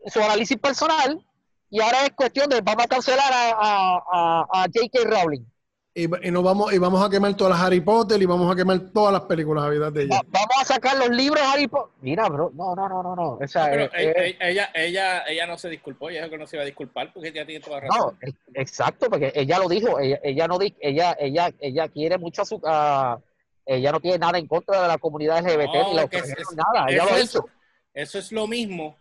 su 0.08 0.20
análisis 0.22 0.58
personal, 0.58 1.26
y 1.70 1.80
ahora 1.80 2.06
es 2.06 2.12
cuestión 2.12 2.50
de 2.50 2.60
vamos 2.60 2.84
a 2.84 2.88
cancelar 2.88 3.32
a, 3.32 3.50
a, 3.52 3.98
a- 4.12 4.46
a 4.52 4.62
J.K. 4.64 5.00
Rowling. 5.06 5.46
Y, 5.94 6.04
y 6.26 6.32
nos 6.32 6.42
vamos, 6.42 6.72
y 6.72 6.78
vamos 6.78 7.06
a 7.06 7.10
quemar 7.10 7.36
todas 7.36 7.52
las 7.52 7.68
Harry 7.68 7.82
Potter 7.82 8.22
y 8.22 8.26
vamos 8.26 8.50
a 8.50 8.56
quemar 8.56 8.80
todas 8.94 9.12
las 9.12 9.24
películas 9.24 9.66
habidas 9.66 9.94
de 9.94 10.04
ella. 10.04 10.16
Va- 10.16 10.26
vamos 10.32 10.56
a 10.62 10.64
sacar 10.66 10.98
los 10.98 11.10
libros 11.10 11.42
Harry 11.46 11.68
Potter. 11.68 11.92
Mira, 12.00 12.30
bro, 12.30 12.50
no, 12.56 12.74
no, 12.74 12.88
no, 12.88 13.04
no, 13.04 13.14
no. 13.14 13.32
O 13.34 13.48
sea, 13.48 13.70
Pero 13.70 13.84
eh, 13.86 13.90
ella, 13.98 14.12
eh, 14.24 14.38
ella, 14.40 14.72
ella, 14.74 15.24
ella 15.28 15.48
no 15.48 15.58
se 15.58 15.68
disculpó, 15.70 16.10
ella 16.10 16.20
dijo 16.22 16.32
que 16.32 16.38
no 16.38 16.48
se 16.48 16.56
iba 16.56 16.64
a 16.64 16.66
disculpar 16.66 17.12
porque 17.12 17.28
ella 17.30 17.46
tiene 17.46 17.60
toda 17.64 17.82
la 17.82 17.88
razón. 17.88 18.18
no, 18.22 18.34
exacto, 18.54 19.10
porque 19.10 19.34
ella 19.36 19.60
lo 19.60 19.68
dijo, 19.68 20.00
ella, 20.00 20.18
ella 20.24 20.48
no 20.48 20.58
di- 20.58 20.74
ella, 20.80 21.18
ella, 21.20 21.52
ella 21.60 21.90
quiere 21.90 22.18
mucho 22.18 22.44
a 22.44 22.46
su 22.46 22.62
a- 22.64 23.20
ella 23.66 23.92
no 23.92 24.00
tiene 24.00 24.18
nada 24.18 24.38
en 24.40 24.48
contra 24.48 24.82
de 24.84 24.88
la 24.88 24.98
comunidad 24.98 25.40
LGBT 25.46 25.74
No, 25.74 25.90
ni 25.90 25.96
la 25.96 26.08
que 26.08 26.18
es- 26.18 26.24
opresión, 26.24 26.48
es- 26.52 26.56
nada, 26.56 26.86
ella 26.88 27.04
lo 27.04 27.18
eso 27.18 27.46
ha. 27.46 27.62
Eso 27.94 28.18
es 28.20 28.32
lo 28.32 28.48
mismo 28.48 28.96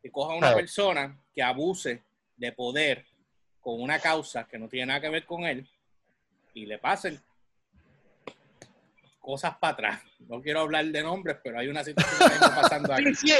que 0.00 0.12
coja 0.12 0.36
una 0.36 0.54
persona 0.54 1.18
que 1.34 1.42
abuse 1.42 2.04
de 2.36 2.52
poder 2.52 3.04
con 3.60 3.82
una 3.82 3.98
causa 3.98 4.44
que 4.46 4.58
no 4.60 4.68
tiene 4.68 4.86
nada 4.86 5.00
que 5.00 5.08
ver 5.10 5.26
con 5.26 5.42
él 5.44 5.68
y 6.56 6.64
le 6.64 6.78
pasen 6.78 7.20
cosas 9.20 9.56
para 9.60 9.72
atrás. 9.74 10.00
No 10.20 10.40
quiero 10.40 10.60
hablar 10.60 10.86
de 10.86 11.02
nombres, 11.02 11.36
pero 11.44 11.58
hay 11.58 11.68
una 11.68 11.84
situación 11.84 12.28
que 12.30 12.34
está 12.34 12.54
pasando 12.62 12.92
aquí. 12.94 13.14
Sí, 13.14 13.28
sí, 13.28 13.34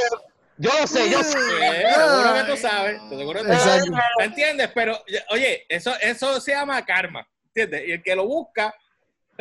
yo 0.58 0.70
lo 0.80 0.86
sé, 0.86 1.10
yo 1.10 1.22
sé. 1.22 1.38
Seguro 1.38 2.34
que 2.34 2.50
tú 2.52 2.56
sabes, 2.58 3.00
seguro 3.08 3.42
que 3.42 3.48
tú 3.48 3.54
sabes. 3.54 3.84
¿Me 4.18 4.24
entiendes? 4.26 4.70
Pero, 4.74 4.98
oye, 5.30 5.64
eso, 5.68 5.92
eso 6.00 6.40
se 6.40 6.52
llama 6.52 6.84
karma, 6.84 7.26
¿entiendes? 7.46 7.88
Y 7.88 7.92
el 7.92 8.02
que 8.02 8.14
lo 8.14 8.26
busca, 8.26 8.74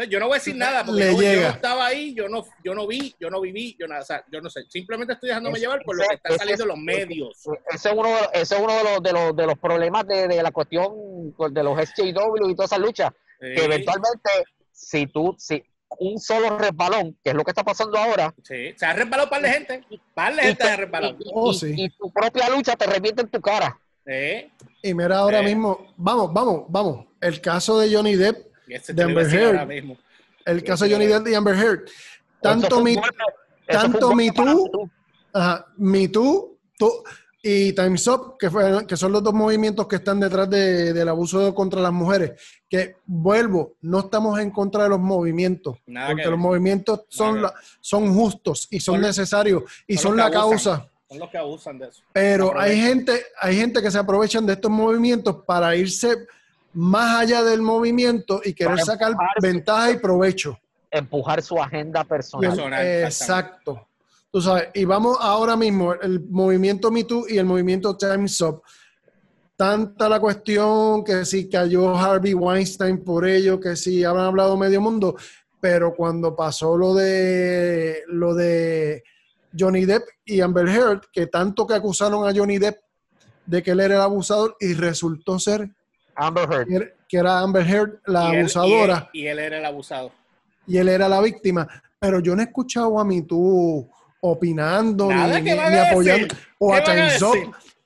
yo 0.09 0.19
no 0.19 0.27
voy 0.27 0.35
a 0.35 0.39
decir 0.39 0.55
nada 0.55 0.85
porque 0.85 1.01
yo, 1.13 1.21
yo 1.21 1.41
no 1.41 1.47
estaba 1.49 1.85
ahí, 1.87 2.13
yo 2.13 2.27
no, 2.29 2.45
yo 2.63 2.75
no 2.75 2.85
vi, 2.87 3.13
yo 3.19 3.29
no 3.29 3.41
viví, 3.41 3.75
yo 3.79 3.87
nada, 3.87 4.01
o 4.01 4.05
sea, 4.05 4.23
yo 4.31 4.39
no 4.41 4.49
sé. 4.49 4.63
Simplemente 4.69 5.13
estoy 5.13 5.29
dejándome 5.29 5.57
llevar 5.59 5.81
por 5.83 5.95
lo 5.97 6.03
que 6.07 6.15
está 6.15 6.29
ese- 6.29 6.37
saliendo 6.37 6.63
en 6.63 6.69
los 6.69 6.77
medios. 6.77 7.43
Ese 7.73 7.89
es 7.89 7.95
uno, 7.95 8.09
de, 8.09 8.29
ese 8.33 8.55
es 8.55 8.61
uno 8.61 8.73
de, 8.77 8.83
los, 8.83 9.03
de, 9.03 9.11
los, 9.13 9.35
de 9.35 9.45
los 9.47 9.57
problemas 9.57 10.05
de, 10.07 10.27
de 10.27 10.43
la 10.43 10.51
cuestión 10.51 10.93
de 11.49 11.63
los 11.63 11.79
SJW 11.79 12.49
y 12.49 12.55
todas 12.55 12.71
esas 12.71 12.79
luchas. 12.79 13.11
Sí, 13.39 13.47
Que 13.55 13.63
eventualmente, 13.65 14.29
si 14.71 15.07
tú, 15.07 15.35
si 15.37 15.63
un 15.99 16.19
solo 16.19 16.57
resbalón, 16.57 17.17
que 17.23 17.29
es 17.29 17.35
lo 17.35 17.43
que 17.43 17.51
está 17.51 17.63
pasando 17.63 17.97
ahora, 17.97 18.33
sí, 18.43 18.73
se 18.75 18.85
ha 18.85 18.93
resbalado 18.93 19.29
par 19.29 19.41
de 19.41 19.49
gente, 19.49 19.83
par 20.13 20.35
de 20.35 20.41
y, 20.41 20.45
gente 20.47 20.63
se 20.63 20.69
ha 20.69 20.75
te- 20.75 20.81
resbalado. 20.81 21.15
y- 21.19 21.31
Oh, 21.33 21.51
y- 21.51 21.55
sí. 21.55 21.73
y 21.77 21.89
tu 21.89 22.11
propia 22.11 22.49
lucha 22.49 22.75
te 22.75 22.85
revienta 22.85 23.21
en 23.21 23.29
tu 23.29 23.39
cara. 23.41 23.79
Sí, 24.05 24.51
Y 24.83 24.93
mira 24.93 25.17
ahora 25.17 25.39
Eh. 25.39 25.43
mismo, 25.43 25.93
vamos, 25.97 26.31
vamos, 26.31 26.65
vamos. 26.69 27.05
El 27.19 27.41
caso 27.41 27.79
de 27.79 27.91
Johnny 27.93 28.15
Depp, 28.15 28.47
y 28.67 28.75
ese 28.75 28.93
De 28.93 29.03
Amber 29.03 29.25
ahora 29.25 29.61
Heard. 29.61 29.67
mismo. 29.67 29.97
el 30.45 30.63
caso 30.63 30.85
de 30.85 30.91
Johnny 30.91 31.07
Depp 31.07 31.27
y 31.27 31.33
Amber 31.33 31.55
Heard. 31.55 31.89
Tanto 32.41 32.81
mi, 32.81 32.95
tanto 33.67 33.99
para 33.99 34.15
Me 34.15 34.31
Too. 34.31 34.89
Ajá, 35.33 35.65
Me 35.77 36.07
Too 36.07 36.57
tú- 36.77 37.03
y 37.47 37.73
Time's 37.73 38.07
Up, 38.07 38.37
que, 38.39 38.49
fue- 38.49 38.87
que 38.87 38.97
son 38.97 39.11
los 39.11 39.21
dos 39.23 39.31
movimientos 39.35 39.85
que 39.87 39.97
están 39.97 40.19
detrás 40.19 40.49
de- 40.49 40.93
del 40.93 41.07
abuso 41.07 41.53
contra 41.53 41.79
las 41.79 41.93
mujeres. 41.93 42.31
Que 42.67 42.95
vuelvo, 43.05 43.75
no 43.81 43.99
estamos 43.99 44.39
en 44.39 44.49
contra 44.49 44.83
de 44.83 44.89
los 44.89 44.99
movimientos, 44.99 45.77
Nada 45.85 46.07
porque 46.07 46.23
que 46.23 46.29
los 46.31 46.39
movimientos 46.39 47.01
son, 47.07 47.43
la- 47.43 47.53
son 47.81 48.11
justos 48.15 48.67
y 48.71 48.79
son 48.79 48.95
Son- 48.95 49.01
necesarios 49.03 49.61
y 49.85 49.95
son 49.95 50.17
la 50.17 50.25
abusan. 50.25 50.41
causa. 50.49 50.89
Son 51.07 51.19
los 51.19 51.29
que 51.29 51.37
abusan 51.37 51.77
de 51.77 51.87
eso. 51.89 52.01
Pero 52.11 52.59
hay 52.59 52.81
gente, 52.81 53.23
hay 53.39 53.55
gente 53.57 53.79
que 53.79 53.91
se 53.91 53.99
aprovechan 53.99 54.43
de 54.47 54.53
estos 54.53 54.71
movimientos 54.71 55.43
para 55.45 55.75
irse 55.75 56.15
más 56.73 57.21
allá 57.21 57.43
del 57.43 57.61
movimiento 57.61 58.41
y 58.43 58.53
querer 58.53 58.79
sacar 58.79 59.13
ventaja 59.39 59.91
y 59.91 59.97
provecho. 59.99 60.57
Empujar 60.89 61.43
su 61.43 61.61
agenda. 61.61 62.03
Personal, 62.05 62.83
exacto. 62.83 63.87
Tú 64.35 64.41
sabes, 64.41 64.67
y 64.73 64.83
vamos 64.83 65.17
ahora 65.21 65.55
mismo, 65.55 65.93
el 65.93 66.19
movimiento 66.29 66.91
Me 66.91 67.05
Too 67.05 67.23
y 67.29 67.37
el 67.37 67.45
movimiento 67.45 67.95
Time's 67.95 68.41
Up. 68.41 68.63
Tanta 69.55 70.09
la 70.09 70.19
cuestión 70.19 71.05
que 71.05 71.23
si 71.23 71.47
cayó 71.47 71.95
Harvey 71.95 72.33
Weinstein 72.33 73.01
por 73.01 73.25
ello, 73.25 73.61
que 73.61 73.77
si 73.77 74.03
habrán 74.03 74.25
hablado 74.25 74.57
medio 74.57 74.81
mundo, 74.81 75.15
pero 75.61 75.93
cuando 75.95 76.35
pasó 76.35 76.75
lo 76.75 76.93
de 76.93 78.03
lo 78.09 78.33
de 78.35 79.03
Johnny 79.57 79.85
Depp 79.85 80.03
y 80.25 80.41
Amber 80.41 80.67
Heard, 80.67 81.03
que 81.13 81.27
tanto 81.27 81.65
que 81.65 81.75
acusaron 81.75 82.27
a 82.27 82.33
Johnny 82.35 82.57
Depp 82.57 82.75
de 83.45 83.63
que 83.63 83.71
él 83.71 83.79
era 83.79 83.95
el 83.95 84.01
abusador 84.01 84.57
y 84.59 84.73
resultó 84.73 85.39
ser 85.39 85.69
Amber 86.13 86.49
Heard. 86.51 86.89
que 87.07 87.17
era- 87.17 87.39
Amber 87.39 87.65
Heard 87.65 87.99
la 88.05 88.23
Y 88.23 88.25
él- 88.25 88.33
y 88.33 88.35
él- 88.35 88.39
abusadora 88.41 89.09
Y 89.13 89.27
él, 89.27 89.39
era 89.39 89.59
el 89.59 89.65
abusado. 89.65 90.11
y 90.67 90.75
él 90.77 90.89
era 90.89 91.07
la 91.07 91.21
víctima. 91.21 91.65
Pero 91.97 92.19
yo 92.19 92.35
no 92.35 92.41
he 92.41 92.45
escuchado 92.45 92.99
a 92.99 93.05
mí 93.05 93.21
tú 93.21 93.89
opinando 94.29 95.07
Nada, 95.09 95.39
ni, 95.39 95.49
¿qué 95.49 95.55
ni- 95.55 95.77
apoyando 95.77 96.35
o 96.59 96.71
¿Qué 96.71 96.77
a? 96.77 96.81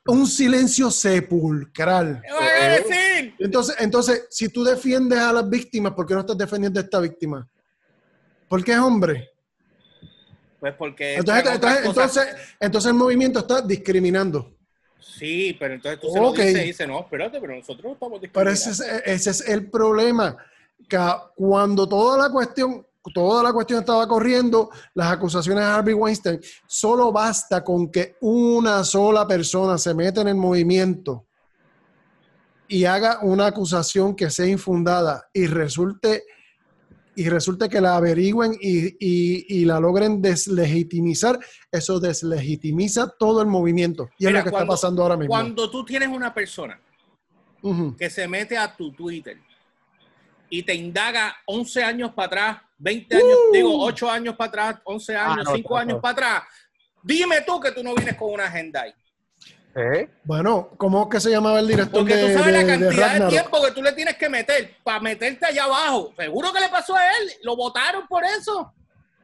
Un 0.05 0.25
silencio 0.25 0.89
sepulcral. 0.89 2.21
¿Qué 2.25 2.33
van 2.33 2.43
a 2.43 2.73
decir? 2.75 3.35
Entonces, 3.37 3.75
entonces, 3.79 4.27
si 4.31 4.49
tú 4.49 4.63
defiendes 4.63 5.19
a 5.19 5.31
las 5.33 5.47
víctimas, 5.47 5.93
¿por 5.93 6.05
qué 6.07 6.13
no 6.15 6.21
estás 6.21 6.37
defendiendo 6.37 6.79
a 6.79 6.83
esta 6.83 6.99
víctima? 6.99 7.47
Porque 8.47 8.71
es 8.71 8.79
hombre. 8.79 9.29
Pues 10.59 10.73
porque. 10.75 11.15
Entonces, 11.15 11.45
entonces, 11.53 11.85
entonces, 11.85 12.27
entonces 12.59 12.89
el 12.89 12.97
movimiento 12.97 13.39
está 13.39 13.61
discriminando. 13.61 14.55
Sí, 14.99 15.55
pero 15.59 15.73
entonces 15.75 15.99
tú 15.99 16.11
se 16.11 16.19
Ok. 16.19 16.37
lo 16.37 16.43
dices 16.43 16.63
y 16.63 16.67
dices, 16.67 16.87
no, 16.87 16.99
espérate, 17.01 17.39
pero 17.39 17.55
nosotros 17.55 17.83
no 17.85 17.93
estamos 17.93 18.19
Pero 18.33 18.51
discriminando. 18.51 18.71
ese 18.71 18.95
es, 18.97 19.03
ese 19.05 19.29
es 19.29 19.49
el 19.49 19.69
problema. 19.69 20.37
Que 20.87 20.97
cuando 21.35 21.87
toda 21.87 22.17
la 22.17 22.31
cuestión, 22.31 22.85
toda 23.13 23.43
la 23.43 23.53
cuestión 23.53 23.79
estaba 23.79 24.07
corriendo, 24.07 24.69
las 24.93 25.11
acusaciones 25.11 25.63
de 25.63 25.69
Harvey 25.69 25.93
Weinstein, 25.93 26.39
solo 26.67 27.11
basta 27.11 27.63
con 27.63 27.91
que 27.91 28.15
una 28.21 28.83
sola 28.83 29.27
persona 29.27 29.77
se 29.77 29.93
meta 29.93 30.21
en 30.21 30.29
el 30.29 30.35
movimiento 30.35 31.25
y 32.67 32.85
haga 32.85 33.19
una 33.21 33.47
acusación 33.47 34.15
que 34.15 34.29
sea 34.29 34.45
infundada 34.47 35.27
y 35.33 35.47
resulte 35.47 36.23
y 37.15 37.27
resulte 37.27 37.67
que 37.67 37.81
la 37.81 37.97
averigüen 37.97 38.53
y, 38.61 38.95
y- 39.05 39.45
y 39.61 39.65
la 39.65 39.77
logren 39.81 40.21
deslegitimizar, 40.21 41.37
eso 41.69 41.99
deslegitimiza 41.99 43.09
todo 43.19 43.41
el 43.41 43.47
movimiento. 43.47 44.09
Y 44.17 44.27
es 44.27 44.31
lo 44.31 44.41
que 44.43 44.51
cuando- 44.51 44.73
está 44.73 44.81
pasando 44.87 45.01
ahora 45.03 45.17
mismo. 45.17 45.29
Cuando 45.33 45.69
tú 45.69 45.83
tienes 45.83 46.07
una 46.07 46.33
persona 46.33 46.79
que 47.97 48.09
se 48.09 48.25
mete 48.25 48.57
a 48.57 48.73
tu 48.73 48.93
Twitter 48.93 49.37
y 50.49 50.63
te 50.63 50.73
indaga 50.73 51.35
11 51.45 51.83
años 51.83 52.11
para 52.13 52.25
atrás, 52.27 52.57
20 52.77 53.15
años, 53.15 53.27
Uh. 53.49 53.53
digo 53.53 53.83
8 53.83 54.09
años 54.09 54.35
para 54.35 54.47
atrás, 54.49 54.81
11 54.85 55.15
años, 55.15 55.45
no, 55.45 55.55
5 55.55 55.69
no, 55.73 55.77
años 55.79 55.95
no. 55.95 56.01
para 56.01 56.11
atrás, 56.11 56.43
dime 57.03 57.41
tú 57.41 57.59
que 57.59 57.71
tú 57.71 57.83
no 57.83 57.93
vienes 57.95 58.15
con 58.15 58.33
una 58.33 58.45
agenda 58.45 58.81
ahí. 58.81 58.93
¿Eh? 59.75 60.09
Bueno, 60.23 60.71
¿cómo 60.77 61.03
es 61.03 61.09
que 61.09 61.19
se 61.21 61.29
llamaba 61.29 61.59
el 61.59 61.67
director 61.67 61.99
Porque 62.01 62.15
de, 62.15 62.27
tú 62.33 62.39
sabes 62.39 62.45
de- 62.47 62.51
la 62.51 62.59
de 62.59 62.67
cantidad 62.67 62.89
de, 62.91 63.01
Ragnarok? 63.01 63.29
tiempo 63.29 63.61
que 63.63 63.71
tú 63.71 63.83
le 63.83 63.91
tienes 63.93 64.17
que 64.17 64.27
meter 64.29 64.75
para 64.83 64.99
meterte 64.99 65.45
allá 65.45 65.63
abajo. 65.65 66.11
Seguro 66.17 66.51
que 66.51 66.59
le 66.59 66.69
pasó 66.69 66.95
a 66.95 67.05
él. 67.05 67.31
Lo 67.43 67.55
votaron 67.55 68.07
por 68.07 68.23
eso. 68.25 68.73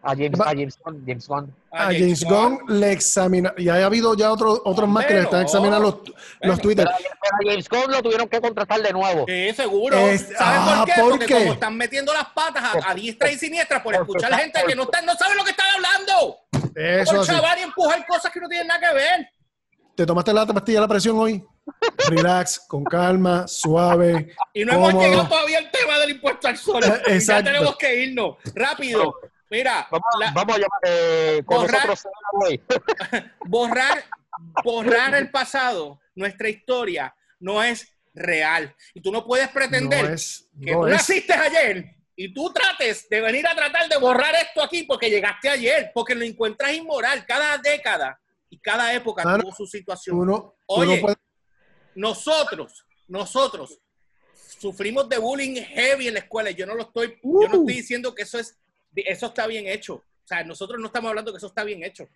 A 0.07 0.09
James, 0.15 0.39
a 0.39 0.45
James 0.49 0.77
Gunn. 0.83 1.03
James 1.07 1.27
Gunn. 1.27 1.55
A 1.71 1.85
James 1.85 2.23
Gunn 2.23 2.59
le 2.79 2.91
examina 2.91 3.53
y 3.57 3.69
ha 3.69 3.83
habido 3.85 4.15
ya 4.15 4.31
otros 4.31 4.61
otros 4.63 4.87
más 4.87 5.05
que 5.07 5.15
le 5.15 5.21
están 5.21 5.41
examinando 5.41 5.79
los, 5.79 5.95
Bueno, 6.03 6.13
los 6.43 6.61
Twitter. 6.61 6.85
Pero, 6.85 7.09
pero 7.21 7.35
a 7.35 7.51
James 7.51 7.67
Gunn 7.69 7.91
lo 7.91 8.03
tuvieron 8.03 8.27
que 8.29 8.39
contratar 8.39 8.81
de 8.83 8.93
nuevo. 8.93 9.25
Sí, 9.27 9.51
seguro. 9.55 9.97
Es- 9.97 10.27
¿Sabes 10.37 10.37
ah, 10.39 10.83
por 10.85 10.93
qué? 10.93 11.01
¿por 11.01 11.09
Porque 11.11 11.25
qué? 11.25 11.33
como 11.39 11.53
están 11.53 11.75
metiendo 11.75 12.13
las 12.13 12.25
patas 12.29 12.63
a, 12.63 12.91
a 12.91 12.93
diestra 12.93 13.31
y 13.31 13.37
siniestra 13.39 13.81
por 13.81 13.95
escuchar 13.95 14.29
está- 14.31 14.37
gente 14.43 14.61
que 14.67 14.75
no, 14.75 14.83
está, 14.83 15.01
no 15.01 15.15
sabe 15.15 15.33
lo 15.35 15.43
que 15.43 15.51
están 15.51 15.65
hablando. 15.75 16.37
Eso 16.75 17.15
por 17.15 17.25
chaval 17.25 17.59
y 17.59 17.61
empujar 17.63 18.05
cosas 18.05 18.31
que 18.31 18.39
no 18.39 18.47
tienen 18.47 18.67
nada 18.67 18.79
que 18.79 18.93
ver. 18.95 19.29
¿Te 19.95 20.05
tomaste 20.05 20.33
la 20.33 20.45
pastilla 20.45 20.77
de 20.77 20.81
la 20.81 20.87
presión 20.87 21.17
hoy? 21.17 21.43
Relax, 22.09 22.59
con 22.67 22.83
calma, 22.83 23.47
suave. 23.47 24.35
Y 24.53 24.63
no 24.65 24.73
hemos 24.73 24.93
llegado 24.93 25.27
todavía 25.27 25.57
al 25.57 25.71
tema 25.71 25.97
del 25.97 26.11
impuesto 26.11 26.47
al 26.47 26.57
sol. 26.57 26.83
Eh, 27.07 27.19
ya 27.19 27.43
tenemos 27.43 27.75
que 27.77 28.03
irnos. 28.03 28.35
Rápido. 28.53 29.13
Mira, 29.49 29.87
Vamos, 29.91 30.07
la- 30.19 30.31
vamos 30.31 30.55
a 30.55 30.59
llamar 30.59 30.79
eh, 30.83 31.43
con 31.45 31.57
Borrar- 31.67 31.87
nosotros 31.87 32.13
borrar, 33.45 34.03
borrar 34.63 35.15
el 35.15 35.29
pasado, 35.31 35.99
nuestra 36.15 36.49
historia, 36.49 37.15
no 37.39 37.63
es 37.63 37.87
real. 38.13 38.75
Y 38.93 39.01
tú 39.01 39.11
no 39.11 39.25
puedes 39.25 39.47
pretender 39.49 40.03
No 40.07 40.13
es, 40.13 40.49
que 40.63 40.71
no 40.71 40.79
tú 40.81 40.87
es. 40.87 40.93
naciste 40.93 41.33
ayer 41.33 41.95
y 42.15 42.33
tú 42.33 42.51
trates 42.51 43.07
de 43.09 43.21
venir 43.21 43.45
a 43.47 43.55
tratar 43.55 43.87
de 43.89 43.97
borrar 43.97 44.33
esto 44.35 44.63
aquí 44.63 44.83
porque 44.83 45.09
llegaste 45.09 45.49
ayer, 45.49 45.91
porque 45.93 46.15
lo 46.15 46.23
encuentras 46.25 46.73
inmoral. 46.73 47.25
Cada 47.27 47.57
década 47.57 48.19
y 48.49 48.57
cada 48.59 48.93
época 48.93 49.21
Claro. 49.23 49.43
tuvo 49.43 49.53
su 49.55 49.67
situación. 49.67 50.53
Oye, 50.65 51.03
nosotros, 51.93 52.85
nosotros 53.07 53.79
sufrimos 54.59 55.07
de 55.09 55.17
bullying 55.17 55.55
heavy 55.61 56.07
en 56.07 56.13
la 56.15 56.19
escuela. 56.21 56.49
y 56.51 56.55
Yo 56.55 56.65
no 56.65 56.73
lo 56.75 56.83
estoy, 56.83 57.19
yo 57.21 57.47
no 57.49 57.57
Uh. 57.59 57.61
estoy 57.61 57.73
diciendo 57.75 58.15
que 58.15 58.23
eso 58.23 58.39
es, 58.39 58.57
eso 59.05 59.27
está 59.27 59.47
bien 59.47 59.67
hecho. 59.67 59.95
O 59.95 60.27
sea, 60.27 60.43
nosotros 60.43 60.79
no 60.79 60.87
estamos 60.87 61.09
hablando 61.09 61.31
que 61.31 61.37
eso 61.37 61.47
está 61.47 61.63
bien 61.63 61.83
hecho. 61.83 62.07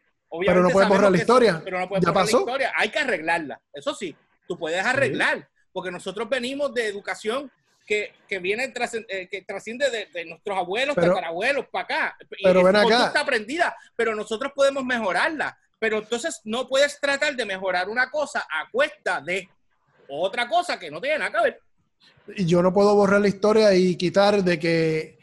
Pero 0.45 0.61
no 0.61 0.69
sabemos 0.69 0.89
borrar 0.89 1.11
la 1.11 1.17
eso- 1.17 1.23
historia. 1.23 1.61
pero 1.63 1.80
no 1.80 1.88
puedes 1.89 2.05
Ya 2.05 2.11
borrar 2.11 2.25
pasó. 2.25 2.38
la 2.38 2.41
historia. 2.41 2.73
Hay 2.75 2.89
que 2.89 2.99
arreglarla. 2.99 3.61
Eso 3.73 3.93
sí, 3.95 4.15
tú 4.47 4.57
puedes 4.57 4.84
arreglar. 4.86 5.47
Porque 5.71 5.91
nosotros 5.91 6.27
venimos 6.30 6.73
de 6.73 6.88
educación 6.88 7.51
que, 7.86 8.13
que 8.27 8.39
viene 8.39 8.67
tras- 8.69 8.93
eh, 9.07 9.27
que 9.30 9.41
trasciende 9.43 9.89
de, 9.89 10.05
de 10.07 10.25
nuestros 10.25 10.57
abuelos, 10.57 10.95
Pero- 10.95 11.13
tatarabuelos, 11.13 11.67
para 11.71 11.84
acá. 11.86 12.17
Y 12.38 12.43
pero 12.43 12.59
es 12.59 12.65
ven 12.65 12.75
acá. 12.75 12.84
conducta 12.89 13.19
aprendida, 13.21 13.75
pero 13.95 14.15
nosotros 14.15 14.51
podemos 14.55 14.84
mejorarla. 14.84 15.57
Pero 15.80 15.99
entonces 15.99 16.41
no 16.43 16.67
puedes 16.67 16.99
tratar 16.99 17.36
de 17.36 17.45
mejorar 17.45 17.88
una 17.89 18.09
cosa 18.11 18.41
a 18.49 18.69
cuesta 18.71 19.21
de 19.21 19.47
otra 20.07 20.47
cosa 20.49 20.77
que 20.80 20.89
no 20.91 20.99
tiene 20.99 21.19
nada 21.19 21.32
que 21.32 21.43
ver. 21.43 21.61
Y 22.36 22.45
yo 22.45 22.61
no 22.61 22.73
puedo 22.73 22.93
borrar 22.95 23.21
la 23.21 23.27
historia 23.27 23.73
y 23.75 23.95
quitar 23.95 24.43
de 24.43 24.59
que 24.59 25.18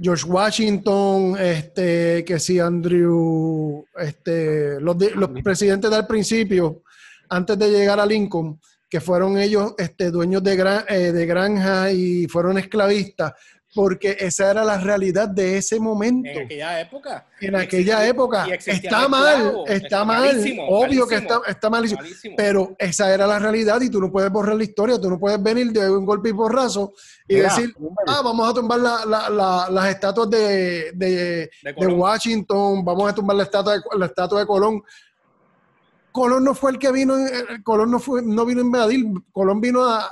George 0.00 0.24
Washington, 0.26 1.36
este, 1.38 2.24
que 2.24 2.38
sí, 2.38 2.58
Andrew, 2.58 3.84
este, 3.98 4.80
los, 4.80 4.96
los 5.14 5.30
presidentes 5.42 5.90
del 5.90 6.06
principio, 6.06 6.82
antes 7.28 7.58
de 7.58 7.70
llegar 7.70 7.98
a 7.98 8.06
Lincoln, 8.06 8.60
que 8.88 9.00
fueron 9.00 9.38
ellos 9.38 9.74
este, 9.78 10.10
dueños 10.10 10.42
de, 10.42 10.56
gran, 10.56 10.84
eh, 10.88 11.12
de 11.12 11.26
granja 11.26 11.90
y 11.90 12.26
fueron 12.28 12.58
esclavistas, 12.58 13.32
porque 13.76 14.16
esa 14.18 14.50
era 14.50 14.64
la 14.64 14.78
realidad 14.78 15.28
de 15.28 15.58
ese 15.58 15.78
momento. 15.78 16.28
En 16.30 16.46
aquella 16.46 16.80
época. 16.80 17.26
En 17.40 17.54
aquella 17.54 17.98
existía- 18.04 18.08
época 18.08 18.46
está 18.66 19.06
mal, 19.08 19.54
está 19.66 20.04
mal, 20.04 20.24
malísimo, 20.36 20.66
obvio 20.68 21.06
que 21.06 21.16
está, 21.16 21.40
está 21.46 21.68
malísimo. 21.70 22.00
malísimo. 22.00 22.34
Pero 22.36 22.74
esa 22.78 23.12
era 23.12 23.26
la 23.26 23.38
realidad 23.38 23.80
y 23.82 23.90
tú 23.90 24.00
no 24.00 24.10
puedes 24.10 24.30
borrar 24.32 24.56
la 24.56 24.64
historia, 24.64 24.98
tú 24.98 25.10
no 25.10 25.18
puedes 25.20 25.40
venir 25.42 25.70
de 25.70 25.90
un 25.90 26.06
golpe 26.06 26.30
y 26.30 26.32
porrazo 26.32 26.94
y 27.28 27.34
Mira, 27.34 27.48
decir, 27.54 27.74
ah, 28.06 28.22
vamos 28.24 28.50
a 28.50 28.54
tumbar 28.54 28.80
la- 28.80 29.04
la- 29.04 29.28
la- 29.30 29.68
las 29.70 29.88
estatuas 29.90 30.30
de, 30.30 30.92
de, 30.94 31.50
De. 31.62 31.86
Washington, 31.86 32.82
vamos 32.84 33.10
a 33.10 33.14
tumbar 33.14 33.36
la 33.36 33.42
estatua 33.42 33.74
de, 33.74 33.80
la 33.98 34.06
estatua 34.06 34.40
de 34.40 34.46
Colón. 34.46 34.82
Colón 36.12 36.44
no 36.44 36.54
fue 36.54 36.70
el 36.70 36.78
que 36.78 36.90
vino, 36.90 37.18
eh, 37.18 37.62
Colón 37.62 37.90
no, 37.90 37.98
fue, 37.98 38.22
no 38.22 38.46
vino 38.46 38.62
a 38.62 38.64
invadir, 38.64 39.04
Colón 39.32 39.60
vino 39.60 39.84
a, 39.84 40.10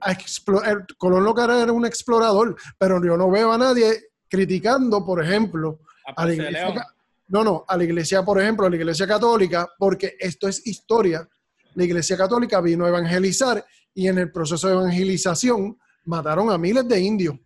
a 0.00 0.12
explorar, 0.12 0.86
Colón 0.96 1.24
lo 1.24 1.34
que 1.34 1.42
era 1.42 1.62
era 1.62 1.72
un 1.72 1.86
explorador, 1.86 2.56
pero 2.78 3.02
yo 3.04 3.16
no 3.16 3.30
veo 3.30 3.52
a 3.52 3.58
nadie 3.58 4.10
criticando, 4.28 5.04
por 5.04 5.22
ejemplo, 5.22 5.80
A 6.06 6.22
a 6.22 6.26
la 6.26 6.34
iglesia, 6.34 6.86
no, 7.28 7.44
no, 7.44 7.64
a 7.66 7.76
la 7.76 7.84
iglesia, 7.84 8.24
por 8.24 8.40
ejemplo, 8.40 8.66
a 8.66 8.70
la 8.70 8.76
iglesia 8.76 9.06
católica, 9.06 9.68
porque 9.78 10.16
esto 10.18 10.48
es 10.48 10.66
historia. 10.66 11.26
La 11.74 11.84
iglesia 11.84 12.16
católica 12.16 12.60
vino 12.60 12.84
a 12.84 12.88
evangelizar 12.88 13.64
y 13.94 14.08
en 14.08 14.18
el 14.18 14.32
proceso 14.32 14.66
de 14.68 14.74
evangelización 14.74 15.78
mataron 16.04 16.50
a 16.50 16.58
miles 16.58 16.88
de 16.88 17.00
indios 17.00 17.36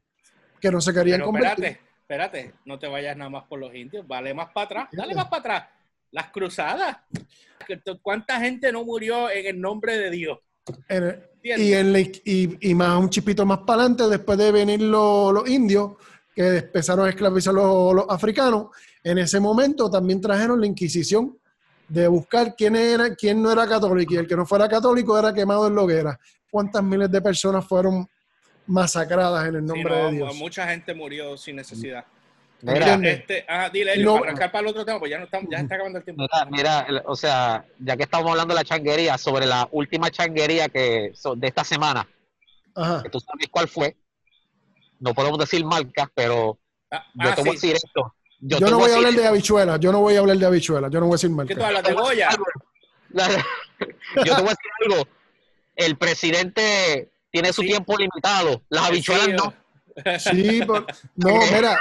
que 0.61 0.71
no 0.71 0.81
se 0.81 0.95
querían 0.95 1.19
Pero 1.19 1.27
convertir. 1.27 1.65
espérate, 1.65 1.81
espérate, 2.01 2.55
no 2.65 2.79
te 2.79 2.87
vayas 2.87 3.17
nada 3.17 3.31
más 3.31 3.45
por 3.45 3.59
los 3.59 3.75
indios, 3.75 4.07
vale 4.07 4.33
más 4.33 4.51
para 4.53 4.65
atrás, 4.65 4.89
dale 4.93 5.15
más 5.15 5.27
para 5.27 5.41
atrás. 5.41 5.69
Las 6.11 6.31
cruzadas. 6.31 6.99
¿Cuánta 8.03 8.39
gente 8.39 8.71
no 8.71 8.85
murió 8.85 9.31
en 9.31 9.47
el 9.47 9.61
nombre 9.61 9.99
de 9.99 10.11
Dios? 10.11 10.39
Y, 11.43 11.73
en 11.75 11.95
y, 11.97 12.71
y 12.71 12.75
más 12.75 12.99
un 12.99 13.11
chipito 13.11 13.45
más 13.45 13.59
para 13.59 13.83
adelante, 13.83 14.09
después 14.09 14.39
de 14.39 14.51
venir 14.51 14.81
los, 14.81 15.33
los 15.33 15.49
indios, 15.49 15.93
que 16.35 16.59
empezaron 16.59 17.07
a 17.07 17.11
esclavizar 17.11 17.53
los, 17.53 17.95
los 17.95 18.07
africanos, 18.09 18.69
en 19.03 19.19
ese 19.19 19.39
momento 19.41 19.91
también 19.91 20.21
trajeron 20.21 20.61
la 20.61 20.67
Inquisición 20.67 21.39
de 21.87 22.09
buscar 22.09 22.55
quién 22.57 22.77
era, 22.77 23.15
quién 23.15 23.43
no 23.43 23.53
era 23.53 23.69
católico, 23.69 24.15
y 24.15 24.17
el 24.17 24.27
que 24.27 24.37
no 24.37 24.47
fuera 24.47 24.69
católico 24.69 25.19
era 25.19 25.35
quemado 25.35 25.67
en 25.67 25.77
hoguera. 25.77 26.19
¿Cuántas 26.51 26.83
miles 26.83 27.11
de 27.11 27.21
personas 27.21 27.67
fueron 27.67 28.09
masacradas 28.67 29.47
en 29.47 29.57
el 29.57 29.61
Sí, 29.61 29.67
nombre 29.67 29.95
no, 29.95 30.07
de 30.07 30.13
Dios? 30.13 30.35
Mucha 30.37 30.67
gente 30.67 30.95
murió 30.95 31.37
sin 31.37 31.57
necesidad. 31.57 32.05
Mira. 32.73 32.95
Este, 33.03 33.45
ah, 33.49 33.69
dile, 33.71 33.93
Elio, 33.93 34.07
no- 34.07 34.15
para 34.21 34.27
arrancar 34.31 34.53
para 34.53 34.63
el 34.63 34.69
otro 34.69 34.85
tema, 34.87 34.99
pues 34.99 35.11
ya 35.11 35.19
no 35.19 35.25
estamos, 35.25 35.49
ya 35.51 35.59
está 35.59 35.75
acabando 35.75 35.99
el 35.99 36.05
tiempo. 36.05 36.27
Mira, 36.51 36.87
o 37.05 37.15
sea, 37.15 37.65
ya 37.79 37.97
que 37.97 38.05
estamos 38.05 38.31
hablando 38.31 38.55
de 38.55 38.61
la 38.61 38.65
changuería, 38.65 39.19
sobre 39.19 39.45
la 39.47 39.69
última 39.71 40.11
changuería 40.11 40.69
que 40.69 41.13
de 41.37 41.47
esta 41.47 41.63
semana, 41.65 42.09
Ajá. 42.75 43.03
que 43.03 43.11
tú 43.11 43.21
sabes 43.21 43.49
cuál 43.51 43.69
fue, 43.69 43.97
no 44.99 45.13
podemos 45.13 45.39
decir 45.39 45.65
marcas, 45.65 46.09
pero 46.15 46.59
Ah, 46.91 47.05
yo 47.15 47.31
ah, 47.31 47.35
te 47.35 47.41
voy 47.43 47.51
a 47.51 47.53
decir 47.53 47.75
esto. 47.75 48.15
Yo, 48.41 48.61
no 48.61 48.79
voy 48.79 48.91
a 48.91 48.97
hablar 48.97 49.13
de 49.15 49.27
habichuelas, 49.27 49.81
yo 49.81 49.91
no 49.93 50.01
voy 50.01 50.17
a 50.17 50.21
hablar 50.21 50.37
de 50.37 50.47
habichuelas, 50.47 50.91
yo 50.93 51.01
no 51.01 51.07
voy 51.07 51.15
a 51.15 51.17
decir 51.17 51.31
¿Qué 51.31 51.35
marca. 51.37 51.55
tú 51.55 51.63
hablas 51.65 51.83
de 51.83 51.93
Goya? 51.93 52.29
Yo 53.11 54.37
te 54.37 54.43
voy 54.43 54.51
a 54.51 54.55
decir 54.55 54.71
algo. 54.93 55.09
El 55.77 55.97
presidente 55.97 57.11
tiene 57.31 57.53
su 57.53 57.63
Sí. 57.63 57.69
tiempo 57.69 57.97
limitado. 57.97 58.63
Las 58.69 58.89
habichuelas 58.89 59.27
Sí, 59.27 59.33
no. 59.33 59.55
Sí, 60.19 60.63
por- 60.65 60.87
no, 61.17 61.29
mira. 61.53 61.79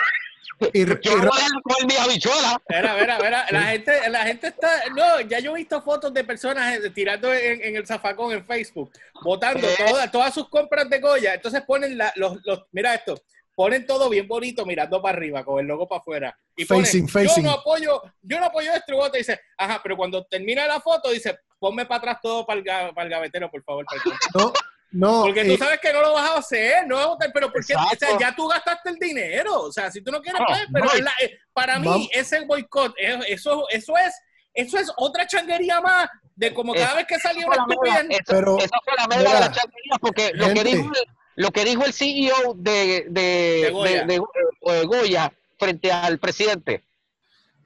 Y, 0.74 0.82
y- 0.82 0.86
Yo 1.02 1.18
no 1.18 1.30
voy 1.30 1.40
a 1.42 1.62
comer 1.62 1.86
mis 1.88 2.00
habichuelas. 2.00 2.56
Mira, 2.70 2.96
mira, 3.00 3.18
mira, 3.20 3.46
la 3.52 3.62
gente, 3.72 4.10
la 4.10 4.24
gente 4.26 4.48
está, 4.48 4.70
no, 4.96 5.22
ya 5.22 5.40
yo 5.40 5.52
he 5.52 5.60
visto 5.60 5.82
fotos 5.82 6.14
de 6.14 6.24
personas 6.24 6.78
eh, 6.78 6.90
tirando 6.92 7.34
en, 7.34 7.62
en 7.62 7.76
el 7.76 7.86
zafacón 7.88 8.32
en 8.34 8.46
Facebook, 8.46 8.92
botando 9.24 9.68
Eh. 9.68 9.76
todas, 9.88 10.12
todas 10.12 10.34
sus 10.34 10.48
compras 10.50 10.90
de 10.90 11.00
Goya, 11.00 11.34
entonces 11.34 11.62
ponen 11.64 11.98
la- 11.98 12.14
los, 12.16 12.38
los, 12.46 12.64
mira 12.72 12.94
esto, 12.94 13.22
ponen 13.56 13.86
todo 13.86 14.10
bien 14.10 14.28
bonito 14.28 14.66
mirando 14.66 15.02
para 15.02 15.18
arriba, 15.18 15.44
con 15.44 15.60
el 15.60 15.66
logo 15.68 15.88
para 15.88 16.02
afuera, 16.02 16.40
y 16.56 16.66
ponen, 16.66 16.86
Facing, 16.86 17.08
yo 17.08 17.12
facing. 17.12 17.44
no 17.44 17.52
apoyo, 17.52 18.02
yo 18.22 18.40
no 18.40 18.46
apoyo 18.48 18.72
esto, 18.74 18.94
y 19.14 19.18
dice, 19.18 19.40
ajá, 19.58 19.80
pero 19.84 19.96
cuando 19.98 20.24
termina 20.26 20.66
la 20.68 20.80
foto 20.80 21.10
dice, 21.12 21.40
ponme 21.60 21.86
para 21.86 21.98
atrás 22.00 22.18
todo 22.22 22.46
para 22.46 22.60
el, 22.60 22.66
para 22.94 23.04
el 23.04 23.10
gavetero, 23.10 23.50
por 23.52 23.64
favor, 23.64 23.86
para 23.86 23.98
el 23.98 24.04
concho". 24.04 24.30
no, 24.36 24.54
no, 24.94 25.24
porque 25.24 25.44
tú 25.46 25.58
sabes 25.58 25.80
que 25.82 25.92
no 25.92 26.02
lo 26.02 26.14
vas 26.14 26.30
a 26.32 26.38
hacer, 26.38 26.88
no 26.88 26.96
vas 26.96 27.06
a 27.06 27.10
votar, 27.10 27.32
pero 27.34 27.52
porque 27.52 27.74
o 27.76 27.98
sea, 27.98 28.18
ya 28.20 28.34
tú 28.36 28.48
gastaste 28.48 28.90
el 28.92 28.96
dinero, 28.98 29.62
o 29.64 29.72
sea, 29.72 29.92
si 29.92 30.02
tú 30.02 30.12
no 30.12 30.22
quieres, 30.22 30.40
No, 30.40 30.48
pues, 30.48 30.62
pero 30.72 30.86
no, 30.86 30.94
la- 31.04 31.14
eh, 31.22 31.38
para 31.52 31.80
mí 31.80 32.10
ese 32.14 32.46
boicot, 32.46 32.94
eh, 32.98 33.20
eso, 33.28 33.68
eso 33.70 33.94
es, 33.98 34.14
eso 34.54 34.78
es 34.78 34.92
otra 34.98 35.28
changuería 35.28 35.82
más 35.82 36.08
de 36.36 36.54
como 36.54 36.74
cada 36.74 36.90
Es- 36.92 36.96
vez 36.96 37.06
que 37.08 37.20
salía 37.20 37.42
Esa 37.42 37.64
una 37.64 37.74
estupidez. 37.74 38.20
Pero, 38.28 38.58
esa 38.60 38.78
fue 38.86 38.94
la 38.96 39.08
mira, 39.08 39.34
de 39.34 39.40
la 39.40 39.52
changuería, 39.52 39.98
porque 40.00 40.32
lo 40.34 40.48
que, 40.54 40.64
dijo 40.64 40.84
el, 40.94 41.08
lo 41.36 41.52
que 41.52 41.66
dijo 41.66 41.86
el 41.86 41.94
CEO 41.94 42.54
de, 42.56 43.06
de, 43.10 43.62
De 43.66 43.70
Goya. 43.72 44.06
de- 44.06 44.20
de- 44.62 44.74
de 44.78 44.86
Goya 44.86 45.34
frente 45.58 45.92
al 45.92 46.20
presidente, 46.20 46.84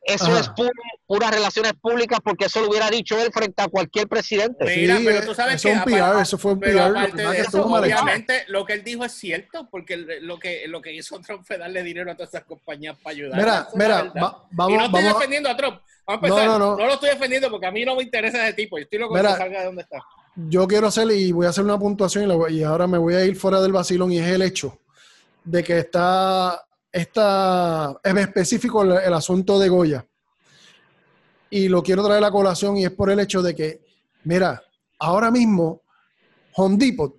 eso 0.08 0.26
Ajá. 0.28 0.40
es 0.40 0.50
pura, 0.50 0.72
puras 1.06 1.32
relaciones 1.32 1.74
públicas, 1.74 2.20
porque 2.24 2.46
eso 2.46 2.62
lo 2.62 2.70
hubiera 2.70 2.90
dicho 2.90 3.20
él 3.20 3.30
frente 3.32 3.62
a 3.62 3.68
cualquier 3.68 4.08
presidente. 4.08 4.66
Mira, 4.66 4.98
Sí, 4.98 5.04
pero 5.06 5.26
tú 5.26 5.34
sabes 5.36 5.56
eso 5.56 5.68
que 5.68 5.74
es 5.74 5.78
un 5.80 5.84
PR, 5.84 6.22
eso 6.22 6.38
fue 6.38 6.54
un 6.54 6.60
PR, 6.60 6.90
lo 6.90 7.12
que 7.14 7.40
eso, 7.42 7.66
obviamente 7.66 8.44
lo 8.48 8.66
que 8.66 8.74
él 8.74 8.84
dijo 8.84 9.06
es 9.06 9.12
cierto, 9.12 9.68
porque 9.70 9.98
lo 9.98 10.40
que, 10.40 10.68
lo 10.68 10.82
que 10.82 10.94
hizo 10.94 11.20
Trump 11.20 11.44
fue 11.46 11.58
darle 11.58 11.84
dinero 11.84 12.12
a 12.12 12.16
todas 12.16 12.30
esas 12.34 12.46
compañías 12.46 12.96
para 13.04 13.16
ayudar. 13.16 13.38
Mira, 13.40 13.68
mira, 13.76 14.04
va- 14.04 14.44
y 14.52 14.56
vamos, 14.56 14.78
no 14.78 14.86
estoy 14.86 15.04
vamos, 15.04 15.14
defendiendo 15.20 15.50
a 15.50 15.58
Trump. 15.58 15.82
Vamos 16.06 16.24
a 16.24 16.28
empezar. 16.28 16.48
No, 16.48 16.60
No, 16.60 16.60
no, 16.72 16.78
no. 16.78 16.86
lo 16.86 16.94
estoy 16.94 17.10
defendiendo 17.10 17.50
porque 17.52 17.66
a 17.68 17.72
mí 17.72 17.84
no 17.84 17.96
me 17.96 18.04
interesa 18.04 18.44
ese 18.46 18.54
tipo. 18.54 18.78
Yo 18.78 18.84
estoy 18.84 19.00
loco 19.00 19.14
Mira, 19.16 19.34
que 19.34 19.38
salga 19.38 19.60
de 19.60 19.66
donde 19.66 19.82
está. 19.82 19.98
yo 20.36 20.68
quiero 20.68 20.88
hacer, 20.88 21.12
y 21.12 21.32
voy 21.34 21.46
a 21.46 21.50
hacer 21.50 21.64
una 21.66 21.78
puntuación, 21.78 22.24
y, 22.24 22.28
la 22.28 22.50
y 22.50 22.64
ahora 22.64 22.88
me 22.88 22.98
voy 22.98 23.16
a 23.16 23.26
ir 23.26 23.36
fuera 23.36 23.60
del 23.62 23.74
vacilón, 23.74 24.12
y 24.14 24.20
es 24.20 24.28
el 24.28 24.42
hecho 24.42 24.80
de 25.44 25.64
que 25.64 25.80
está, 25.80 26.62
está 26.98 27.96
en 28.04 28.18
específico 28.18 28.84
el, 28.84 29.14
asunto 29.14 29.60
de 29.60 29.70
Goya. 29.70 30.06
Y 31.50 31.70
lo 31.70 31.84
quiero 31.84 32.04
traer 32.04 32.18
a 32.18 32.28
la 32.28 32.32
colación, 32.32 32.76
y 32.78 32.86
es 32.86 32.92
por 32.92 33.12
el 33.12 33.20
hecho 33.20 33.42
de 33.42 33.56
que, 33.56 33.86
mira, 34.24 34.62
ahora 35.00 35.30
mismo, 35.30 35.84
Home 36.56 36.78
Depot, 36.78 37.16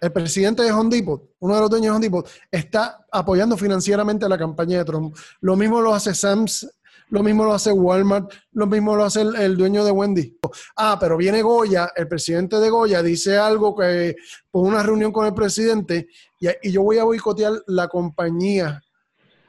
el 0.00 0.12
presidente 0.12 0.62
de 0.62 0.72
Home 0.72 0.96
Depot, 0.96 1.22
uno 1.40 1.54
de 1.54 1.60
los 1.60 1.70
dueños 1.70 1.86
de 1.86 1.96
Home 1.96 2.06
Depot, 2.06 2.28
está 2.50 3.06
apoyando 3.12 3.56
financieramente 3.56 4.28
la 4.28 4.38
campaña 4.38 4.78
de 4.78 4.84
Trump. 4.84 5.14
Lo 5.40 5.56
mismo 5.56 5.80
lo 5.82 5.94
hace 5.94 6.14
Sams, 6.14 6.66
lo 7.10 7.22
mismo 7.22 7.44
lo 7.44 7.52
hace 7.52 7.70
Walmart, 7.70 8.32
lo 8.52 8.66
mismo 8.66 8.96
lo 8.96 9.04
hace 9.04 9.20
el, 9.20 9.36
el 9.36 9.56
dueño 9.58 9.84
de 9.84 9.90
Wendy. 9.90 10.38
Ah, 10.76 10.96
pero 10.98 11.18
viene 11.18 11.42
Goya, 11.42 11.92
el 11.94 12.08
presidente 12.08 12.58
de 12.58 12.70
Goya 12.70 13.02
dice 13.02 13.36
algo 13.36 13.76
que 13.76 14.16
por 14.50 14.66
una 14.66 14.82
reunión 14.82 15.12
con 15.12 15.26
el 15.26 15.34
presidente 15.34 16.08
y, 16.40 16.48
y 16.62 16.72
yo 16.72 16.82
voy 16.82 16.96
a 16.96 17.04
boicotear 17.04 17.52
la 17.66 17.88
compañía 17.88 18.82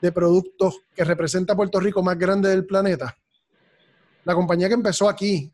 de 0.04 0.12
productos 0.12 0.82
que 0.94 1.06
representa 1.06 1.54
a 1.54 1.56
Puerto 1.56 1.80
Rico 1.80 2.04
más 2.04 2.20
grande 2.20 2.50
del 2.50 2.66
planeta. 2.66 3.18
La 4.26 4.36
compañía 4.36 4.68
que 4.68 4.74
empezó 4.74 5.08
aquí, 5.08 5.50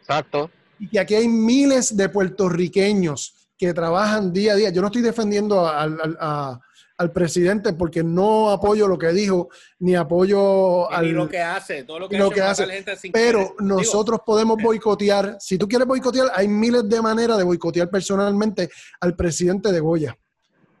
Exacto. 0.00 0.50
y 0.80 0.88
que 0.88 0.98
aquí 0.98 1.14
hay 1.14 1.28
miles 1.28 1.96
de 1.96 2.08
puertorriqueños 2.08 3.48
que 3.56 3.72
trabajan 3.72 4.32
día 4.32 4.54
a 4.54 4.56
día. 4.56 4.70
Yo 4.70 4.80
no 4.80 4.88
estoy 4.88 5.02
defendiendo 5.02 5.68
al, 5.68 6.00
al- 6.00 6.18
a- 6.20 6.60
al 6.98 7.12
presidente 7.12 7.74
porque 7.74 8.02
no 8.02 8.50
apoyo 8.50 8.88
lo 8.88 8.96
que 8.98 9.08
dijo, 9.12 9.50
ni 9.80 9.94
apoyo 9.94 10.90
al... 10.90 11.10
lo 11.12 11.28
que 11.28 11.40
hace, 11.42 11.84
todo 11.84 11.98
lo 12.00 12.08
que, 12.08 12.16
lo 12.18 12.30
hace. 12.42 12.66
gente 12.66 12.96
sin 12.96 13.12
Pero 13.12 13.38
querer. 13.40 13.52
Digo, 13.60 13.76
nosotros 13.76 14.20
podemos 14.26 14.56
boicotear. 14.60 15.36
Si 15.38 15.58
tú 15.58 15.68
quieres 15.68 15.86
boicotear, 15.86 16.32
hay 16.34 16.48
miles 16.48 16.88
de 16.88 17.00
maneras 17.02 17.36
de 17.38 17.44
boicotear 17.44 17.88
personalmente 17.90 18.68
al 19.00 19.14
presidente 19.14 19.70
de 19.70 19.78
Goya. 19.78 20.16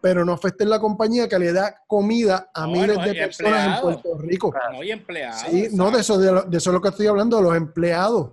Pero 0.00 0.24
no 0.24 0.32
afecten 0.32 0.68
la 0.68 0.78
compañía 0.78 1.28
que 1.28 1.38
le 1.38 1.52
da 1.52 1.82
comida 1.86 2.50
a 2.54 2.62
No, 2.66 2.72
miles 2.72 2.98
de 3.02 3.10
y 3.12 3.14
personas 3.14 3.76
en. 3.76 3.82
Puerto 3.82 4.18
Rico. 4.18 4.54
no 4.72 4.80
hay 4.80 4.90
empleados. 4.92 5.40
Sí, 5.50 5.68
no, 5.72 5.90
de 5.90 6.00
eso, 6.00 6.18
de, 6.18 6.32
lo- 6.32 6.42
de 6.42 6.58
eso 6.58 6.70
es 6.70 6.74
lo 6.74 6.80
que 6.80 6.88
estoy 6.90 7.06
hablando, 7.06 7.36
de 7.38 7.42
los 7.42 7.56
empleados. 7.56 8.32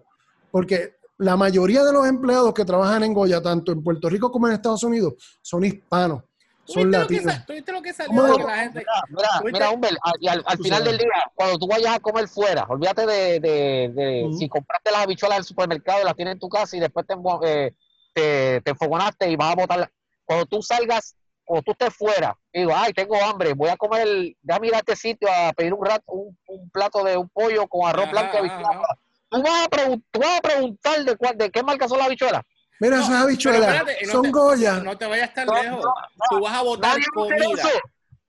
Porque 0.52 0.98
la 1.18 1.36
mayoría 1.38 1.84
de 1.84 1.94
los 1.94 2.06
empleados 2.06 2.54
que 2.54 2.66
trabajan 2.66 3.04
en 3.04 3.14
Goya, 3.14 3.42
tanto 3.42 3.72
en 3.72 3.82
Puerto 3.84 4.10
Rico 4.10 4.32
como 4.32 4.48
en 4.48 4.54
Estados 4.54 4.84
Unidos, 4.84 5.14
son 5.42 5.64
hispanos, 5.64 6.24
¿Tú 6.66 6.74
son 6.74 6.84
viste 6.84 6.98
lo 6.98 7.08
que 7.08 7.16
latinos. 7.16 7.34
sa- 7.36 7.46
¿Tú 7.46 7.54
viste 7.54 7.72
lo 7.72 7.82
que 7.82 7.94
salió 7.94 8.24
de 8.24 8.38
que 8.38 8.44
la 8.44 8.58
gente? 8.58 8.80
Mira, 8.80 8.92
mira, 9.10 9.30
¿Tuviste? 9.40 9.52
mira, 9.60 9.70
Humbert, 9.72 9.98
al- 10.02 10.14
y 10.20 10.28
al, 10.28 10.44
al 10.46 10.58
Tú 10.58 10.64
final 10.64 10.80
sabes. 10.80 10.92
del 10.92 10.98
día, 11.00 11.24
cuando 11.36 11.58
tú 11.60 11.68
vayas 11.68 11.96
a 11.96 12.00
comer 12.00 12.28
fuera, 12.28 12.66
olvídate 12.70 13.06
de, 13.06 13.40
de, 13.40 13.92
de 13.94 14.26
Ujú. 14.28 14.38
si 14.38 14.48
compraste 14.50 14.92
las 14.92 15.02
habichuelas 15.04 15.38
del 15.40 15.46
supermercado 15.46 16.02
y 16.02 16.06
las 16.06 16.16
tienes 16.16 16.34
en 16.34 16.40
tu 16.40 16.50
casa 16.50 16.78
y 16.78 16.80
después 16.80 17.06
te, 17.08 17.16
eh, 17.46 17.74
te, 18.14 18.62
te 18.62 18.72
enfogonaste 18.72 19.30
y 19.30 19.36
vas 19.36 19.52
a 19.54 19.56
botar. 19.56 19.92
Cuando 20.26 20.46
tú 20.46 20.62
salgas, 20.62 21.16
cuando 21.46 21.64
tú 21.64 21.72
estés 21.72 21.94
fuera, 21.96 22.38
y 22.52 22.60
digo, 22.62 22.72
ay, 22.76 22.94
tengo 22.94 23.16
hambre, 23.22 23.54
voy 23.54 23.70
a 23.70 23.76
comer, 23.78 24.08
el, 24.08 24.38
déjame 24.42 24.68
ir 24.68 24.76
a 24.76 24.80
este 24.80 24.96
sitio 24.96 25.28
a 25.32 25.52
pedir 25.54 25.74
un, 25.74 25.86
rato, 25.86 26.04
un, 26.08 26.38
un 26.48 26.70
plato 26.70 27.04
de 27.04 27.18
un 27.18 27.28
pollo 27.30 27.68
con 27.68 27.88
arroz 27.88 28.06
Ajá, 28.06 28.12
blanco 28.12 28.34
y 28.34 28.48
ajá, 28.48 28.56
habichuelas. 28.58 28.88
Tú 29.30 29.42
vas, 29.42 29.66
a 29.66 29.98
tú 30.12 30.20
vas 30.20 30.38
a 30.38 30.42
preguntar 30.42 31.04
de, 31.06 31.16
cuál, 31.18 31.38
de 31.38 31.50
qué 31.52 31.64
marca 31.64 31.88
son 31.88 31.98
las 31.98 32.08
habichuelas. 32.08 32.44
Mira 32.80 32.98
No, 32.98 33.04
esas 33.04 33.16
habichuelas. 33.24 33.62
espérate, 33.76 34.06
no 34.06 34.12
Son 34.12 34.22
te- 34.24 34.32
Goya. 34.32 34.74
No 34.80 34.98
te 34.98 35.06
vayas 35.06 35.34
tan 35.34 35.48
No, 35.48 35.54
lejos. 35.62 35.84
no, 35.86 35.94
Tú 36.30 36.40
vas 36.42 36.54
a 36.54 36.96
dice 36.96 37.10
comida. 37.14 37.46
eso. 37.54 37.70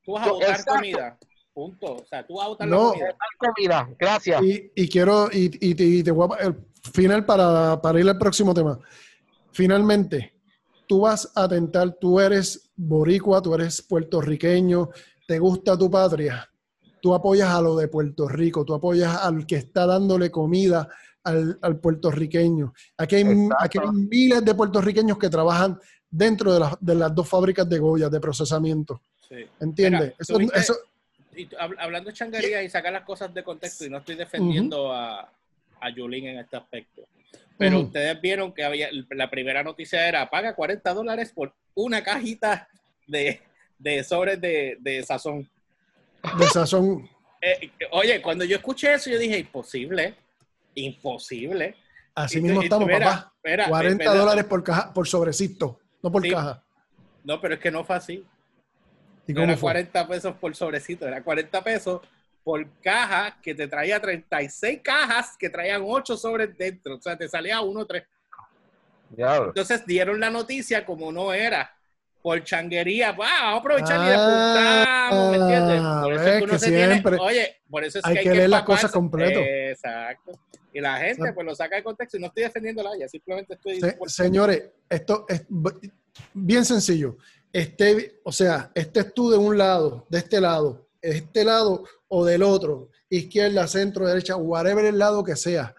Tú 0.05 0.13
vas 0.13 0.27
a 0.27 0.31
exacto. 0.31 0.73
comida. 0.75 1.19
Punto. 1.53 1.87
O 1.97 2.07
sea, 2.07 2.27
tú 2.27 2.35
vas 2.37 2.47
a 2.47 2.49
botar 2.49 2.69
la 2.69 2.77
No. 2.77 2.91
comida. 2.93 3.17
Comida. 3.39 3.89
Gracias. 3.99 4.43
Y, 4.43 4.73
y 4.75 4.89
quiero, 4.89 5.29
y, 5.33 5.51
y, 5.61 5.75
te- 5.75 5.85
y 5.85 6.03
te 6.03 6.11
voy 6.11 6.29
a- 6.39 6.43
el 6.47 6.57
final 6.93 7.25
para, 7.25 7.81
para 7.81 8.01
ir 8.01 8.09
al 8.09 8.19
próximo 8.19 8.53
tema. 8.55 8.79
Finalmente, 9.53 10.35
tú 10.87 11.01
vas 11.03 11.31
a 11.35 11.49
tentar, 11.49 11.93
tú 12.01 12.19
eres 12.21 12.64
boricua, 12.77 13.41
tú 13.43 13.55
eres 13.55 13.83
puertorriqueño, 13.83 14.91
te 15.27 15.39
gusta 15.39 15.77
tu 15.79 15.91
patria, 15.91 16.49
tú 17.01 17.15
apoyas 17.15 17.49
a 17.51 17.61
lo 17.61 17.77
de 17.77 17.89
Puerto 17.89 18.29
Rico, 18.29 18.65
tú 18.65 18.75
apoyas 18.75 19.17
al 19.17 19.47
que 19.47 19.57
está 19.57 19.87
dándole 19.87 20.31
comida 20.31 20.89
al, 21.23 21.59
al 21.63 21.79
puertorriqueño. 21.79 22.73
Aquí 22.99 23.17
hay, 23.17 23.23
Exacto. 23.23 23.57
aquí 23.59 23.79
hay 23.79 23.89
miles 23.91 24.45
de 24.45 24.55
puertorriqueños 24.55 25.19
que 25.19 25.31
trabajan 25.31 25.79
dentro 26.11 26.53
de, 26.53 26.61
las- 26.61 26.77
de 26.81 26.95
las 26.95 27.15
dos 27.15 27.29
fábricas 27.29 27.69
de 27.69 27.79
Goya 27.79 28.09
de 28.09 28.21
procesamiento. 28.21 29.01
Sí. 29.29 29.37
¿Entiendes? 29.61 30.15
Eso, 30.19 30.39
Y 31.37 31.49
hablando 31.59 32.11
de 32.11 32.15
changuería 32.15 32.63
y 32.63 32.69
sacar 32.71 32.93
las 32.93 33.05
cosas 33.05 33.33
de 33.35 33.43
contexto, 33.43 33.85
y 33.87 33.91
no 33.91 33.99
estoy 33.99 34.15
defendiendo 34.17 34.93
a, 34.93 35.29
a 35.81 35.91
Yulín 35.91 36.27
en 36.29 36.39
este 36.39 36.57
aspecto. 36.57 37.03
Pero 37.57 37.81
ustedes 37.81 38.21
vieron 38.21 38.53
que 38.53 38.65
había 38.65 38.89
la 39.11 39.31
primera 39.31 39.63
noticia 39.63 40.09
era 40.09 40.29
paga 40.29 40.55
40 40.55 40.93
dólares 40.93 41.33
por 41.33 41.55
una 41.75 42.03
cajita 42.03 42.69
de, 43.07 43.41
de 43.79 44.03
sobres 44.05 44.41
de, 44.41 44.77
de 44.81 45.03
sazón. 45.05 45.49
de 46.39 46.47
sazón. 46.49 47.09
Eh, 47.47 47.71
oye, 47.91 48.23
cuando 48.23 48.43
yo 48.47 48.57
escuché 48.57 48.95
eso, 48.95 49.11
yo 49.11 49.19
dije, 49.19 49.39
imposible, 49.39 50.15
imposible. 50.75 51.75
Así 52.15 52.39
Y 52.39 52.41
mismo 52.41 52.63
y- 52.63 52.65
estamos, 52.65 52.87
mira, 52.87 52.99
papá. 53.05 53.33
mira, 53.45 53.69
40 53.69 53.99
¿verdad? 54.05 54.19
dólares 54.19 54.45
por 54.45 54.65
caja, 54.65 54.95
por 54.95 55.07
sobrecito, 55.07 55.79
no 56.03 56.11
por 56.11 56.23
Sí. 56.23 56.31
caja. 56.31 56.63
No, 57.23 57.41
pero 57.43 57.53
es 57.55 57.61
que 57.61 57.71
no 57.71 57.85
fue 57.85 57.97
así. 57.97 58.25
¿Y 59.27 59.33
No 59.35 59.43
era 59.43 59.59
fue? 59.59 59.73
40 59.73 60.09
pesos 60.09 60.35
por 60.37 60.57
sobrecito, 60.57 61.07
era 61.07 61.23
40 61.23 61.63
pesos 61.63 62.01
por 62.45 62.65
caja 62.83 63.39
que 63.43 63.55
te 63.55 63.67
traía 63.67 63.99
36 64.01 64.81
cajas 64.85 65.35
que 65.39 65.49
traían 65.49 65.83
8 65.85 66.17
sobres 66.17 66.57
dentro. 66.57 66.97
O 66.97 67.01
sea, 67.01 67.17
te 67.17 67.27
salía 67.29 67.61
uno 67.63 67.87
tres. 67.87 68.05
Diablo. 69.11 69.49
Entonces 69.49 69.85
dieron 69.87 70.21
la 70.21 70.31
noticia 70.31 70.85
como 70.85 71.11
no 71.11 71.33
era. 71.33 71.71
Por 72.23 72.43
changuería, 72.43 73.13
va, 73.13 73.29
vamos 73.43 73.55
a 73.55 73.59
aprovechar 73.59 73.97
y 73.97 74.11
Ah, 74.15 75.09
apuntamos, 75.09 75.31
¿me 75.31 75.37
entiendes? 75.37 75.83
Por 76.03 76.13
eso 76.15 76.23
es 76.25 76.37
que 76.39 76.45
uno 76.45 76.53
que 76.55 76.59
se 76.59 76.71
tiene, 76.71 77.03
oye, 77.21 77.57
por 77.69 77.85
eso 77.85 77.99
es 77.99 78.05
hay 78.07 78.13
que 78.15 78.19
hay 78.21 78.25
que 78.25 78.35
leer 78.35 78.49
las 78.51 78.63
cosas 78.63 78.91
completo. 78.91 79.41
Exacto. 79.43 80.33
Y 80.73 80.81
la 80.81 80.97
gente 80.97 81.21
O 81.21 81.25
sea, 81.27 81.35
pues 81.35 81.47
lo 81.47 81.55
saca 81.55 81.77
de 81.77 81.83
contexto 81.83 82.17
y 82.17 82.21
no 82.21 82.29
estoy 82.29 82.45
defendiendo 82.45 82.83
la 82.83 82.91
haya, 82.93 83.09
simplemente 83.09 83.55
estoy 83.55 83.79
Se- 83.79 83.99
señores, 84.07 84.71
esto 84.89 85.27
es 85.29 85.45
bien 86.33 86.65
sencillo. 86.65 87.19
Este, 87.53 88.19
o 88.25 88.33
sea, 88.33 88.71
estés 88.75 89.13
tú 89.15 89.31
de 89.31 89.37
un 89.37 89.57
lado, 89.59 90.07
de 90.09 90.19
este 90.19 90.41
lado, 90.41 90.89
este 91.03 91.45
lado 91.45 91.85
o 92.17 92.25
del 92.25 92.45
otro, 92.45 92.91
izquierda, 93.11 93.67
centro, 93.67 94.07
derecha, 94.07 94.37
whatever 94.37 94.85
el 94.85 94.99
lado 94.99 95.25
que 95.25 95.35
sea, 95.35 95.75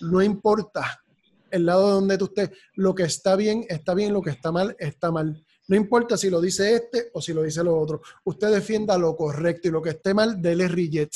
no 0.00 0.20
importa 0.20 1.00
el 1.48 1.64
lado 1.64 1.92
donde 1.92 2.18
tú 2.18 2.24
estés, 2.24 2.50
lo 2.74 2.92
que 2.92 3.04
está 3.04 3.36
bien, 3.36 3.64
está 3.68 3.94
bien, 3.94 4.12
lo 4.12 4.20
que 4.20 4.30
está 4.30 4.50
mal, 4.50 4.74
está 4.80 5.12
mal. 5.12 5.40
No 5.68 5.76
importa 5.76 6.16
si 6.16 6.28
lo 6.28 6.40
dice 6.40 6.74
este 6.74 7.10
o 7.12 7.22
si 7.22 7.32
lo 7.32 7.44
dice 7.44 7.62
lo 7.62 7.76
otro. 7.78 8.02
Usted 8.24 8.48
defienda 8.52 8.98
lo 8.98 9.16
correcto 9.16 9.68
y 9.68 9.70
lo 9.70 9.80
que 9.80 9.90
esté 9.90 10.12
mal, 10.12 10.42
dele 10.42 10.66
reject. 10.66 11.14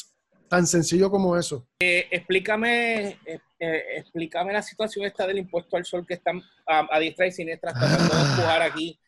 Tan 0.48 0.68
sencillo 0.68 1.10
como 1.10 1.36
eso. 1.36 1.66
Eh, 1.80 2.06
explícame, 2.08 3.18
eh, 3.26 3.40
eh, 3.58 3.82
explícame 3.96 4.52
la 4.52 4.62
situación 4.62 5.04
esta 5.04 5.26
del 5.26 5.38
impuesto 5.38 5.76
al 5.76 5.84
sol 5.84 6.06
que 6.06 6.14
están 6.14 6.40
a, 6.64 6.86
a 6.94 7.00
diestra 7.00 7.26
y 7.26 7.32
siniestra 7.32 7.72
tratando 7.72 8.14
de 8.14 8.20
empujar 8.20 8.62
aquí, 8.62 8.98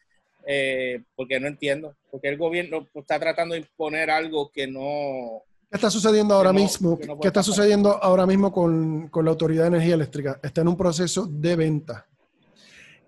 porque 1.15 1.39
no 1.39 1.47
entiendo, 1.47 1.95
porque 2.11 2.29
el 2.29 2.37
gobierno 2.37 2.89
está 2.95 3.21
tratando 3.21 3.55
de 3.55 3.61
imponer 3.61 4.11
algo 4.11 4.51
que 4.51 4.67
no... 4.67 5.45
¿Qué 5.73 5.77
está 5.79 5.89
sucediendo 5.91 6.35
ahora 6.35 6.53
no- 6.53 6.59
mismo? 6.61 6.91
no 6.91 7.19
¿Qué 7.19 7.29
está 7.29 7.41
pasar. 7.41 7.45
sucediendo 7.45 7.99
ahora 8.03 8.27
mismo 8.27 8.53
con, 8.53 9.09
con 9.09 9.25
la 9.25 9.31
Autoridad 9.31 9.63
de 9.63 9.69
Energía 9.69 9.95
Eléctrica? 9.95 10.39
Está 10.43 10.61
en 10.61 10.69
un 10.69 10.77
proceso 10.77 11.27
de 11.27 11.57
venta. 11.57 12.07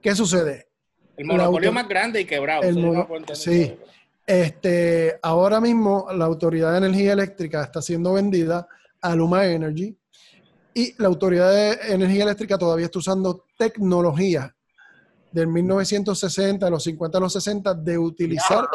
¿Qué 0.00 0.14
sucede? 0.16 0.68
El 1.14 1.26
monopolio 1.26 1.72
más 1.72 1.86
grande 1.86 2.22
y 2.22 2.24
quebrado. 2.24 2.62
el 2.62 2.80
no 2.80 3.06
sí. 3.34 3.76
Este, 4.26 5.18
ahora 5.20 5.60
mismo 5.60 6.06
la 6.16 6.24
Autoridad 6.24 6.72
de 6.72 6.78
Energía 6.78 7.12
Eléctrica 7.12 7.62
está 7.64 7.82
siendo 7.82 8.14
vendida 8.14 8.66
a 9.02 9.14
Luma 9.14 9.44
Energy 9.44 9.94
y 10.72 10.94
la 11.02 11.08
Autoridad 11.08 11.52
de 11.52 11.72
Energía 11.92 12.22
Eléctrica 12.22 12.56
todavía 12.56 12.86
está 12.86 12.98
usando 12.98 13.44
tecnología 13.58 14.56
del 15.30 15.48
1960, 15.48 16.64
de 16.64 16.70
los 16.70 16.82
50 16.82 17.18
a 17.18 17.20
los 17.20 17.32
60, 17.34 17.74
de 17.74 17.98
utilizar, 17.98 18.66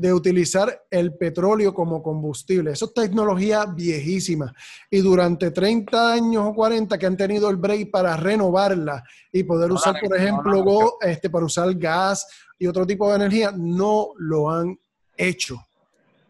de 0.00 0.12
utilizar 0.12 0.84
el 0.90 1.14
petróleo 1.14 1.72
como 1.74 2.02
combustible. 2.02 2.72
Eso 2.72 2.86
es 2.86 2.94
tecnología 2.94 3.64
viejísima. 3.66 4.52
Y 4.90 4.98
durante 5.00 5.50
30 5.50 6.12
años 6.12 6.44
o 6.46 6.54
40 6.54 6.96
que 6.98 7.06
han 7.06 7.16
tenido 7.16 7.48
el 7.50 7.56
break 7.56 7.90
para 7.90 8.16
renovarla 8.16 9.02
y 9.32 9.42
poder 9.42 9.68
No 9.68 9.74
usar, 9.76 9.96
por 10.00 10.16
ejemplo, 10.16 10.62
go- 10.62 10.98
este, 11.00 11.30
para 11.30 11.44
usar 11.44 11.74
gas 11.74 12.26
y 12.58 12.66
otro 12.66 12.86
tipo 12.86 13.08
de 13.10 13.16
energía, 13.16 13.52
no 13.56 14.08
lo 14.18 14.50
han 14.50 14.78
hecho. 15.16 15.56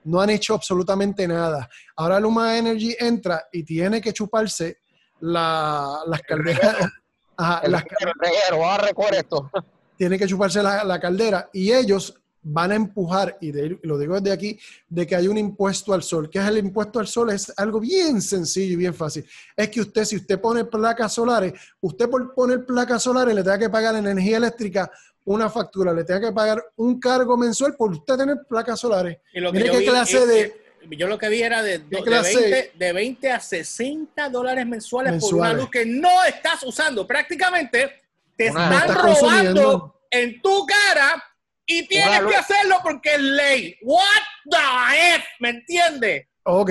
No 0.04 0.20
han 0.20 0.30
hecho 0.30 0.54
absolutamente 0.54 1.26
nada. 1.26 1.68
Ahora 1.96 2.20
Luma 2.20 2.56
Energy 2.56 2.96
entra 2.98 3.44
y 3.52 3.62
tiene 3.64 4.00
que 4.00 4.12
chuparse 4.12 4.78
la- 5.20 6.00
las 6.06 6.20
calderas. 6.22 6.76
Ajá, 7.38 7.60
El 7.64 7.72
las 7.72 7.82
reguero, 7.84 8.12
el 8.14 8.28
reguero, 8.30 8.58
vamos 8.60 9.10
a 9.12 9.16
esto. 9.16 9.50
tiene 9.98 10.18
que 10.18 10.26
chuparse 10.26 10.62
la, 10.62 10.84
la 10.84 10.98
caldera 11.00 11.50
y 11.52 11.70
ellos 11.72 12.14
van 12.48 12.70
a 12.70 12.76
empujar, 12.76 13.36
y 13.40 13.50
de- 13.50 13.78
lo 13.82 13.98
digo 13.98 14.20
desde 14.20 14.32
aquí, 14.32 14.58
de 14.88 15.04
que 15.04 15.16
hay 15.16 15.26
un 15.26 15.36
impuesto 15.36 15.92
al 15.92 16.04
sol. 16.04 16.30
¿Qué 16.30 16.38
es 16.38 16.46
el 16.46 16.58
impuesto 16.58 17.00
al 17.00 17.08
sol? 17.08 17.30
Es 17.30 17.52
algo 17.56 17.80
bien 17.80 18.22
sencillo 18.22 18.74
y 18.74 18.76
bien 18.76 18.94
fácil. 18.94 19.26
Es 19.56 19.68
que 19.68 19.80
usted, 19.80 20.04
si 20.04 20.14
usted 20.16 20.40
pone 20.40 20.64
placas 20.64 21.12
solares, 21.12 21.54
usted 21.80 22.08
por 22.08 22.32
poner 22.34 22.64
placas 22.64 23.02
solares 23.02 23.34
le 23.34 23.42
tenga 23.42 23.58
que 23.58 23.68
pagar 23.68 23.96
energía 23.96 24.36
eléctrica 24.36 24.88
una 25.24 25.50
factura, 25.50 25.92
le 25.92 26.04
tenga 26.04 26.28
que 26.28 26.32
pagar 26.32 26.64
un 26.76 27.00
cargo 27.00 27.36
mensual 27.36 27.74
por 27.74 27.90
usted 27.90 28.14
tener 28.16 28.36
placas 28.48 28.78
solares. 28.78 29.18
Y 29.34 29.40
lo 29.40 29.50
que 29.50 29.58
Mire 29.58 29.66
yo 29.66 29.72
qué 29.72 29.78
vi- 29.80 29.86
clase 29.86 30.18
eh, 30.22 30.26
de- 30.26 30.40
eh, 30.42 30.56
yo 30.96 31.08
lo 31.08 31.18
que 31.18 31.28
vi 31.28 31.42
era 31.42 31.64
de, 31.64 31.82
¿Qué 31.90 31.96
de, 31.96 32.02
clase? 32.04 32.36
20, 32.40 32.72
de 32.76 32.92
20 32.92 33.30
a 33.32 33.40
60 33.40 34.28
dólares 34.30 34.64
mensuales, 34.64 35.20
por 35.20 35.34
una 35.34 35.52
luz 35.52 35.68
que 35.68 35.84
no 35.84 36.22
estás 36.28 36.62
usando. 36.62 37.04
Prácticamente 37.08 37.90
te 38.36 38.46
están 38.46 38.86
robando 38.94 40.00
en 40.08 40.40
tu 40.40 40.64
cara 40.64 41.20
y 41.66 41.86
tienes 41.88 42.20
que 42.22 42.36
hacerlo 42.36 42.76
porque 42.82 43.14
es 43.14 43.20
ley. 43.20 43.76
What 43.82 44.22
the 44.50 45.14
F, 45.16 45.24
¿me 45.40 45.48
entiendes? 45.50 46.26
Ok, 46.44 46.70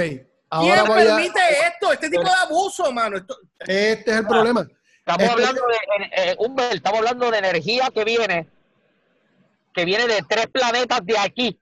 ahora 0.50 0.84
¿Quién 0.84 0.91
a... 0.91 0.96
permite 0.96 1.39
esto? 1.68 1.91
Este 1.93 2.10
tipo 2.10 2.24
de 2.24 2.30
abuso, 2.32 2.91
mano. 2.91 3.18
Esto- 3.18 3.38
Este 3.60 4.12
es 4.12 4.18
el 4.18 4.28
problema. 4.28 4.66
Estamos 5.00 5.22
Este- 5.22 5.34
hablando 5.34 5.62
de, 5.68 5.76
eh, 6.06 6.10
eh, 6.32 6.36
Humbert, 6.39 6.74
estamos 6.76 7.00
hablando 7.00 7.30
de 7.32 7.38
energía 7.38 7.89
que 7.93 8.04
viene, 8.04 8.48
que 9.74 9.86
viene 9.86 10.08
de 10.08 10.22
tres 10.28 10.48
planetas 10.48 11.06
de 11.06 11.18
aquí. 11.20 11.60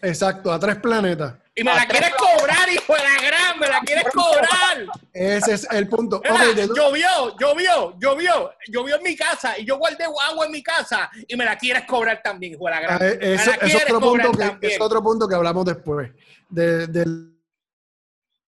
Exacto, 0.00 0.50
a 0.52 0.58
tres 0.58 0.76
planetas. 0.76 1.34
Y 1.58 1.64
me 1.64 1.74
la 1.74 1.86
quieres 1.88 2.10
cobrar, 2.16 2.68
hijo 2.70 2.92
de 2.94 3.02
la 3.02 3.26
gran, 3.26 3.58
me 3.58 3.66
la 3.66 3.80
quieres 3.80 4.04
cobrar. 4.12 4.86
Ese 5.12 5.54
es 5.54 5.66
el 5.70 5.88
punto. 5.88 6.20
Mira, 6.22 6.34
Ok, 6.50 6.54
de- 6.54 6.66
llovió, 6.68 7.36
llovió, 7.40 7.98
llovió, 7.98 8.50
llovió 8.68 8.96
en 8.96 9.02
mi 9.02 9.16
casa 9.16 9.58
y 9.58 9.64
yo 9.64 9.78
guardé 9.78 10.04
agua 10.04 10.44
en 10.44 10.52
mi 10.52 10.62
casa 10.62 11.10
y 11.26 11.34
me 11.34 11.46
la 11.46 11.56
quieres 11.56 11.84
cobrar 11.86 12.20
también, 12.22 12.52
hijo 12.52 12.66
de 12.66 12.70
la 12.70 12.80
gran. 12.80 13.02
Ah, 13.02 13.06
eh, 13.06 13.18
Eso 13.34 13.50
la 13.50 13.56
es 13.66 13.74
otro, 13.74 14.00
punto 14.00 14.32
que, 14.60 14.66
es 14.68 14.80
otro 14.80 15.02
punto 15.02 15.26
que 15.26 15.34
hablamos 15.34 15.64
después 15.64 16.10
de- 16.50 16.86
del, 16.88 17.32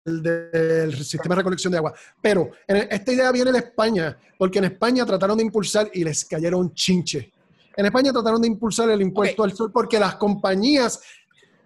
del 0.04 0.94
sistema 1.04 1.34
de 1.34 1.40
recolección 1.40 1.70
de 1.72 1.78
agua. 1.78 1.94
Pero 2.20 2.50
en- 2.66 2.88
esta 2.90 3.12
idea 3.12 3.30
viene 3.32 3.52
de 3.52 3.58
España, 3.58 4.16
porque 4.38 4.58
en 4.58 4.64
España 4.64 5.04
trataron 5.06 5.36
de 5.38 5.44
impulsar 5.44 5.90
y 5.92 6.04
les 6.04 6.24
cayeron 6.24 6.72
chinche. 6.74 7.32
En 7.76 7.86
España 7.86 8.12
trataron 8.12 8.40
de 8.40 8.48
impulsar 8.48 8.88
el 8.90 9.02
impuesto 9.02 9.42
al 9.42 9.52
sol 9.54 9.72
porque 9.72 9.98
las 9.98 10.14
compañías, 10.16 11.00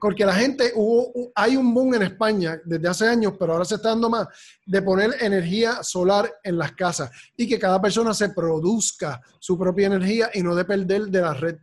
porque 0.01 0.25
la 0.25 0.35
gente, 0.35 0.73
hubo, 0.75 1.13
hu- 1.13 1.33
hay 1.35 1.57
un 1.57 1.73
boom 1.75 1.95
en 1.95 2.03
España 2.03 2.61
desde 2.65 2.89
hace 2.89 3.09
años, 3.09 3.35
pero 3.39 3.53
ahora 3.53 3.65
se 3.65 3.75
está 3.77 3.91
dando 3.91 4.09
más, 4.11 4.27
de 4.65 4.83
poner 4.83 5.17
energía 5.21 5.83
solar 5.83 6.33
en 6.43 6.57
las 6.59 6.73
casas 6.73 7.11
y 7.37 7.49
que 7.49 7.59
cada 7.59 7.81
persona 7.81 8.15
se 8.15 8.31
produzca 8.31 9.21
su 9.39 9.59
propia 9.59 9.87
energía 9.89 10.31
y 10.35 10.43
no 10.43 10.55
de 10.55 10.65
perder 10.65 11.03
de 11.07 11.21
la 11.21 11.35
red 11.35 11.57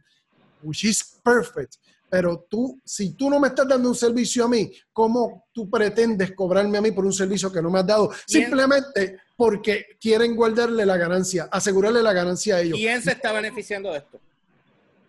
which 0.64 0.84
is 0.86 1.20
perfect. 1.24 1.76
Pero 2.10 2.46
tú, 2.50 2.80
si 2.86 3.14
tú 3.16 3.30
no 3.30 3.40
me 3.40 3.48
estás 3.50 3.68
dando 3.68 3.90
un 3.90 3.96
servicio 3.96 4.46
a 4.46 4.48
mí, 4.48 4.72
¿cómo 4.94 5.48
tú 5.52 5.70
pretendes 5.70 6.34
cobrarme 6.34 6.78
a 6.78 6.82
mí 6.82 6.92
por 6.92 7.06
un 7.06 7.12
servicio 7.14 7.52
que 7.52 7.62
no 7.62 7.70
me 7.70 7.80
has 7.80 7.88
dado? 7.88 8.12
Simplemente 8.26 9.18
porque 9.36 9.98
quieren 10.00 10.36
guardarle 10.36 10.86
la 10.86 10.98
ganancia, 10.98 11.50
asegurarle 11.52 12.02
la 12.02 12.14
ganancia 12.14 12.56
a 12.56 12.62
ellos. 12.62 12.78
¿Quién 12.78 13.02
se 13.02 13.12
está 13.12 13.32
beneficiando 13.34 13.92
de 13.92 13.98
esto? 13.98 14.20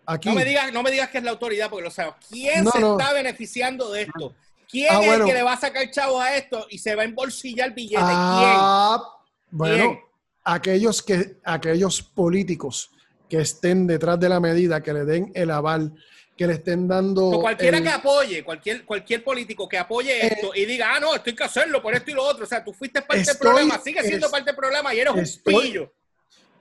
Aquí. 0.06 0.28
No 0.28 0.34
me 0.34 0.44
digas, 0.44 0.72
no 0.72 0.82
me 0.82 0.90
digas 0.90 1.10
que 1.10 1.18
es 1.18 1.24
la 1.24 1.30
autoridad 1.32 1.68
porque 1.68 1.84
lo 1.84 1.90
sabes. 1.90 2.14
¿Quién 2.30 2.64
No, 2.64 2.70
se 2.70 2.80
no. 2.80 2.98
está 2.98 3.12
beneficiando 3.12 3.90
de 3.90 4.02
esto? 4.02 4.34
¿Quién 4.70 4.88
Ah, 4.90 5.00
es 5.00 5.06
bueno. 5.06 5.24
el 5.24 5.30
que 5.30 5.34
le 5.34 5.42
va 5.42 5.52
a 5.52 5.60
sacar 5.60 5.90
chavos 5.90 6.22
a 6.22 6.36
esto 6.36 6.66
y 6.70 6.78
se 6.78 6.94
va 6.94 7.02
a 7.02 7.04
embolsillar 7.04 7.72
billete? 7.74 8.02
Ah, 8.04 9.02
bueno, 9.50 9.76
¿Quién? 9.84 10.00
aquellos 10.44 11.02
que 11.02 11.36
aquellos 11.44 12.02
políticos 12.02 12.90
que 13.28 13.38
estén 13.40 13.86
detrás 13.86 14.18
de 14.20 14.28
la 14.28 14.38
medida, 14.40 14.80
que 14.82 14.92
le 14.92 15.04
den 15.04 15.32
el 15.34 15.50
aval, 15.50 15.92
que 16.36 16.46
le 16.46 16.52
estén 16.54 16.86
dando... 16.86 17.26
O 17.30 17.40
cualquiera 17.40 17.78
el- 17.78 17.82
que 17.82 17.88
apoye, 17.90 18.44
cualquier, 18.44 18.84
cualquier 18.84 19.24
político 19.24 19.68
que 19.68 19.78
apoye 19.78 20.24
esto 20.26 20.52
y 20.54 20.64
diga, 20.66 20.94
ah, 20.94 21.00
no, 21.00 21.14
esto 21.14 21.30
hay 21.30 21.34
que 21.36 21.44
hacerlo 21.44 21.80
por 21.82 21.94
esto 21.94 22.10
y 22.10 22.14
lo 22.14 22.22
otro. 22.24 22.44
O 22.44 22.46
sea, 22.46 22.62
tú 22.62 22.72
fuiste 22.72 23.00
parte 23.02 23.22
del 23.22 23.28
Estoy- 23.30 23.38
problema, 23.50 23.80
sigue 23.82 24.02
siendo 24.02 24.26
es- 24.26 24.32
parte 24.32 24.46
del 24.46 24.56
problema 24.56 24.94
y 24.94 25.00
eres 25.00 25.14
estoy- 25.16 25.54
un 25.54 25.60
pillo. 25.62 25.92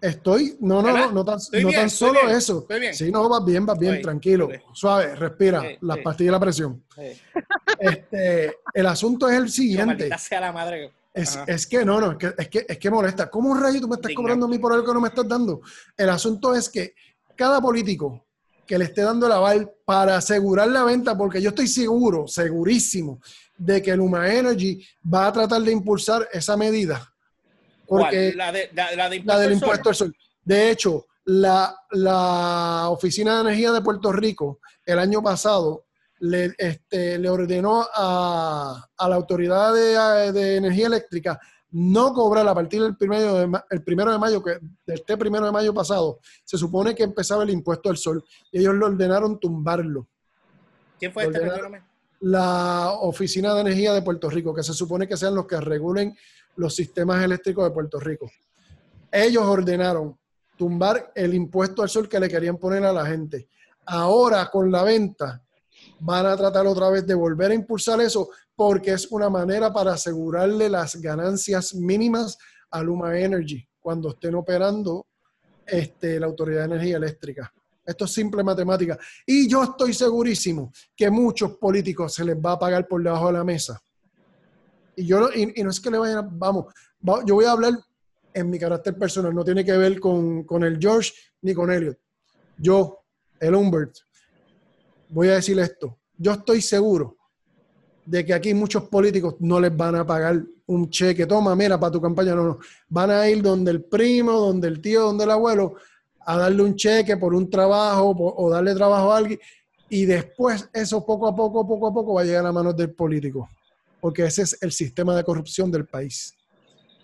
Estoy, 0.05 0.55
no, 0.59 0.81
no, 0.81 0.91
no, 0.95 1.11
no 1.11 1.25
tan, 1.25 1.37
no 1.39 1.69
bien, 1.69 1.71
tan 1.81 1.89
solo 1.89 2.19
bien, 2.25 2.35
eso. 2.37 2.59
estoy 2.61 2.79
bien. 2.79 2.93
Sí, 2.93 3.11
no, 3.11 3.27
vas 3.27 3.43
bien, 3.43 3.65
vas 3.65 3.77
bien, 3.79 4.01
tranquilo. 4.01 4.49
estoy- 4.51 4.69
Suave, 4.73 5.15
respira, 5.15 5.63
las 5.81 5.97
pastillas 5.99 6.29
y 6.29 6.31
la 6.31 6.39
presión. 6.39 6.83
Este, 7.79 8.53
el 8.73 8.85
asunto 8.85 9.27
es 9.29 9.37
el 9.37 9.49
siguiente. 9.49 9.85
maldita 9.85 10.17
sea 10.17 10.41
la 10.41 10.51
madre. 10.51 10.91
Es, 11.13 11.39
es 11.47 11.65
que 11.65 11.85
no, 11.85 11.99
no, 12.01 12.11
es 12.11 12.17
que, 12.17 12.33
es 12.37 12.49
que, 12.49 12.65
es 12.67 12.77
que 12.77 12.89
molesta. 12.91 13.29
¿Cómo 13.29 13.49
un 13.49 13.61
rayo 13.61 13.79
tú 13.79 13.87
me 13.87 13.95
estás 13.95 14.11
cobrando 14.13 14.45
a 14.45 14.49
mí 14.49 14.59
por 14.59 14.73
algo 14.73 14.85
que 14.85 14.93
no 14.93 14.99
me 15.01 15.07
estás 15.07 15.27
dando? 15.27 15.61
El 15.95 16.09
asunto 16.09 16.53
es 16.53 16.69
que 16.69 16.93
cada 17.35 17.61
político 17.61 18.25
que 18.67 18.77
le 18.77 18.85
esté 18.85 19.01
dando 19.01 19.25
el 19.27 19.31
aval 19.31 19.71
para 19.85 20.17
asegurar 20.17 20.67
la 20.67 20.83
venta, 20.83 21.17
porque 21.17 21.41
yo 21.41 21.49
estoy 21.49 21.67
seguro, 21.67 22.27
segurísimo, 22.27 23.21
de 23.57 23.81
que 23.81 23.95
Luma 23.95 24.31
Energy 24.33 24.85
va 25.11 25.27
a 25.27 25.31
tratar 25.31 25.61
de 25.61 25.71
impulsar 25.71 26.27
esa 26.33 26.57
medida. 26.57 27.13
Porque 27.87 28.33
¿Cuál? 28.33 28.37
La, 28.37 28.51
de, 28.51 28.69
la, 28.73 28.95
la 28.95 29.09
de 29.09 29.23
la 29.23 29.39
del 29.39 29.53
impuesto 29.53 29.89
al 29.89 29.95
sol. 29.95 30.15
De 30.43 30.71
hecho, 30.71 31.05
la, 31.25 31.75
la 31.91 32.89
Oficina 32.89 33.35
de 33.35 33.41
Energía 33.41 33.71
de 33.71 33.81
Puerto 33.81 34.11
Rico 34.11 34.59
el 34.85 34.99
año 34.99 35.21
pasado 35.23 35.85
le, 36.19 36.53
este, 36.57 37.17
le 37.17 37.29
ordenó 37.29 37.85
a, 37.93 38.87
a 38.97 39.09
la 39.09 39.15
Autoridad 39.15 39.73
de, 39.73 40.31
de 40.31 40.57
Energía 40.57 40.87
Eléctrica 40.87 41.39
no 41.77 42.13
cobrar 42.13 42.47
a 42.47 42.55
partir 42.55 42.81
del 42.81 42.95
primero 42.95 43.33
de, 43.33 43.59
el 43.69 43.83
primero 43.83 44.09
de 44.09 44.17
mayo, 44.17 44.41
que 44.41 44.59
de 44.85 44.93
este 44.93 45.17
primero 45.17 45.45
de 45.45 45.51
mayo 45.51 45.73
pasado, 45.73 46.19
se 46.45 46.57
supone 46.57 46.95
que 46.95 47.03
empezaba 47.03 47.43
el 47.43 47.49
impuesto 47.49 47.89
al 47.89 47.97
sol 47.97 48.23
y 48.49 48.59
ellos 48.59 48.75
le 48.75 48.85
ordenaron 48.85 49.37
tumbarlo. 49.39 50.07
¿Quién 50.97 51.11
fue 51.11 51.25
este? 51.25 51.37
Perdóname. 51.37 51.83
La 52.21 52.91
Oficina 53.01 53.53
de 53.53 53.61
Energía 53.61 53.91
de 53.91 54.01
Puerto 54.01 54.29
Rico, 54.29 54.55
que 54.55 54.63
se 54.63 54.73
supone 54.73 55.05
que 55.05 55.17
sean 55.17 55.35
los 55.35 55.47
que 55.47 55.59
regulen 55.59 56.15
los 56.55 56.75
sistemas 56.75 57.23
eléctricos 57.23 57.63
de 57.65 57.71
Puerto 57.71 57.99
Rico. 57.99 58.29
Ellos 59.11 59.43
ordenaron 59.43 60.17
tumbar 60.57 61.11
el 61.15 61.33
impuesto 61.33 61.81
al 61.81 61.89
sol 61.89 62.07
que 62.07 62.19
le 62.19 62.29
querían 62.29 62.57
poner 62.57 62.83
a 62.85 62.93
la 62.93 63.05
gente. 63.05 63.49
Ahora, 63.85 64.49
con 64.49 64.71
la 64.71 64.83
venta, 64.83 65.43
van 65.99 66.25
a 66.25 66.35
tratar 66.35 66.65
otra 66.67 66.89
vez 66.89 67.05
de 67.05 67.13
volver 67.13 67.51
a 67.51 67.55
impulsar 67.55 68.01
eso 68.01 68.29
porque 68.55 68.93
es 68.93 69.11
una 69.11 69.29
manera 69.29 69.71
para 69.71 69.93
asegurarle 69.93 70.69
las 70.69 70.95
ganancias 70.95 71.73
mínimas 71.75 72.37
a 72.71 72.81
Luma 72.81 73.19
Energy 73.19 73.67
cuando 73.79 74.09
estén 74.09 74.35
operando 74.35 75.05
este, 75.65 76.19
la 76.19 76.25
Autoridad 76.25 76.61
de 76.61 76.75
Energía 76.75 76.97
Eléctrica. 76.97 77.53
Esto 77.85 78.05
es 78.05 78.11
simple 78.11 78.43
matemática. 78.43 78.97
Y 79.25 79.47
yo 79.47 79.63
estoy 79.63 79.93
segurísimo 79.93 80.71
que 80.95 81.09
muchos 81.11 81.57
políticos 81.57 82.13
se 82.13 82.25
les 82.25 82.35
va 82.35 82.53
a 82.53 82.59
pagar 82.59 82.87
por 82.87 83.03
debajo 83.03 83.27
de 83.27 83.33
la 83.33 83.43
mesa. 83.43 83.79
Y 84.97 85.05
yo 85.05 85.29
y, 85.33 85.59
y 85.59 85.63
no 85.63 85.69
es 85.69 85.79
que 85.79 85.91
le 85.91 85.97
vayan 85.97 86.17
a, 86.17 86.29
vamos, 86.31 86.65
va- 87.07 87.23
yo 87.25 87.35
voy 87.35 87.45
a 87.45 87.51
hablar 87.51 87.73
en 88.33 88.49
mi 88.49 88.59
carácter 88.59 88.97
personal, 88.97 89.33
no 89.33 89.43
tiene 89.45 89.63
que 89.63 89.75
ver 89.77 89.99
con, 89.99 90.43
con 90.43 90.63
el 90.63 90.77
George 90.79 91.11
ni 91.41 91.53
con 91.53 91.71
Elliot. 91.71 91.97
Yo, 92.57 92.99
el 93.39 93.55
Humbert, 93.55 93.95
voy 95.09 95.29
a 95.29 95.35
decir 95.35 95.57
esto. 95.59 95.99
Yo 96.17 96.33
estoy 96.33 96.61
seguro 96.61 97.17
de 98.05 98.25
que 98.25 98.33
aquí 98.33 98.53
muchos 98.53 98.83
políticos 98.83 99.35
no 99.39 99.59
les 99.59 99.75
van 99.75 99.95
a 99.95 100.05
pagar 100.05 100.43
un 100.67 100.89
cheque, 100.89 101.25
toma, 101.25 101.55
mira, 101.55 101.79
para 101.79 101.91
tu 101.91 102.01
campaña, 102.01 102.35
no, 102.35 102.43
no. 102.43 102.59
Van 102.89 103.11
a 103.11 103.27
ir 103.29 103.41
donde 103.41 103.71
el 103.71 103.83
primo, 103.83 104.33
donde 104.33 104.67
el 104.67 104.81
tío, 104.81 105.01
donde 105.03 105.23
el 105.23 105.31
abuelo, 105.31 105.75
a 106.19 106.37
darle 106.37 106.63
un 106.63 106.75
cheque 106.75 107.17
por 107.17 107.33
un 107.35 107.49
trabajo 107.49 108.09
o 108.17 108.49
darle 108.49 108.73
trabajo 108.73 109.11
a 109.11 109.17
alguien 109.17 109.39
y 109.89 110.05
después 110.05 110.67
eso 110.73 111.05
poco 111.05 111.27
a 111.27 111.35
poco, 111.35 111.67
poco 111.67 111.87
a 111.87 111.93
poco 111.93 112.13
va 112.15 112.21
a 112.21 112.25
llegar 112.25 112.45
a 112.45 112.51
manos 112.51 112.75
del 112.75 112.91
político, 112.93 113.47
porque 113.99 114.23
ese 114.25 114.43
es 114.43 114.57
el 114.61 114.71
sistema 114.71 115.15
de 115.15 115.23
corrupción 115.23 115.71
del 115.71 115.85
país. 115.85 116.35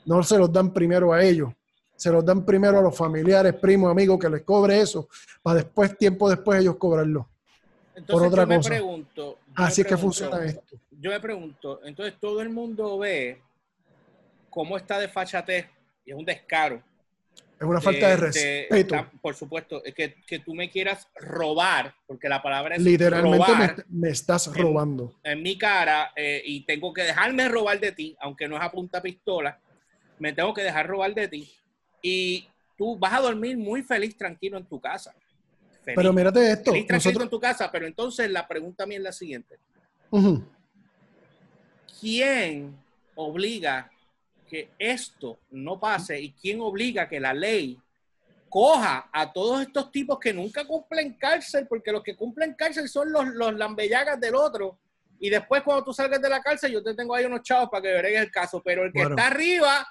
No 0.06 0.22
se 0.24 0.38
los 0.38 0.52
dan 0.52 0.74
primero 0.74 1.14
a 1.14 1.24
ellos, 1.24 1.52
se 1.96 2.12
los 2.12 2.26
dan 2.26 2.46
primero 2.46 2.80
a 2.80 2.82
los 2.82 2.96
familiares, 2.98 3.54
primos, 3.56 3.92
amigos 3.92 4.20
que 4.20 4.30
les 4.30 4.44
cobre 4.44 4.80
eso, 4.82 5.08
para 5.44 5.58
después, 5.58 5.98
tiempo 5.98 6.30
después, 6.30 6.60
ellos 6.62 6.76
cobrarlo. 6.78 7.30
Entonces 7.96 8.28
otra 8.28 8.44
yo 8.44 8.48
me 8.48 8.56
cosa. 8.58 8.70
pregunto. 8.70 9.38
yo 9.48 9.54
me 9.58 9.66
Así 9.66 9.82
es 9.82 9.88
que 9.88 9.96
pregunto- 9.96 10.02
funciona 10.18 10.46
esto. 10.46 10.78
Yo 10.92 11.12
me 11.12 11.20
pregunto, 11.20 11.80
entonces 11.84 12.16
todo 12.20 12.42
el 12.42 12.50
mundo 12.50 12.98
ve 13.00 13.42
cómo 14.50 14.78
está 14.78 15.00
de 15.00 15.08
fachatez 15.08 15.68
y 16.06 16.12
es 16.12 16.18
un 16.18 16.26
descaro. 16.26 16.82
Es 17.62 17.68
una 17.68 17.80
falta 17.80 18.08
de 18.08 18.16
de- 18.16 18.18
respeto. 18.18 18.96
la- 18.96 19.12
por 19.22 19.36
supuesto, 19.36 19.84
es 19.86 19.94
que, 19.94 20.16
que 20.26 20.40
tú 20.40 20.56
me 20.56 20.68
quieras 20.72 21.08
robar, 21.16 21.94
porque 22.08 22.28
la 22.28 22.42
palabra 22.42 22.76
es 22.76 22.82
Literalmente 22.82 23.38
me, 23.38 23.68
robar 23.68 23.86
me 23.88 24.10
estás 24.10 24.48
en- 24.48 24.54
robando. 24.56 25.20
en 25.24 25.44
mi 25.44 25.56
cara 25.60 26.12
eh, 26.16 26.42
y 26.44 26.66
tengo 26.66 26.92
que 26.92 27.04
dejarme 27.04 27.48
robar 27.50 27.80
de 27.80 27.92
ti, 27.92 28.18
aunque 28.20 28.48
no 28.48 28.56
es 28.58 28.64
a 28.64 28.72
punta 28.72 29.00
pistola, 29.00 29.60
me 30.18 30.34
tengo 30.34 30.56
que 30.56 30.64
dejar 30.64 30.88
robar 30.88 31.14
de 31.14 31.28
ti 31.28 31.52
y 32.02 32.48
tú 32.76 32.98
vas 32.98 33.14
a 33.14 33.22
dormir 33.22 33.56
muy 33.60 33.84
feliz, 33.84 34.18
tranquilo 34.18 34.58
en 34.58 34.66
tu 34.66 34.80
casa. 34.82 35.14
Feliz, 35.84 35.96
Pero 35.98 36.14
mírate 36.14 36.52
esto. 36.52 36.72
feliz, 36.72 36.88
tranquilo 36.88 37.12
Nosotros, 37.12 37.24
en 37.26 37.30
tu 37.30 37.40
casa, 37.40 37.72
pero 37.72 37.86
entonces 37.86 38.28
la 38.32 38.48
pregunta 38.48 38.88
mía 38.88 38.98
es 38.98 39.04
la 39.04 39.12
siguiente. 39.12 39.60
¿quién 42.00 42.76
obliga 43.16 43.92
que 44.52 44.72
esto 44.78 45.40
no 45.52 45.80
pase 45.80 46.20
y 46.20 46.34
quién 46.34 46.60
obliga 46.60 47.08
que 47.08 47.22
la 47.22 47.34
ley 47.34 47.80
coja 48.50 49.10
a 49.14 49.32
todos 49.32 49.62
estos 49.62 49.90
tipos 49.94 50.20
que 50.20 50.34
nunca 50.34 50.66
cumplen 50.66 51.14
cárcel, 51.14 51.68
porque 51.70 51.94
los 51.94 52.04
que 52.04 52.18
cumplen 52.18 52.54
cárcel 52.56 52.90
son 52.90 53.14
los, 53.14 53.26
los 53.28 53.54
lambellagas 53.54 54.20
del 54.20 54.36
otro. 54.36 54.78
Y 55.22 55.30
después 55.30 55.64
cuando 55.64 55.86
tú 55.86 55.94
salgas 55.94 56.22
de 56.22 56.28
la 56.28 56.42
cárcel, 56.42 56.74
yo 56.74 56.84
te 56.84 56.94
tengo 56.94 57.16
ahí 57.16 57.24
unos 57.24 57.44
chavos 57.44 57.70
para 57.70 57.82
que 57.82 57.94
veréis 57.94 58.20
el 58.20 58.30
caso, 58.30 58.62
pero 58.62 58.84
el 58.84 58.92
que 58.92 59.00
Bueno. 59.00 59.16
está 59.16 59.28
arriba, 59.28 59.88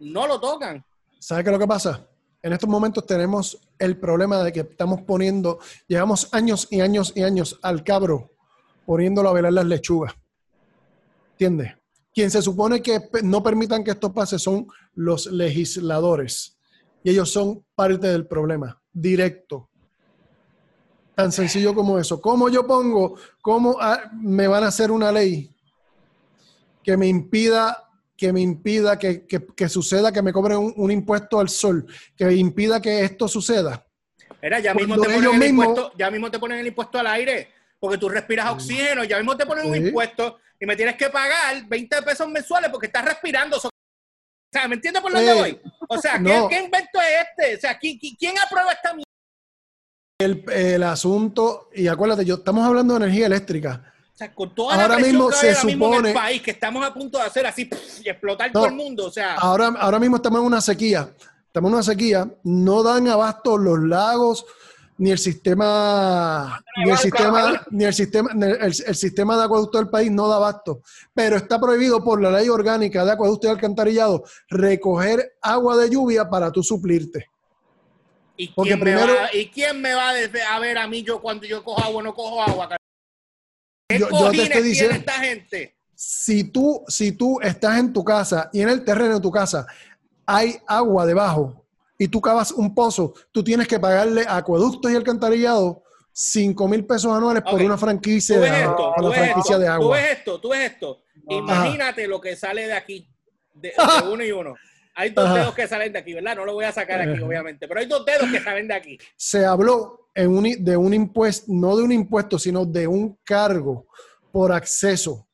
no 0.00 0.26
lo 0.26 0.40
tocan. 0.40 0.84
¿Sabe 1.20 1.44
qué 1.44 1.50
es 1.50 1.52
lo 1.52 1.60
que 1.60 1.68
pasa? 1.68 2.04
En 2.42 2.52
estos 2.52 2.68
momentos 2.68 3.06
tenemos 3.06 3.60
el 3.78 3.96
problema 3.96 4.42
de 4.42 4.52
que 4.52 4.60
estamos 4.60 5.02
poniendo, 5.02 5.60
llevamos 5.86 6.34
años 6.34 6.66
y 6.68 6.80
años 6.80 7.12
y 7.14 7.22
años 7.22 7.60
al 7.62 7.84
cabro 7.84 8.32
poniéndolo 8.86 9.28
a 9.28 9.34
velar 9.34 9.52
las 9.52 9.66
lechugas. 9.66 10.14
¿Entiendes? 11.32 11.79
Quien 12.12 12.30
se 12.30 12.42
supone 12.42 12.82
que 12.82 13.00
no 13.22 13.42
permitan 13.42 13.84
que 13.84 13.92
esto 13.92 14.12
pase 14.12 14.38
son 14.38 14.66
los 14.94 15.26
legisladores. 15.26 16.58
Y 17.02 17.10
ellos 17.10 17.30
son 17.32 17.64
parte 17.74 18.08
del 18.08 18.26
problema, 18.26 18.80
directo. 18.92 19.68
Tan 21.14 21.32
sencillo 21.32 21.74
como 21.74 21.98
eso. 21.98 22.20
¿Cómo 22.20 22.48
yo 22.48 22.66
pongo, 22.66 23.16
cómo 23.40 23.76
ah, 23.80 24.10
me 24.20 24.48
van 24.48 24.64
a 24.64 24.68
hacer 24.68 24.90
una 24.90 25.12
ley 25.12 25.54
que 26.82 26.96
me 26.96 27.06
impida 27.06 27.86
que 28.16 28.34
me 28.34 28.40
impida 28.42 28.98
que, 28.98 29.26
que- 29.26 29.46
que 29.56 29.66
suceda, 29.66 30.12
que 30.12 30.20
me 30.20 30.30
cobren 30.30 30.58
un, 30.58 30.74
un 30.76 30.90
impuesto 30.90 31.40
al 31.40 31.48
sol, 31.48 31.86
que 32.14 32.30
impida 32.34 32.78
que 32.78 33.02
esto 33.02 33.26
suceda. 33.26 33.86
Mira, 34.42 34.60
ya 34.60 34.74
mismo, 34.74 35.00
te 35.00 35.08
ponen 35.08 35.34
el 35.42 35.42
impuesto, 35.48 35.92
ya 35.96 36.10
mismo 36.10 36.30
te 36.30 36.38
ponen 36.38 36.58
el 36.58 36.66
impuesto 36.66 36.98
al 36.98 37.06
aire, 37.06 37.48
porque 37.78 37.96
tú 37.96 38.10
respiras 38.10 38.50
oxígeno, 38.50 39.04
ya 39.04 39.16
mismo 39.16 39.38
te 39.38 39.46
ponen 39.46 39.64
un 39.70 39.74
impuesto 39.74 40.36
y 40.60 40.66
me 40.66 40.76
tienes 40.76 40.96
que 40.96 41.08
pagar 41.08 41.64
20 41.66 42.02
pesos 42.02 42.28
mensuales 42.28 42.70
porque 42.70 42.86
estás 42.86 43.04
respirando. 43.04 43.56
O 43.56 43.70
sea, 44.52 44.68
¿me 44.68 44.74
entiendes 44.74 45.00
por 45.02 45.12
dónde 45.12 45.30
Eh, 45.30 45.34
voy? 45.34 45.60
O 45.88 45.98
sea, 45.98 46.12
¿qué, 46.14 46.20
no. 46.20 46.48
qué 46.48 46.58
invento 46.62 47.00
es 47.00 47.26
este? 47.28 47.56
O 47.56 47.60
sea, 47.60 47.78
¿quién, 47.78 47.98
quién- 47.98 48.38
aprueba 48.38 48.72
esta 48.72 48.92
mierda? 48.92 49.04
El, 50.20 50.44
el 50.52 50.82
asunto, 50.82 51.70
y 51.74 51.88
acuérdate, 51.88 52.24
yo 52.26 52.34
estamos 52.36 52.66
hablando 52.66 52.94
de 52.94 53.04
energía 53.06 53.26
eléctrica. 53.26 53.92
O 54.12 54.16
sea, 54.20 54.34
con 54.34 54.54
toda 54.54 54.74
Ahora 54.74 54.88
la 54.88 54.94
presión 54.96 55.12
mismo 55.16 55.28
que 55.30 55.34
hay 55.36 55.40
se 55.40 55.48
ahora 55.48 55.64
mismo 55.64 55.94
en 55.98 56.06
el 56.06 56.12
país, 56.14 56.42
que 56.42 56.50
estamos 56.50 56.84
a 56.86 56.92
punto 56.92 57.16
de 57.18 57.24
hacer 57.24 57.46
así 57.46 57.64
pff, 57.64 58.04
y 58.04 58.10
explotar 58.10 58.48
No. 58.48 58.52
todo 58.60 58.66
el 58.66 58.74
mundo. 58.74 59.06
O 59.06 59.10
sea, 59.10 59.36
Ahora, 59.36 59.68
ahora 59.78 59.98
mismo 59.98 60.16
estamos 60.16 60.40
en 60.40 60.46
una 60.46 60.60
sequía. 60.60 61.08
Estamos 61.46 61.70
en 61.70 61.74
una 61.74 61.82
sequía. 61.82 62.30
No 62.44 62.82
dan 62.82 63.08
abasto 63.08 63.56
los 63.56 63.78
lagos, 63.80 64.44
ni 65.00 65.10
el 65.10 65.18
sistema, 65.18 66.62
ni 66.84 66.90
el 66.90 66.98
sistema, 66.98 67.66
ni 67.70 67.84
el 67.84 67.94
sistema, 67.94 68.30
ni 68.34 68.44
el, 68.44 68.60
el 68.86 68.94
sistema 68.94 69.34
de 69.38 69.44
acueducto 69.44 69.78
del 69.78 69.88
país 69.88 70.10
no 70.10 70.28
da 70.28 70.36
abasto. 70.36 70.82
Pero 71.14 71.36
está 71.36 71.58
prohibido 71.58 72.04
por 72.04 72.20
la 72.20 72.30
ley 72.30 72.50
orgánica 72.50 73.02
de 73.06 73.12
acueducto 73.12 73.46
y 73.46 73.50
alcantarillado 73.50 74.22
recoger 74.50 75.32
agua 75.40 75.78
de 75.78 75.88
lluvia 75.88 76.28
para 76.28 76.52
tú 76.52 76.62
suplirte. 76.62 77.24
¿y, 78.36 78.48
porque 78.48 78.72
quién 78.72 78.80
primero- 78.80 79.06
me 79.06 79.14
va, 79.20 79.34
¿y 79.34 79.46
quién 79.50 79.80
me 79.80 79.94
va 79.94 80.10
a, 80.10 80.58
ver 80.58 80.76
a 80.76 80.86
mí 80.86 81.02
yo 81.02 81.18
cuando 81.22 81.46
yo 81.46 81.64
cojo 81.64 81.82
agua 81.82 82.02
no 82.02 82.14
cojo 82.14 82.42
agua? 82.42 82.68
¿Qué 83.88 83.98
Yo- 83.98 84.10
yo 84.10 84.30
te 84.32 84.42
estoy 84.42 84.62
diciendo- 84.62 84.96
esta 84.96 85.12
gente? 85.14 85.76
si 85.94 86.44
tú, 86.44 86.84
si 86.88 87.12
tú 87.12 87.40
estás 87.40 87.78
en 87.78 87.90
tu 87.92 88.04
casa 88.04 88.50
y 88.52 88.60
en 88.60 88.68
el 88.68 88.84
terreno 88.84 89.14
de 89.14 89.20
tu 89.20 89.30
casa 89.30 89.66
hay 90.26 90.58
agua 90.66 91.06
debajo 91.06 91.59
y 92.00 92.08
tú 92.08 92.20
cavas 92.20 92.50
un 92.52 92.74
pozo, 92.74 93.12
tú 93.30 93.44
tienes 93.44 93.68
que 93.68 93.78
pagarle 93.78 94.24
a 94.26 94.38
acueductos 94.38 94.90
y 94.90 94.96
alcantarillado 94.96 95.82
5 96.12 96.66
mil 96.66 96.84
pesos 96.86 97.12
anuales 97.14 97.42
por 97.42 97.54
Ok. 97.54 97.60
una 97.66 97.76
franquicia, 97.76 98.36
Tú 98.36 98.42
de, 98.42 98.50
ves 98.50 98.60
esto, 98.62 98.76
por 98.76 98.94
tú 98.96 99.02
la 99.02 99.08
ves 99.10 99.18
franquicia 99.18 99.52
esto, 99.56 99.58
de 99.60 99.66
tú 99.66 99.72
agua. 99.72 99.96
ves 99.96 100.10
esto, 100.18 100.40
tú 100.40 100.48
ves 100.48 100.72
esto. 100.72 101.02
Imagínate 101.28 102.08
lo 102.08 102.20
que 102.20 102.34
sale 102.36 102.66
de 102.66 102.72
aquí, 102.72 103.06
de, 103.54 103.68
de 103.68 104.08
uno 104.10 104.24
y 104.24 104.32
uno. 104.32 104.54
Hay 104.96 105.10
dos 105.10 105.32
dedos 105.32 105.54
que 105.54 105.68
salen 105.68 105.92
de 105.92 105.98
aquí, 106.00 106.12
¿verdad? 106.14 106.36
No 106.36 106.44
lo 106.44 106.54
voy 106.54 106.64
a 106.64 106.72
sacar 106.72 107.00
aquí, 107.00 107.22
obviamente, 107.22 107.68
pero 107.68 107.80
hay 107.80 107.86
dos 107.86 108.04
dedos 108.04 108.28
que 108.30 108.40
salen 108.40 108.66
de 108.66 108.74
aquí. 108.74 108.98
Se 109.16 109.44
habló 109.44 110.08
en 110.14 110.30
un, 110.36 110.64
de 110.64 110.76
un 110.76 110.92
impuesto, 110.92 111.46
no 111.48 111.76
de 111.76 111.82
un 111.84 111.92
impuesto, 111.92 112.38
sino 112.38 112.64
de 112.64 112.86
un 112.86 113.18
cargo 113.24 113.86
por 114.32 114.52
acceso, 114.52 115.28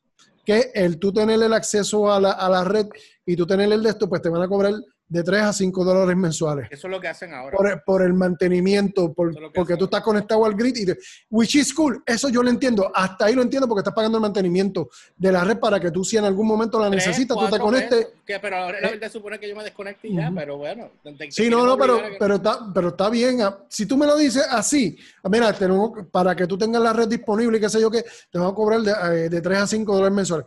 que 0.45 0.71
el 0.75 0.99
tú 0.99 1.13
tener 1.13 1.43
el 1.43 1.53
acceso 1.53 2.13
a 2.13 2.21
la, 2.21 2.33
a 2.33 2.49
la 2.51 2.65
red 2.65 2.87
y 3.25 3.35
tú 3.35 3.47
tener 3.47 3.73
el 3.73 3.83
de 3.83 3.91
esto, 3.91 4.09
pues 4.09 4.21
te 4.23 4.29
van 4.29 4.43
a 4.43 4.49
cobrar 4.49 4.75
de 5.09 5.23
3 5.23 5.43
a 5.43 5.53
5 5.53 5.85
dólares 5.85 6.17
mensuales. 6.17 6.67
Eso 6.71 6.89
es 6.89 6.91
lo 6.91 7.01
que 7.01 7.09
hacen 7.09 7.33
ahora. 7.33 7.83
Por, 7.85 8.03
el 8.03 8.13
mantenimiento, 8.13 9.13
porque 9.15 9.77
tú 9.77 9.85
estás 9.85 10.03
conectado 10.03 10.45
al 10.45 10.55
grid 10.55 10.77
y 10.77 10.85
de, 10.85 10.99
which 11.31 11.55
is 11.55 11.73
cool, 11.73 12.03
eso 12.05 12.29
yo 12.29 12.43
lo 12.43 12.51
entiendo, 12.51 12.91
hasta 12.95 13.27
ahí 13.27 13.35
lo 13.35 13.43
entiendo 13.43 13.69
porque 13.69 13.81
estás 13.81 13.95
pagando 13.95 14.19
el 14.19 14.23
mantenimiento 14.23 14.89
de 15.17 15.33
la 15.33 15.45
red 15.45 15.59
para 15.59 15.79
que 15.79 15.91
tú 15.91 16.05
si 16.05 16.17
en 16.17 16.25
algún 16.25 16.47
momento 16.47 16.79
la 16.79 16.91
necesitas, 16.91 17.37
tú 17.37 17.49
te 17.49 17.59
conectes. 17.59 18.09
pero 18.27 18.57
ahora 18.57 18.81
la 18.81 18.89
eh, 18.89 18.91
verdad 18.93 19.11
supone 19.11 19.39
que 19.39 19.49
yo 19.49 19.57
me 19.57 19.65
desconecte 19.65 20.13
ya, 20.13 20.33
pero 20.35 20.57
bueno. 20.59 20.91
sí, 21.31 21.49
no, 21.49 21.65
no, 21.65 21.79
pero, 21.79 22.01
pero, 22.19 22.35
está, 22.37 22.59
pero 22.75 22.89
está 22.89 23.09
bien. 23.09 23.43
Ah, 23.43 23.59
si 23.69 23.87
tú 23.87 23.97
me 23.97 24.07
lo 24.07 24.17
dices 24.17 24.45
así, 24.51 24.97
mira, 25.25 25.53
tenemos, 25.53 26.07
para 26.11 26.35
que 26.35 26.47
tú 26.47 26.59
tengas 26.59 26.83
la 26.83 26.93
red 26.93 27.09
disponible 27.09 27.59
y 27.59 27.61
qué 27.61 27.69
sé 27.69 27.81
yo 27.81 27.91
qué, 27.91 28.05
te 28.31 28.39
van 28.39 28.49
a 28.49 28.55
cobrar 28.55 28.81
de, 28.81 28.91
eh, 28.91 29.29
de 29.29 29.41
3 29.41 29.59
a 29.59 29.67
5 29.67 29.95
dólares 29.95 30.15
mensuales. 30.15 30.47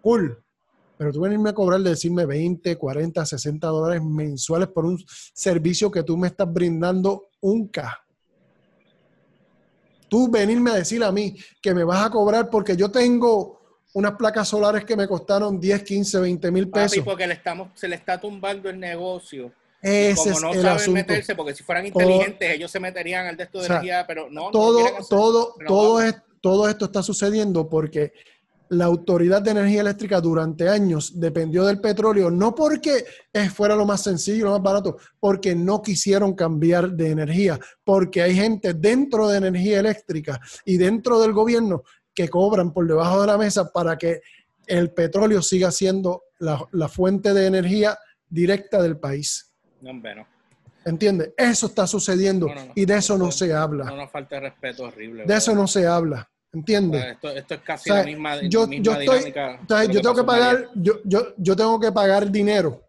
Cool 0.00 0.45
pero 0.96 1.12
tú 1.12 1.20
venirme 1.20 1.50
a 1.50 1.54
cobrar, 1.54 1.80
de 1.80 1.90
decirme 1.90 2.24
20, 2.24 2.76
40, 2.76 3.26
60 3.26 3.66
dólares 3.66 4.02
mensuales 4.02 4.68
por 4.68 4.86
un 4.86 5.02
servicio 5.34 5.90
que 5.90 6.02
tú 6.02 6.16
me 6.16 6.28
estás 6.28 6.50
brindando 6.52 7.30
un 7.40 7.68
K. 7.68 8.02
Tú 10.08 10.30
venirme 10.30 10.70
a 10.70 10.74
decir 10.74 11.02
a 11.02 11.12
mí 11.12 11.36
que 11.60 11.74
me 11.74 11.84
vas 11.84 12.06
a 12.06 12.10
cobrar 12.10 12.48
porque 12.48 12.76
yo 12.76 12.90
tengo 12.90 13.60
unas 13.94 14.12
placas 14.12 14.48
solares 14.48 14.84
que 14.84 14.96
me 14.96 15.08
costaron 15.08 15.58
10, 15.58 15.82
15, 15.82 16.20
20 16.20 16.50
mil 16.50 16.70
pesos. 16.70 17.04
porque 17.04 17.26
le 17.26 17.34
estamos, 17.34 17.70
se 17.74 17.88
le 17.88 17.96
está 17.96 18.20
tumbando 18.20 18.68
el 18.68 18.78
negocio. 18.78 19.52
Ese 19.82 20.32
como 20.32 20.40
no 20.40 20.50
es 20.50 20.56
el 20.56 20.62
saben 20.62 20.92
meterse, 20.92 21.34
porque 21.34 21.54
si 21.54 21.62
fueran 21.62 21.86
inteligentes, 21.86 22.50
ellos 22.50 22.70
se 22.70 22.80
meterían 22.80 23.26
al 23.26 23.36
de 23.36 23.44
esto 23.44 23.60
de 23.60 23.66
energía, 23.66 24.04
pero 24.06 24.28
no. 24.30 24.50
Todo, 24.50 24.84
todo, 25.08 25.54
todo, 25.66 26.00
es, 26.00 26.14
todo 26.40 26.68
esto 26.68 26.86
está 26.86 27.02
sucediendo 27.02 27.68
porque 27.68 28.12
la 28.70 28.84
Autoridad 28.86 29.42
de 29.42 29.52
Energía 29.52 29.80
Eléctrica 29.80 30.20
durante 30.20 30.68
años 30.68 31.18
dependió 31.18 31.64
del 31.64 31.80
petróleo, 31.80 32.30
no 32.30 32.54
porque 32.54 33.04
fuera 33.52 33.76
lo 33.76 33.86
más 33.86 34.02
sencillo, 34.02 34.46
lo 34.46 34.52
más 34.52 34.62
barato, 34.62 34.96
porque 35.20 35.54
no 35.54 35.82
quisieron 35.82 36.34
cambiar 36.34 36.92
de 36.92 37.10
energía, 37.10 37.58
porque 37.84 38.22
hay 38.22 38.34
gente 38.34 38.74
dentro 38.74 39.28
de 39.28 39.38
energía 39.38 39.80
eléctrica 39.80 40.40
y 40.64 40.76
dentro 40.76 41.20
del 41.20 41.32
gobierno 41.32 41.82
que 42.14 42.28
cobran 42.28 42.72
por 42.72 42.86
debajo 42.86 43.20
de 43.20 43.26
la 43.26 43.38
mesa 43.38 43.70
para 43.70 43.96
que 43.96 44.20
el 44.66 44.90
petróleo 44.92 45.42
siga 45.42 45.70
siendo 45.70 46.24
la, 46.38 46.88
fuente 46.88 47.32
de 47.32 47.46
energía 47.46 47.98
directa 48.28 48.82
del 48.82 48.98
país. 48.98 49.52
No, 49.80 49.92
no. 49.92 50.26
¿Entiendes? 50.84 51.32
Eso 51.36 51.66
está 51.66 51.86
sucediendo 51.86 52.48
y 52.74 52.84
de 52.84 52.96
eso 52.96 53.18
no, 53.18 53.32
se 53.32 53.52
habla. 53.52 53.84
No 53.86 53.96
nos 53.96 54.10
falta 54.10 54.38
respeto 54.38 54.84
horrible. 54.84 55.24
De 55.24 55.36
eso 55.36 55.54
no 55.54 55.66
se 55.66 55.86
habla. 55.86 56.30
¿Entiendes? 56.56 57.04
Esto, 57.04 57.28
esto, 57.28 57.54
es 57.54 57.60
casi 57.60 57.90
la 57.90 58.02
misma, 58.02 58.40
yo, 58.48 58.66
yo 58.70 58.94
estoy, 58.94 59.34
yo 59.92 60.00
tengo 60.00 60.14
que 60.14 60.24
pagar, 60.24 60.70
yo, 60.74 60.94
yo, 61.04 61.34
yo 61.36 61.54
tengo 61.54 61.78
que 61.78 61.92
pagar 61.92 62.30
dinero 62.32 62.82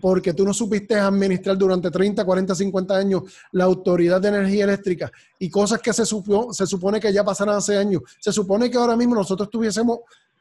porque 0.00 0.32
tú 0.32 0.44
no 0.44 0.54
supiste 0.54 0.94
administrar 0.94 1.58
durante 1.58 1.90
30, 1.90 2.24
40, 2.24 2.54
50 2.54 2.96
años 2.96 3.22
la 3.50 3.64
Autoridad 3.64 4.20
de 4.20 4.28
Energía 4.28 4.62
Eléctrica 4.62 5.10
y 5.36 5.50
cosas 5.50 5.82
que 5.82 5.92
se, 5.92 6.04
se 6.06 6.66
supone 6.66 7.00
que 7.00 7.12
ya 7.12 7.24
pasaron 7.24 7.56
hace 7.56 7.76
años. 7.76 8.02
Se 8.20 8.32
supone 8.32 8.70
que 8.70 8.78
ahora 8.78 8.94
mismo 8.94 9.16
nosotros 9.16 9.48
estuviésemos 9.48 9.98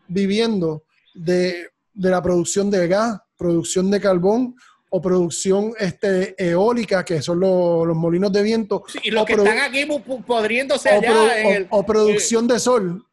viviendo 0.08 0.84
de, 1.16 1.72
de 1.96 2.10
la 2.12 2.22
producción 2.22 2.70
de 2.70 2.88
gas, 2.88 3.20
producción 3.36 3.90
de 3.90 4.00
carbón 4.00 4.56
o 4.90 5.02
producción 5.02 5.74
este, 5.78 6.36
eólica, 6.38 7.04
que 7.04 7.22
son 7.22 7.40
los, 7.40 7.96
molinos 7.96 8.32
de 8.32 8.42
viento. 8.42 8.84
y 9.04 9.12
los 9.12 9.26
que 9.26 9.34
están 9.34 9.60
aquí 9.60 9.86
podriéndose 10.26 10.90
allá. 10.90 11.68
o, 11.70 11.86
producción 11.86 12.48
de 12.48 12.60
sol, 12.60 13.06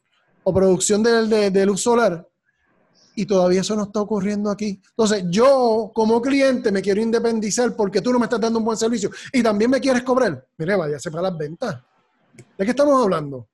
o 0.43 0.55
producción 0.55 1.03
de, 1.03 1.67
luz 1.67 1.83
solar. 1.83 2.27
Y 3.17 3.27
todavía 3.27 3.61
eso 3.61 3.77
no 3.77 3.85
está 3.85 4.01
ocurriendo 4.01 4.51
aquí. 4.51 4.81
Entonces, 4.91 5.25
yo 5.29 5.93
como 5.95 6.21
cliente 6.21 6.73
me 6.73 6.83
quiero 6.83 7.01
independizar 7.01 7.77
porque 7.77 8.01
tú 8.01 8.13
no 8.13 8.19
me 8.19 8.25
estás 8.25 8.41
dando 8.41 8.59
un 8.59 8.65
buen 8.65 8.77
servicio 8.77 9.09
y 9.33 9.41
también 9.41 9.71
me 9.71 9.81
quieres 9.81 10.03
cobrar. 10.03 10.45
Mire, 10.59 10.75
vaya, 10.75 10.99
se 10.99 11.11
para 11.13 11.31
las 11.31 11.39
ventas. 11.39 11.81
¿De 12.59 12.65
qué 12.65 12.71
estamos 12.71 13.01
hablando? 13.01 13.49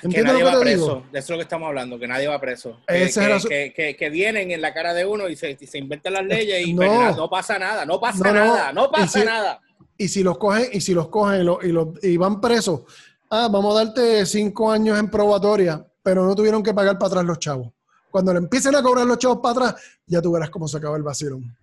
Que 0.00 0.22
nadie 0.22 0.42
va 0.42 0.60
preso. 0.60 1.02
De 1.12 1.18
eso 1.18 1.26
es 1.26 1.30
lo 1.30 1.36
que 1.36 1.42
estamos 1.42 1.68
hablando, 1.68 1.98
que 1.98 2.08
nadie 2.08 2.28
va 2.28 2.40
preso. 2.40 2.80
Que, 2.86 4.08
vienen 4.10 4.50
en 4.50 4.60
la 4.60 4.72
cara 4.72 4.94
de 4.94 5.04
uno 5.04 5.28
y 5.28 5.36
se, 5.36 5.56
se 5.56 5.78
inventan 5.78 6.14
las 6.14 6.24
leyes 6.24 6.66
y 6.66 6.74
no, 6.74 7.28
pasa 7.28 7.58
nada, 7.58 7.84
no 7.84 8.00
pasa 8.00 8.32
nada, 8.32 8.72
no 8.72 8.90
pasa 8.90 9.24
nada. 9.24 9.60
Y 9.98 10.08
si 10.08 10.22
los 10.22 10.36
cogen, 10.36 10.68
y 10.72 10.80
si 10.80 10.92
los 10.92 11.08
cogen 11.08 11.46
y, 11.62 12.08
y, 12.08 12.16
van 12.16 12.40
presos, 12.40 12.82
ah, 13.30 13.48
vamos 13.50 13.74
a 13.74 13.84
darte 13.84 14.26
cinco 14.26 14.70
años 14.70 14.98
en 14.98 15.10
probatoria, 15.10 15.84
pero 16.02 16.24
no 16.24 16.34
tuvieron 16.34 16.62
que 16.62 16.74
pagar 16.74 16.98
para 16.98 17.08
atrás 17.08 17.24
los 17.24 17.38
chavos. 17.38 17.72
Cuando 18.10 18.32
le 18.32 18.38
empiecen 18.38 18.74
a 18.74 18.82
cobrar 18.82 19.06
los 19.06 19.18
chavos 19.18 19.38
para 19.42 19.52
atrás, 19.52 19.82
ya 20.06 20.20
tú 20.20 20.32
verás 20.32 20.50
cómo 20.50 20.68
se 20.68 20.76
acaba 20.76 20.96
el 20.96 21.02
vacilón. 21.02 21.56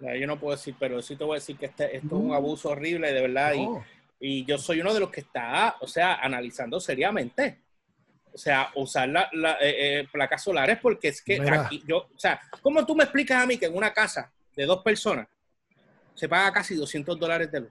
Yo 0.00 0.26
no 0.26 0.38
puedo 0.38 0.56
decir, 0.56 0.74
pero 0.78 1.02
sí 1.02 1.16
te 1.16 1.24
voy 1.24 1.36
a 1.36 1.40
decir 1.40 1.58
que 1.58 1.66
este, 1.66 1.96
esto 1.96 2.16
es 2.16 2.22
un 2.22 2.32
abuso 2.32 2.70
horrible, 2.70 3.12
de 3.12 3.20
verdad. 3.20 3.52
Y, 3.54 3.68
y 4.20 4.44
yo 4.44 4.58
soy 4.58 4.80
uno 4.80 4.94
de 4.94 5.00
los 5.00 5.10
que 5.10 5.20
está, 5.20 5.76
o 5.80 5.86
sea, 5.86 6.16
analizando 6.16 6.80
seriamente 6.80 7.58
o 8.32 8.38
sea, 8.38 8.70
usar 8.76 9.08
la, 9.08 9.28
la 9.32 9.52
eh, 9.54 10.00
eh, 10.00 10.08
placas 10.10 10.42
solares 10.42 10.78
porque 10.80 11.08
es 11.08 11.22
que 11.22 11.40
aquí 11.50 11.82
yo, 11.86 11.98
o 11.98 12.18
sea, 12.18 12.40
¿cómo 12.62 12.84
tú 12.86 12.94
me 12.94 13.04
explicas 13.04 13.42
a 13.42 13.46
mí 13.46 13.58
que 13.58 13.66
en 13.66 13.76
una 13.76 13.92
casa 13.92 14.32
de 14.56 14.66
dos 14.66 14.82
personas 14.82 15.26
se 16.14 16.28
paga 16.28 16.52
casi 16.52 16.74
200 16.74 17.18
dólares 17.18 17.50
de 17.50 17.60
luz? 17.60 17.70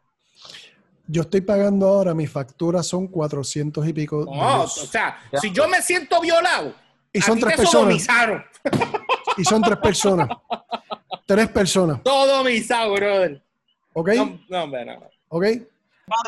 Yo 1.08 1.24
estoy 1.24 1.42
pagando 1.42 1.88
ahora, 1.88 2.14
mi 2.14 2.28
factura 2.28 2.84
son 2.84 3.08
400 3.08 3.88
y 3.88 3.94
pico. 3.94 4.26
No, 4.26 4.64
o 4.64 4.68
sea, 4.68 5.20
si 5.42 5.52
yo 5.52 5.68
me 5.68 5.82
siento 5.82 6.22
violado, 6.22 6.74
y 7.12 7.22
son 7.22 7.40
tres 7.40 7.58
personas. 7.58 8.08
Y 9.38 9.44
son 9.44 9.62
tres 9.62 9.78
personas. 9.78 10.30
tres 11.26 11.50
personas. 11.50 12.04
Todo 12.04 12.44
misado, 12.44 12.94
brother. 12.94 13.42
¿Ok? 13.94 14.10
No, 14.50 14.68
no, 14.68 14.86
no. 14.86 15.10
¿Ok? 15.30 15.46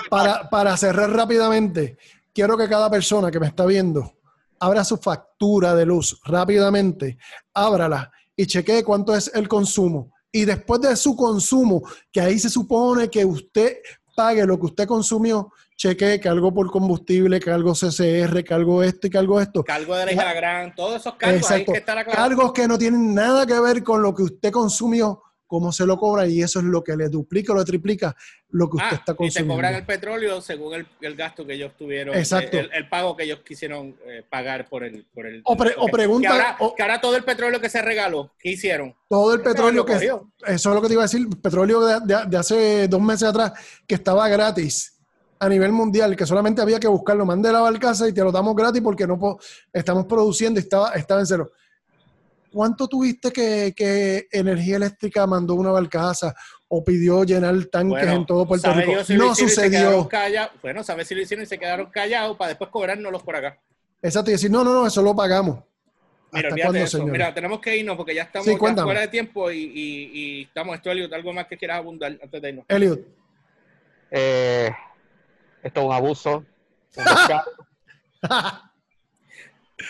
Para, 0.09 0.49
para 0.49 0.75
cerrar 0.77 1.11
rápidamente, 1.11 1.97
quiero 2.33 2.57
que 2.57 2.67
cada 2.67 2.89
persona 2.89 3.29
que 3.29 3.39
me 3.39 3.47
está 3.47 3.65
viendo 3.65 4.13
abra 4.61 4.83
su 4.83 4.95
factura 4.97 5.75
de 5.75 5.85
luz 5.85 6.21
rápidamente, 6.23 7.17
ábrala 7.53 8.11
y 8.35 8.45
chequee 8.45 8.83
cuánto 8.83 9.15
es 9.15 9.29
el 9.33 9.47
consumo. 9.47 10.13
Y 10.31 10.45
después 10.45 10.79
de 10.81 10.95
su 10.95 11.15
consumo, 11.15 11.81
que 12.11 12.21
ahí 12.21 12.39
se 12.39 12.49
supone 12.49 13.09
que 13.09 13.25
usted 13.25 13.77
pague 14.15 14.45
lo 14.45 14.59
que 14.59 14.67
usted 14.67 14.87
consumió, 14.87 15.51
chequee 15.75 16.19
que 16.19 16.29
algo 16.29 16.53
por 16.53 16.69
combustible, 16.71 17.39
que 17.39 17.49
algo 17.49 17.73
CCR, 17.73 18.43
que 18.43 18.53
algo 18.53 18.83
esto 18.83 19.07
y 19.07 19.09
que 19.09 19.17
algo 19.17 19.41
esto. 19.41 19.63
Cargo 19.63 19.95
de 19.95 20.15
la 20.15 20.33
gran, 20.33 20.75
todos 20.75 21.01
esos 21.01 21.15
cargos 21.15 21.49
ahí 21.49 21.65
que 21.65 21.79
está 21.79 21.95
la 21.95 22.05
Cargos 22.05 22.53
que 22.53 22.67
no 22.67 22.77
tienen 22.77 23.15
nada 23.15 23.47
que 23.47 23.59
ver 23.59 23.83
con 23.83 24.03
lo 24.03 24.13
que 24.13 24.23
usted 24.23 24.51
consumió 24.51 25.23
cómo 25.51 25.73
se 25.73 25.85
lo 25.85 25.97
cobra 25.97 26.25
y 26.25 26.41
eso 26.41 26.59
es 26.59 26.65
lo 26.65 26.81
que 26.81 26.95
le 26.95 27.09
duplica 27.09 27.51
o 27.51 27.57
le 27.57 27.65
triplica 27.65 28.15
lo 28.51 28.69
que 28.69 28.77
usted 28.77 28.89
ah, 28.93 28.95
está 28.95 29.13
consumiendo. 29.15 29.39
Y 29.41 29.43
te 29.43 29.53
cobran 29.53 29.75
el 29.75 29.85
petróleo 29.85 30.39
según 30.39 30.85
el, 31.01 31.15
gasto 31.17 31.45
que 31.45 31.55
ellos 31.55 31.73
tuvieron, 31.77 32.15
Exacto. 32.15 32.57
El, 32.57 32.87
pago 32.87 33.17
que 33.17 33.23
ellos 33.23 33.39
quisieron 33.45 33.93
eh, 34.05 34.23
pagar 34.29 34.69
por 34.69 34.85
el... 34.85 35.05
Por 35.13 35.27
el 35.27 35.41
o, 35.43 35.57
pregunta... 35.57 36.55
Que 36.77 36.83
ahora, 36.83 37.01
todo 37.01 37.17
el 37.17 37.25
petróleo 37.25 37.59
que 37.59 37.67
se 37.67 37.81
regaló, 37.81 38.31
¿qué 38.39 38.51
hicieron? 38.51 38.95
Todo 39.09 39.33
el 39.33 39.41
petróleo 39.41 39.83
que... 39.83 39.95
Eso 39.95 40.19
es 40.45 40.65
lo 40.65 40.81
que 40.81 40.87
te 40.87 40.93
iba 40.93 41.03
a 41.03 41.05
decir, 41.05 41.27
petróleo 41.41 41.99
de, 41.99 42.37
hace 42.37 42.87
dos 42.87 43.01
meses 43.01 43.27
atrás 43.27 43.51
que 43.85 43.95
estaba 43.95 44.29
gratis 44.29 45.01
a 45.37 45.49
nivel 45.49 45.73
mundial, 45.73 46.15
que 46.15 46.25
solamente 46.25 46.61
había 46.61 46.79
que 46.79 46.87
buscarlo, 46.87 47.25
mande 47.25 47.51
la 47.51 47.59
barcaza 47.59 48.07
y 48.07 48.13
te 48.13 48.23
lo 48.23 48.31
damos 48.31 48.55
gratis 48.55 48.81
porque 48.81 49.05
no 49.05 49.37
estamos 49.73 50.05
produciendo 50.05 50.61
y 50.61 50.63
estaba, 50.63 50.91
estaba 50.91 51.19
en 51.19 51.27
cero. 51.27 51.51
¿Cuánto 52.51 52.87
tuviste 52.87 53.31
que, 53.31 54.27
Energía 54.31 54.77
Eléctrica 54.77 55.25
mandó 55.25 55.55
una 55.55 55.71
barcaza 55.71 56.33
o 56.67 56.83
pidió 56.83 57.23
llenar 57.23 57.65
tanques 57.65 58.07
en 58.07 58.25
todo 58.25 58.47
Puerto 58.47 58.73
Rico? 58.73 58.93
no 59.09 59.35
sucedió. 59.35 60.09
bueno, 60.61 60.83
sabes 60.83 61.07
si 61.07 61.15
lo 61.15 61.21
hicieron 61.21 61.43
y 61.43 61.47
se 61.47 61.57
quedaron 61.57 61.89
callados 61.89 62.37
para 62.37 62.49
después 62.49 62.69
cobrárnoslos 62.69 63.23
por 63.23 63.35
acá. 63.35 63.59
Exacto, 64.01 64.31
y 64.31 64.33
decir, 64.33 64.49
no, 64.49 64.63
no, 64.63 64.73
no, 64.73 64.87
eso 64.87 65.01
lo 65.01 65.15
pagamos. 65.15 65.63
Mira, 66.31 67.33
tenemos 67.33 67.59
que 67.59 67.75
irnos 67.75 67.97
porque 67.97 68.15
ya 68.15 68.23
estamos 68.23 68.47
fuera 68.57 69.01
de 69.01 69.09
tiempo 69.09 69.51
y, 69.51 70.43
estamos. 70.47 70.75
Esto, 70.75 70.91
Elliot, 70.91 71.11
algo 71.13 71.33
más 71.33 71.47
que 71.47 71.57
quieras 71.57 71.79
abundar 71.79 72.17
antes 72.21 72.41
de 72.41 72.49
irnos. 72.49 72.65
Elliot. 72.69 73.01
Eh, 74.11 74.71
esto 75.63 75.79
es 75.79 75.85
un 75.85 75.93
abuso. 75.93 76.45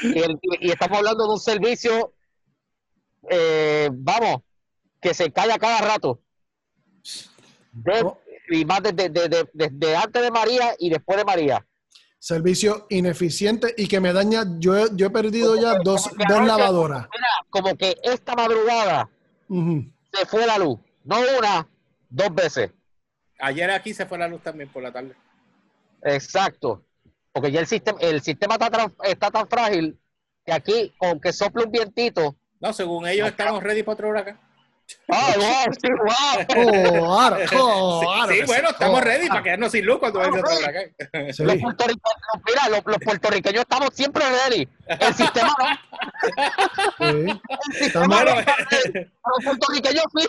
y, 0.01 0.71
estamos 0.71 0.97
hablando 0.97 1.25
de 1.25 1.33
un 1.33 1.39
servicio 1.39 2.13
eh, 3.29 3.89
vamos, 3.91 4.41
que 5.01 5.13
se 5.13 5.31
calla 5.31 5.57
cada 5.57 5.81
rato. 5.81 6.21
y 8.49 8.65
más 8.65 8.81
desde, 8.83 9.95
antes 9.95 10.21
de 10.21 10.31
María 10.31 10.75
y 10.77 10.89
después 10.89 11.17
de 11.17 11.25
María. 11.25 11.65
Servicio 12.19 12.85
ineficiente 12.89 13.73
y 13.77 13.87
que 13.87 13.99
me 13.99 14.13
daña. 14.13 14.43
Yo, 14.59 14.93
yo 14.95 15.07
he 15.07 15.09
perdido 15.09 15.55
ya 15.59 15.75
dos, 15.83 16.09
lavadoras. 16.17 17.07
como 17.49 17.75
que 17.75 17.97
esta 18.03 18.35
madrugada 18.35 19.09
se 19.49 20.25
fue 20.27 20.45
la 20.45 20.57
luz. 20.59 20.79
No 21.03 21.17
una, 21.39 21.67
dos 22.09 22.33
veces. 22.35 22.71
Ayer 23.39 23.71
aquí 23.71 23.93
se 23.93 24.05
fue 24.05 24.19
la 24.19 24.27
luz 24.27 24.41
también 24.43 24.69
por 24.69 24.83
la 24.83 24.91
tarde. 24.91 25.15
Exacto. 26.03 26.83
Porque 27.31 27.51
ya 27.51 27.59
el 27.61 27.65
sistema, 27.67 27.97
el 28.01 28.21
sistema 28.21 28.53
está, 28.55 28.69
tan- 28.69 28.93
está 29.03 29.31
tan 29.31 29.47
frágil 29.49 29.97
que 30.45 30.53
aquí, 30.53 30.93
con 30.99 31.19
que 31.19 31.33
sople 31.33 31.63
un 31.65 31.71
vientito. 31.71 32.35
No, 32.61 32.73
según 32.73 33.07
ellos 33.07 33.27
estamos 33.27 33.61
ready 33.63 33.83
para 33.83 33.93
otro 33.93 34.09
huracán. 34.09 34.39
¡Ah, 35.09 35.33
wow! 35.37 35.73
Sí, 35.81 35.87
wow! 36.57 37.37
Oh, 37.57 38.25
Sí, 38.29 38.41
bueno, 38.45 38.69
estamos 38.71 38.99
Oh, 38.99 39.01
ready 39.03 39.27
para 39.29 39.41
quedarnos 39.43 39.71
sin 39.71 39.85
luz 39.85 39.99
cuando 39.99 40.19
venga 40.19 40.39
otro 40.39 40.49
ready. 40.51 40.63
huracán. 40.63 41.33
sí. 41.33 41.43
Los 41.43 41.55
puertorriqueños, 41.57 42.43
mira, 42.45 42.69
los, 42.69 42.81
los 42.85 42.97
puertorriqueños 42.97 43.61
estamos 43.61 43.89
siempre 43.93 44.23
ready. 44.29 44.67
El 44.87 45.13
sistema 45.13 45.55
no. 45.59 45.65
Sí. 46.97 47.39
El 47.69 47.77
sistema 47.83 48.07
Bueno, 48.07 48.31
no. 48.35 48.41
Los 48.41 49.45
puertorriqueños 49.45 50.03
sí. 50.15 50.27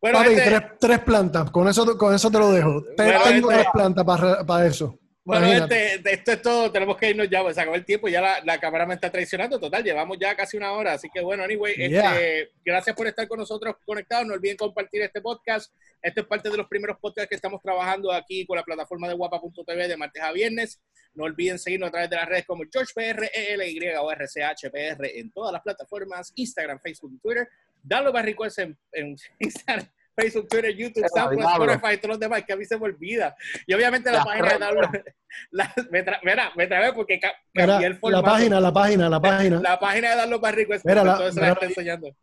bueno, 0.00 0.18
Papi, 0.18 0.30
gente, 0.30 0.44
tres, 0.44 0.62
tres 0.80 0.98
plantas, 1.00 1.50
con 1.50 1.68
eso, 1.68 1.98
con 1.98 2.14
eso 2.14 2.30
te 2.30 2.38
lo 2.38 2.52
dejo. 2.52 2.84
Bueno, 2.96 3.20
tengo 3.24 3.50
este- 3.50 3.62
tres 3.62 3.72
plantas 3.72 4.04
para, 4.04 4.44
para 4.46 4.66
eso. 4.66 4.98
Bueno, 5.24 5.46
este, 5.46 6.02
esto 6.12 6.32
es 6.32 6.42
todo. 6.42 6.72
Tenemos 6.72 6.96
que 6.96 7.10
irnos 7.10 7.28
ya, 7.30 7.42
pues 7.42 7.54
se 7.54 7.60
acabó 7.60 7.76
el 7.76 7.84
tiempo. 7.84 8.08
Ya 8.08 8.20
la, 8.20 8.40
la 8.44 8.58
cámara 8.58 8.86
me 8.86 8.94
está 8.94 9.10
traicionando. 9.10 9.60
Total, 9.60 9.82
llevamos 9.84 10.18
ya 10.20 10.34
casi 10.34 10.56
una 10.56 10.72
hora. 10.72 10.94
Así 10.94 11.08
que 11.12 11.20
bueno, 11.20 11.44
anyway, 11.44 11.74
Yeah. 11.76 12.14
este, 12.18 12.50
gracias 12.64 12.96
por 12.96 13.06
estar 13.06 13.28
con 13.28 13.38
nosotros 13.38 13.76
conectados. 13.84 14.26
No 14.26 14.34
olviden 14.34 14.56
compartir 14.56 15.02
este 15.02 15.20
podcast. 15.20 15.72
Este 16.02 16.22
es 16.22 16.26
parte 16.26 16.50
de 16.50 16.56
los 16.56 16.66
primeros 16.66 16.98
podcasts 16.98 17.28
que 17.28 17.36
estamos 17.36 17.62
trabajando 17.62 18.10
aquí 18.10 18.44
con 18.46 18.56
la 18.56 18.64
plataforma 18.64 19.06
de 19.08 19.14
guapa.tv 19.14 19.86
de 19.88 19.96
martes 19.96 20.22
a 20.22 20.32
viernes. 20.32 20.80
No 21.14 21.24
olviden 21.24 21.58
seguirnos 21.58 21.88
a 21.88 21.92
través 21.92 22.10
de 22.10 22.16
las 22.16 22.28
redes 22.28 22.44
como 22.44 22.64
GeorgePR, 22.64 23.30
ELY 23.32 23.80
o 24.00 24.10
RCHPR 24.10 25.06
en 25.14 25.30
todas 25.30 25.52
las 25.52 25.62
plataformas: 25.62 26.32
Instagram, 26.34 26.80
Facebook 26.80 27.12
y 27.14 27.18
Twitter. 27.18 27.48
Dalo 27.80 28.12
para 28.12 28.24
request 28.24 28.58
en, 28.58 28.76
en 28.92 29.16
Instagram. 29.38 29.86
Facebook, 30.14 30.48
Twitter, 30.48 30.76
YouTube, 30.76 31.06
SoundCloud. 31.14 31.68
Spotify 31.70 31.94
y 31.94 31.96
todos 31.98 32.08
los 32.10 32.20
demás, 32.20 32.44
que 32.44 32.52
a 32.52 32.56
mí 32.56 32.64
se 32.64 32.76
me 32.78 32.84
olvida. 32.84 33.34
Y 33.66 33.74
obviamente 33.74 34.10
la 34.12 34.24
página 34.24 34.58
de 34.58 35.04
la, 35.50 35.72
me, 35.90 36.04
tra- 36.04 36.20
mira, 36.22 36.52
me 36.54 36.66
trabé 36.66 36.92
porque 36.92 37.18
ca- 37.18 37.34
Mira, 37.54 37.66
cambié 37.66 37.86
el 37.86 37.92
la 37.94 37.98
formato. 37.98 38.24
página, 38.24 38.60
la 38.60 38.72
página, 38.72 39.08
la 39.08 39.20
página. 39.20 39.60
La 39.60 39.80
página 39.80 40.10
de 40.10 40.16
Darlo 40.16 40.40
para 40.40 40.56
Request, 40.56 40.84
Mira, 40.84 41.02
la- 41.04 41.12
entonces 41.12 41.42
la 41.42 41.48
mira- 41.54 41.66
enseñando. 41.66 42.16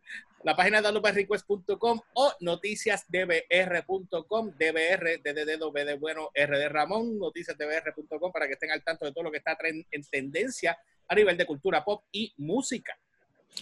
La 0.43 0.55
página 0.55 0.77
de 0.77 0.83
darloparrequest.com 0.83 1.99
o 2.13 2.33
noticiasdbr.com, 2.39 4.51
DBR, 4.57 5.17
D 5.21 5.33
de 5.33 5.95
bueno, 5.99 6.29
R 6.33 6.57
de 6.57 6.69
Ramón, 6.69 7.19
noticiasdbr.com 7.19 8.31
para 8.31 8.47
que 8.47 8.53
estén 8.53 8.71
al 8.71 8.81
tanto 8.83 9.03
de 9.05 9.11
todo 9.11 9.25
lo 9.25 9.31
que 9.31 9.37
está 9.39 9.57
en 9.61 9.85
tendencia 10.09 10.77
a 11.09 11.15
nivel 11.15 11.35
de 11.37 11.45
cultura 11.45 11.83
pop 11.83 12.05
y 12.11 12.33
música. 12.37 12.97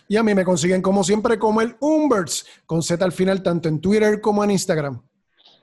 Y 0.07 0.15
a 0.17 0.23
mí 0.23 0.33
me 0.33 0.45
consiguen 0.45 0.81
como 0.81 1.03
siempre 1.03 1.38
como 1.38 1.61
el 1.61 1.75
Umberts, 1.79 2.45
con 2.65 2.81
Z 2.81 3.03
al 3.03 3.11
final, 3.11 3.43
tanto 3.43 3.67
en 3.69 3.81
Twitter 3.81 4.21
como 4.21 4.43
en 4.43 4.51
Instagram. 4.51 5.01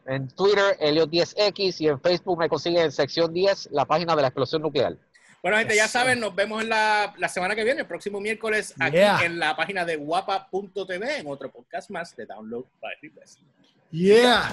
En 0.07 0.29
Twitter, 0.29 0.77
Elliot10X 0.81 1.81
y 1.81 1.89
en 1.89 1.99
Facebook 2.01 2.39
me 2.39 2.49
consiguen 2.49 2.83
en 2.85 2.93
sección 2.93 3.33
10 3.33 3.71
la 3.73 3.87
página 3.87 4.15
de 4.15 4.23
la 4.23 4.29
explosión 4.29 4.61
nuclear. 4.61 4.97
Bueno, 5.43 5.59
gente, 5.59 5.77
ya 5.77 5.89
saben, 5.89 6.21
nos 6.21 6.35
vemos 6.35 6.63
en 6.63 6.71
la, 6.71 7.15
la 7.19 7.29
semana 7.29 7.55
que 7.55 7.65
viene, 7.65 7.83
el 7.83 7.87
próximo 7.87 8.19
miércoles, 8.21 8.75
aquí 8.79 8.97
Yeah. 8.97 9.21
en 9.25 9.39
la 9.39 9.55
página 9.57 9.85
de 9.85 9.97
guapa.tv, 9.97 11.19
en 11.19 11.27
otro 11.27 11.51
podcast 11.51 11.91
más 11.91 12.17
de 12.17 12.27
Download 12.27 12.65
by 12.81 12.95
Request. 13.03 13.41
Yeah. 13.91 14.51